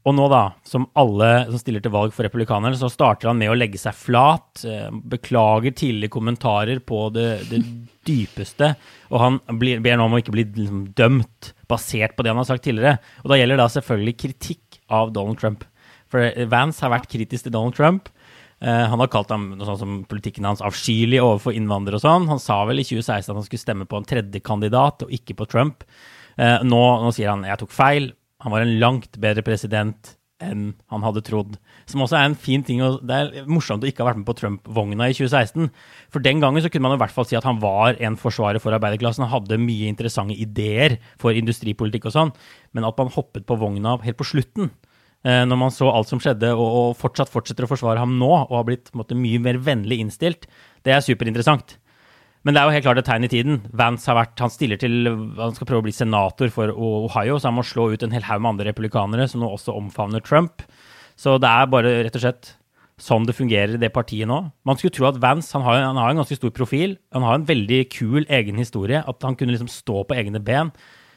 Og 0.02 0.16
nå, 0.18 0.24
da, 0.32 0.40
som 0.66 0.88
alle 0.98 1.28
som 1.46 1.60
stiller 1.60 1.82
til 1.82 1.92
valg 1.94 2.14
for 2.14 2.26
republikanerne, 2.26 2.74
så 2.78 2.88
starter 2.90 3.30
han 3.30 3.38
med 3.38 3.52
å 3.52 3.54
legge 3.54 3.78
seg 3.78 3.94
flat. 3.94 4.64
Eh, 4.66 4.88
beklager 4.90 5.76
tidligere 5.78 6.10
kommentarer 6.16 6.80
på 6.82 7.04
det, 7.14 7.28
det 7.52 7.60
dypeste. 8.08 8.72
Og 9.12 9.22
han 9.22 9.38
blir, 9.60 9.82
ber 9.84 10.00
nå 10.00 10.08
om 10.08 10.16
å 10.16 10.22
ikke 10.22 10.34
bli 10.34 10.48
liksom, 10.56 10.88
dømt 10.98 11.52
basert 11.70 12.16
på 12.16 12.26
det 12.26 12.32
han 12.32 12.40
har 12.42 12.48
sagt 12.50 12.66
tidligere. 12.66 12.98
Og 13.22 13.30
da 13.30 13.38
gjelder 13.38 13.62
da 13.62 13.68
selvfølgelig 13.76 14.16
kritikk 14.24 14.80
av 14.90 15.14
Donald 15.14 15.38
Trump. 15.38 15.62
For 16.10 16.48
Vance 16.50 16.82
har 16.82 16.92
vært 16.92 17.10
kritisk 17.12 17.46
til 17.46 17.54
Donald 17.54 17.78
Trump. 17.78 18.10
Eh, 18.62 18.86
han 18.88 19.00
har 19.02 19.10
kalt 19.10 19.32
ham 19.34 19.48
noe 19.56 19.66
sånt 19.66 19.80
som 19.80 19.98
politikken 20.06 20.46
hans 20.46 20.62
avskyelig 20.62 21.18
overfor 21.18 21.56
innvandrere 21.58 21.98
og 21.98 22.04
sånn. 22.04 22.28
Han 22.30 22.42
sa 22.42 22.60
vel 22.68 22.78
i 22.78 22.86
2016 22.86 23.32
at 23.32 23.38
han 23.40 23.46
skulle 23.46 23.64
stemme 23.64 23.88
på 23.90 23.98
en 23.98 24.06
tredje 24.06 24.42
kandidat, 24.44 25.02
og 25.02 25.14
ikke 25.14 25.34
på 25.40 25.48
Trump. 25.50 25.82
Eh, 26.38 26.62
nå, 26.62 26.82
nå, 27.02 27.10
sier 27.14 27.32
han 27.32 27.46
jeg 27.48 27.58
tok 27.64 27.74
feil. 27.74 28.12
Han 28.46 28.54
var 28.54 28.62
en 28.62 28.76
langt 28.82 29.18
bedre 29.22 29.42
president 29.46 30.14
enn 30.42 30.72
han 30.90 31.04
hadde 31.06 31.22
trodd. 31.26 31.56
Som 31.90 32.02
også 32.02 32.16
er 32.18 32.28
en 32.28 32.38
fin 32.38 32.62
ting, 32.66 32.80
og 32.82 33.02
Det 33.06 33.14
er 33.18 33.50
morsomt 33.50 33.82
å 33.82 33.86
ikke 33.86 34.02
ha 34.02 34.08
vært 34.10 34.22
med 34.22 34.26
på 34.26 34.34
Trump-vogna 34.38 35.06
i 35.10 35.14
2016. 35.14 35.68
For 36.10 36.22
den 36.22 36.42
gangen 36.42 36.62
så 36.62 36.70
kunne 36.70 36.88
man 36.88 36.96
i 36.96 37.02
hvert 37.02 37.14
fall 37.14 37.28
si 37.30 37.38
at 37.38 37.46
han 37.46 37.60
var 37.62 37.98
en 37.98 38.18
forsvarer 38.18 38.62
for 38.62 38.74
arbeiderklassen. 38.74 39.26
Han 39.26 39.34
hadde 39.36 39.60
mye 39.62 39.90
interessante 39.90 40.34
ideer 40.34 40.98
for 41.22 41.34
industripolitikk 41.34 42.10
og 42.10 42.16
sånn. 42.16 42.34
Men 42.74 42.86
at 42.88 42.98
man 42.98 43.12
hoppet 43.14 43.46
på 43.46 43.58
vogna 43.58 43.98
helt 44.02 44.18
på 44.18 44.26
slutten, 44.32 44.72
når 45.22 45.58
man 45.58 45.70
så 45.70 45.86
alt 45.86 46.10
som 46.10 46.18
skjedde, 46.18 46.48
og, 46.58 46.96
fortsatt 46.98 47.30
fortsetter 47.30 47.66
å 47.66 47.70
forsvare 47.70 48.02
ham 48.02 48.16
nå, 48.18 48.30
og 48.48 48.56
har 48.56 48.66
blitt 48.66 48.90
måte, 48.98 49.14
mye 49.14 49.38
mer 49.42 49.60
vennlig 49.62 50.00
innstilt, 50.02 50.48
det 50.82 50.96
er 50.96 51.04
superinteressant. 51.04 51.76
Men 52.42 52.56
det 52.56 52.62
er 52.62 52.66
jo 52.66 52.74
helt 52.74 52.86
klart 52.88 52.98
et 52.98 53.06
tegn 53.06 53.26
i 53.26 53.30
tiden. 53.30 53.60
Vance 53.78 54.08
har 54.10 54.18
vært, 54.18 54.40
han 54.42 54.50
stiller 54.50 54.80
til, 54.82 55.06
han 55.38 55.54
skal 55.54 55.68
prøve 55.68 55.84
å 55.84 55.86
bli 55.86 55.94
senator 55.94 56.50
for 56.50 56.72
Ohio, 56.74 57.36
så 57.38 57.52
han 57.52 57.58
må 57.60 57.62
slå 57.66 57.92
ut 57.92 58.02
en 58.02 58.14
hel 58.14 58.26
haug 58.26 58.42
med 58.42 58.56
andre 58.56 58.72
republikanere 58.72 59.28
som 59.30 59.44
nå 59.44 59.50
også 59.54 59.76
omfavner 59.78 60.24
Trump. 60.26 60.64
Så 61.18 61.36
det 61.42 61.50
er 61.50 61.70
bare 61.70 61.94
rett 62.02 62.18
og 62.18 62.24
slett 62.24 62.56
sånn 63.02 63.26
det 63.26 63.36
fungerer 63.36 63.76
i 63.76 63.82
det 63.82 63.92
partiet 63.94 64.28
nå. 64.30 64.38
Man 64.66 64.78
skulle 64.78 64.94
tro 64.94 65.06
at 65.08 65.20
Vance 65.22 65.54
han 65.56 65.64
har, 65.66 65.80
han 65.86 65.98
har 65.98 66.12
en 66.12 66.22
ganske 66.22 66.38
stor 66.38 66.52
profil. 66.54 66.96
Han 67.14 67.26
har 67.26 67.38
en 67.38 67.46
veldig 67.46 67.80
kul 67.94 68.26
egen 68.26 68.58
historie. 68.60 69.02
At 69.06 69.22
han 69.26 69.38
kunne 69.38 69.54
liksom 69.54 69.70
stå 69.70 70.02
på 70.06 70.18
egne 70.18 70.42
ben. 70.42 70.70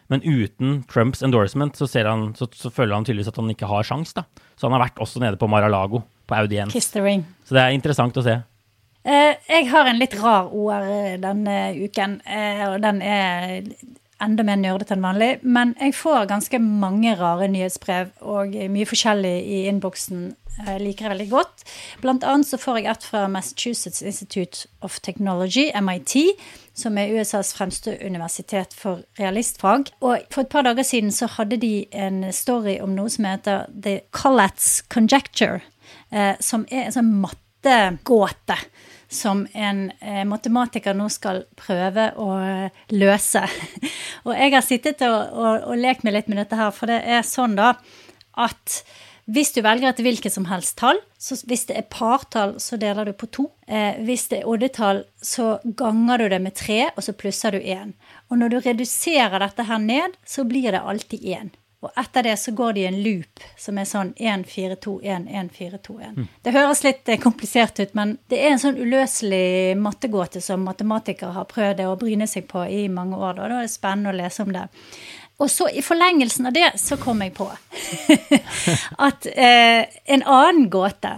Men 0.07 0.21
uten 0.21 0.83
Trumps 0.91 1.23
endorsement 1.25 1.77
så, 1.77 1.87
han, 2.05 2.27
så, 2.37 2.47
så, 2.53 2.69
føler 2.69 2.93
han 2.93 3.05
tydeligvis 3.07 3.31
at 3.31 3.39
han 3.41 3.49
ikke 3.49 3.69
har 3.69 3.87
sjans. 3.87 4.13
da. 4.13 4.25
Så 4.55 4.67
han 4.67 4.75
har 4.77 4.85
vært 4.85 5.01
også 5.01 5.21
nede 5.23 5.39
på 5.41 5.49
Mar-a-Lago, 5.49 6.03
på 6.29 6.37
ring. 7.05 7.25
Så 7.45 7.57
det 7.57 7.63
er 7.63 7.77
interessant 7.77 8.17
å 8.17 8.25
se. 8.25 8.37
Eh, 9.05 9.33
jeg 9.49 9.67
har 9.69 9.89
en 9.89 9.99
litt 10.01 10.15
rar 10.17 10.49
OR 10.49 10.85
denne 11.21 11.57
uken, 11.77 12.19
eh, 12.25 12.63
og 12.71 12.79
den 12.81 13.01
er 13.05 13.61
enda 14.23 14.45
mer 14.47 14.59
nerdete 14.61 14.95
enn 14.95 15.05
vanlig. 15.05 15.31
Men 15.43 15.75
jeg 15.81 15.95
får 15.97 16.29
ganske 16.31 16.59
mange 16.61 17.15
rare 17.19 17.49
nyhetsbrev 17.51 18.13
og 18.21 18.55
mye 18.71 18.89
forskjellig 18.89 19.35
i 19.43 19.61
innboksen 19.71 20.33
jeg 20.55 20.79
liker 20.79 21.09
det 21.09 21.11
veldig 21.11 21.27
godt. 21.31 21.63
Blant 22.01 22.23
annet 22.23 22.47
så 22.47 22.59
får 22.59 22.77
jeg 22.79 22.87
et 22.91 23.07
fra 23.09 23.25
Massachusetts 23.27 24.01
Institute 24.01 24.69
of 24.85 24.99
Technology, 25.03 25.67
MIT, 25.75 26.15
som 26.75 26.97
er 26.97 27.11
USAs 27.11 27.53
fremste 27.55 27.97
universitet 28.05 28.75
for 28.75 29.03
realistfag. 29.19 29.91
Og 29.99 30.23
for 30.31 30.45
et 30.45 30.51
par 30.51 30.63
dager 30.67 30.87
siden 30.87 31.11
så 31.11 31.27
hadde 31.35 31.59
de 31.59 31.73
en 31.91 32.23
story 32.31 32.77
om 32.83 32.95
noe 32.95 33.11
som 33.11 33.27
heter 33.27 33.67
The 33.71 33.99
Collatz 34.15 34.81
Conjecture, 34.91 35.59
eh, 36.11 36.35
som 36.39 36.65
er 36.71 36.87
en 36.87 36.95
sånn 36.95 37.13
mattegåte 37.25 38.59
som 39.11 39.45
en 39.53 39.87
eh, 39.99 40.23
matematiker 40.27 40.97
nå 40.97 41.07
skal 41.13 41.43
prøve 41.59 42.11
å 42.17 42.29
løse. 42.93 43.43
og 44.25 44.35
jeg 44.35 44.53
har 44.55 44.65
sittet 44.65 45.05
og, 45.07 45.17
og, 45.33 45.67
og 45.71 45.81
lekt 45.81 46.05
meg 46.05 46.17
litt 46.17 46.31
med 46.31 46.41
dette 46.43 46.59
her, 46.59 46.71
for 46.75 46.91
det 46.91 47.01
er 47.03 47.25
sånn 47.27 47.57
da 47.59 47.75
at 48.35 48.81
hvis 49.25 49.55
du 49.55 49.63
velger 49.65 49.89
et 49.89 49.99
hvilket 50.05 50.33
som 50.33 50.45
helst 50.51 50.75
tall, 50.77 50.99
så 51.17 51.37
hvis 51.49 51.65
det 51.65 51.79
er 51.79 51.87
partall, 51.89 52.59
så 52.61 52.77
deler 52.77 53.09
du 53.09 53.15
på 53.17 53.29
to. 53.33 53.47
Eh, 53.65 53.97
hvis 54.05 54.27
det 54.29 54.43
er 54.43 54.49
oddetall, 54.51 55.01
så 55.17 55.55
ganger 55.65 56.21
du 56.21 56.27
det 56.29 56.41
med 56.43 56.53
tre, 56.59 56.91
og 56.93 57.01
så 57.01 57.15
plusser 57.17 57.57
du 57.57 57.57
én. 57.57 57.95
Og 58.29 58.37
når 58.37 58.53
du 58.53 58.57
reduserer 58.67 59.41
dette 59.41 59.65
her 59.65 59.81
ned, 59.81 60.19
så 60.29 60.45
blir 60.45 60.69
det 60.75 60.83
alltid 60.85 61.25
én. 61.25 61.49
Og 61.85 61.99
etter 62.01 62.25
det 62.25 62.35
så 62.41 62.51
går 62.57 62.73
det 62.73 62.81
i 62.81 62.87
en 62.89 63.01
loop 63.05 63.43
som 63.61 63.77
er 63.77 63.85
sånn 63.89 64.13
1, 64.17 64.45
4, 64.49 64.77
2, 64.81 64.95
1, 65.15 65.27
1, 65.41 65.51
4, 65.53 65.79
2, 65.85 65.97
1. 66.07 66.15
Mm. 66.17 66.29
Det 66.47 66.53
høres 66.55 66.81
litt 66.85 67.11
eh, 67.11 67.19
komplisert 67.21 67.81
ut, 67.81 67.93
men 67.97 68.15
det 68.31 68.39
er 68.41 68.55
en 68.55 68.63
sånn 68.63 68.79
uløselig 68.79 69.75
mattegåte 69.77 70.41
som 70.41 70.65
matematikere 70.65 71.35
har 71.35 71.49
prøvd 71.51 71.83
å 71.85 71.97
bryne 72.01 72.27
seg 72.31 72.47
på 72.49 72.65
i 72.65 72.87
mange 72.89 73.19
år. 73.19 73.37
Da, 73.37 73.51
da 73.51 73.61
er 73.61 73.69
det 73.69 73.75
spennende 73.75 74.15
å 74.15 74.17
lese 74.17 74.45
om 74.45 74.55
det. 74.55 74.65
Og 75.43 75.51
så 75.51 75.67
i 75.69 75.83
forlengelsen 75.83 76.47
av 76.47 76.55
det 76.55 76.69
så 76.79 76.97
kom 76.97 77.21
jeg 77.21 77.35
på 77.35 77.49
at 79.07 79.27
eh, 79.35 79.83
en 80.15 80.23
annen 80.23 80.69
gåte 80.71 81.17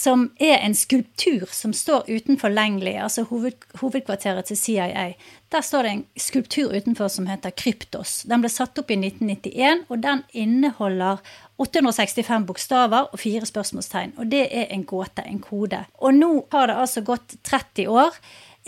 som 0.00 0.30
er 0.40 0.62
en 0.64 0.74
skulptur 0.74 1.50
som 1.52 1.74
står 1.76 2.08
utenfor 2.08 2.52
Langley, 2.52 2.96
altså 2.96 3.26
hoved, 3.28 3.58
hovedkvarteret 3.82 4.48
til 4.48 4.56
CIA. 4.56 5.04
Der 5.52 5.64
står 5.66 5.84
det 5.84 5.92
en 5.92 6.04
skulptur 6.16 6.72
utenfor 6.72 7.10
som 7.12 7.26
heter 7.28 7.52
Kryptos. 7.52 8.22
Den 8.30 8.40
ble 8.40 8.50
satt 8.52 8.78
opp 8.80 8.92
i 8.92 8.96
1991, 8.96 9.84
og 9.90 10.02
den 10.04 10.22
inneholder 10.32 11.20
865 11.60 12.46
bokstaver 12.48 13.10
og 13.10 13.20
fire 13.20 13.48
spørsmålstegn. 13.48 14.14
Og 14.16 14.30
det 14.32 14.46
er 14.48 14.70
en 14.72 14.86
gåte, 14.88 15.26
en 15.26 15.42
kode. 15.44 15.82
Og 16.00 16.16
nå 16.16 16.30
har 16.54 16.70
det 16.70 16.78
altså 16.80 17.04
gått 17.04 17.36
30 17.44 17.90
år. 17.92 18.16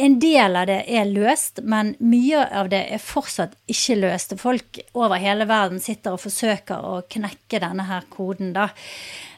En 0.01 0.18
del 0.20 0.57
av 0.57 0.66
det 0.70 0.78
er 0.88 1.09
løst, 1.11 1.61
men 1.68 1.93
mye 2.01 2.47
av 2.49 2.70
det 2.72 2.80
er 2.95 3.03
fortsatt 3.03 3.59
ikke 3.70 3.99
løst. 4.01 4.32
Folk 4.40 4.80
over 4.97 5.20
hele 5.20 5.45
verden 5.51 5.82
sitter 5.84 6.16
og 6.16 6.22
forsøker 6.22 6.80
å 6.80 6.95
knekke 7.12 7.61
denne 7.61 7.84
her 7.90 8.07
koden, 8.12 8.55
da. 8.57 8.70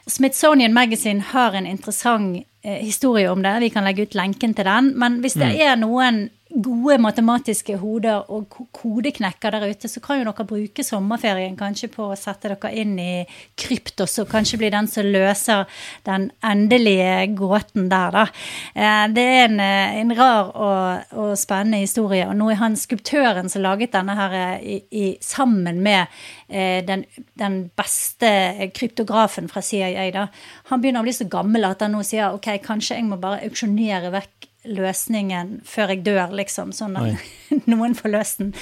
Smithsonian 0.07 0.73
Magazine 0.73 1.25
har 1.33 1.57
en 1.57 1.67
interessant 1.67 2.45
eh, 2.63 2.79
historie 2.85 3.27
om 3.31 3.41
det. 3.43 3.57
Vi 3.65 3.71
kan 3.73 3.83
legge 3.87 4.05
ut 4.05 4.15
lenken 4.15 4.53
til 4.55 4.67
den. 4.67 4.93
Men 5.01 5.19
hvis 5.23 5.35
det 5.39 5.49
mm. 5.49 5.61
er 5.65 5.79
noen 5.81 6.19
gode 6.63 6.97
matematiske 7.03 7.75
hoder 7.81 8.29
og 8.31 8.53
kodeknekker 8.75 9.55
der 9.55 9.65
ute, 9.69 9.89
så 9.91 10.01
kan 10.03 10.19
jo 10.19 10.27
dere 10.29 10.45
bruke 10.47 10.83
sommerferien 10.85 11.57
kanskje 11.59 11.89
på 11.91 12.09
å 12.09 12.17
sette 12.19 12.51
dere 12.51 12.71
inn 12.79 12.93
i 13.01 13.25
kryptos 13.59 14.17
og 14.23 14.29
kanskje 14.31 14.59
bli 14.61 14.71
den 14.73 14.87
som 14.91 15.07
løser 15.07 15.65
den 16.07 16.29
endelige 16.45 17.27
gåten 17.35 17.89
der, 17.91 18.15
da. 18.15 18.25
Eh, 18.73 19.03
det 19.15 19.25
er 19.25 19.43
en, 19.49 19.59
eh, 19.59 19.99
en 20.01 20.15
rar 20.15 20.53
og, 20.53 21.13
og, 21.17 21.33
spennende 21.39 21.83
historie. 21.83 22.27
Og 22.29 22.35
nå 22.37 22.49
er 22.51 22.61
han 22.61 22.79
skulptøren 22.79 23.51
som 23.51 23.65
laget 23.65 23.95
denne 23.95 24.15
her 24.15 24.39
eh, 24.39 24.65
i, 24.75 24.79
i, 24.91 25.05
sammen 25.21 25.81
med 25.83 26.07
den, 26.45 27.03
den, 27.39 27.55
beste 27.75 28.29
kryptografen 28.75 29.49
fra 29.49 29.63
CIA, 29.65 30.05
da. 30.13 30.27
Han 30.69 30.81
begynner 30.81 31.01
å 31.01 31.07
bli 31.07 31.13
så 31.15 31.27
gammel 31.29 31.65
at 31.67 31.81
han 31.83 31.95
nå 31.95 32.03
sier 32.05 32.35
ok, 32.35 32.51
kanskje 32.63 32.99
jeg 32.99 33.07
må 33.07 33.17
bare 33.21 33.41
auksjonere 33.47 34.11
vekk 34.13 34.44
løsningen 34.67 35.59
før 35.67 35.93
jeg 35.93 36.03
dør, 36.05 36.33
liksom. 36.35 36.73
Sånn 36.75 36.97
at 36.99 37.25
noen 37.71 37.95
får 37.97 38.13
løst 38.13 38.41
den. 38.43 38.53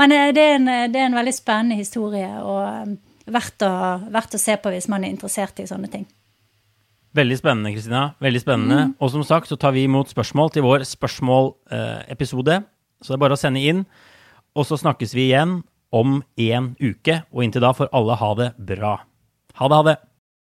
Men 0.00 0.14
eh, 0.14 0.30
det 0.36 0.46
er, 0.46 0.56
en, 0.58 0.70
det 0.92 1.00
er, 1.00 1.08
en, 1.08 1.18
veldig 1.18 1.36
spennende 1.36 1.78
historie 1.80 2.30
og 2.40 2.62
eh, 2.66 2.96
verdt 3.30 3.66
å, 3.66 3.74
verdt 4.10 4.36
å 4.36 4.42
se 4.42 4.56
på 4.60 4.72
hvis 4.74 4.88
man 4.92 5.04
er 5.04 5.14
interessert 5.14 5.62
i 5.62 5.68
sånne 5.70 5.90
ting. 5.92 6.06
Veldig 7.16 7.40
spennende, 7.40 7.72
Kristina. 7.74 8.04
Veldig 8.22 8.42
spennende. 8.42 8.82
Mm. 8.86 8.92
Og 9.02 9.10
som 9.10 9.24
sagt 9.26 9.50
så 9.50 9.58
tar 9.58 9.74
vi 9.74 9.82
imot 9.88 10.12
spørsmål 10.12 10.52
til 10.54 10.62
vår 10.62 10.86
spørsmålepisode. 10.86 12.60
så 13.02 13.12
det 13.12 13.16
er 13.16 13.24
bare 13.24 13.34
å 13.34 13.40
sende 13.40 13.62
inn. 13.66 13.82
Og 14.54 14.66
så 14.66 14.78
snakkes 14.78 15.14
vi 15.16 15.26
igjen 15.30 15.60
om 15.90 16.20
en 16.38 16.70
uke. 16.78 17.22
Og 17.34 17.42
inntil 17.44 17.66
da 17.66 17.72
får 17.74 17.90
alle 17.96 18.18
ha 18.20 18.30
det 18.38 18.52
bra. 18.58 18.94
Ha 19.58 19.68
det, 19.68 19.80
ha 19.80 19.86
det. 19.90 19.96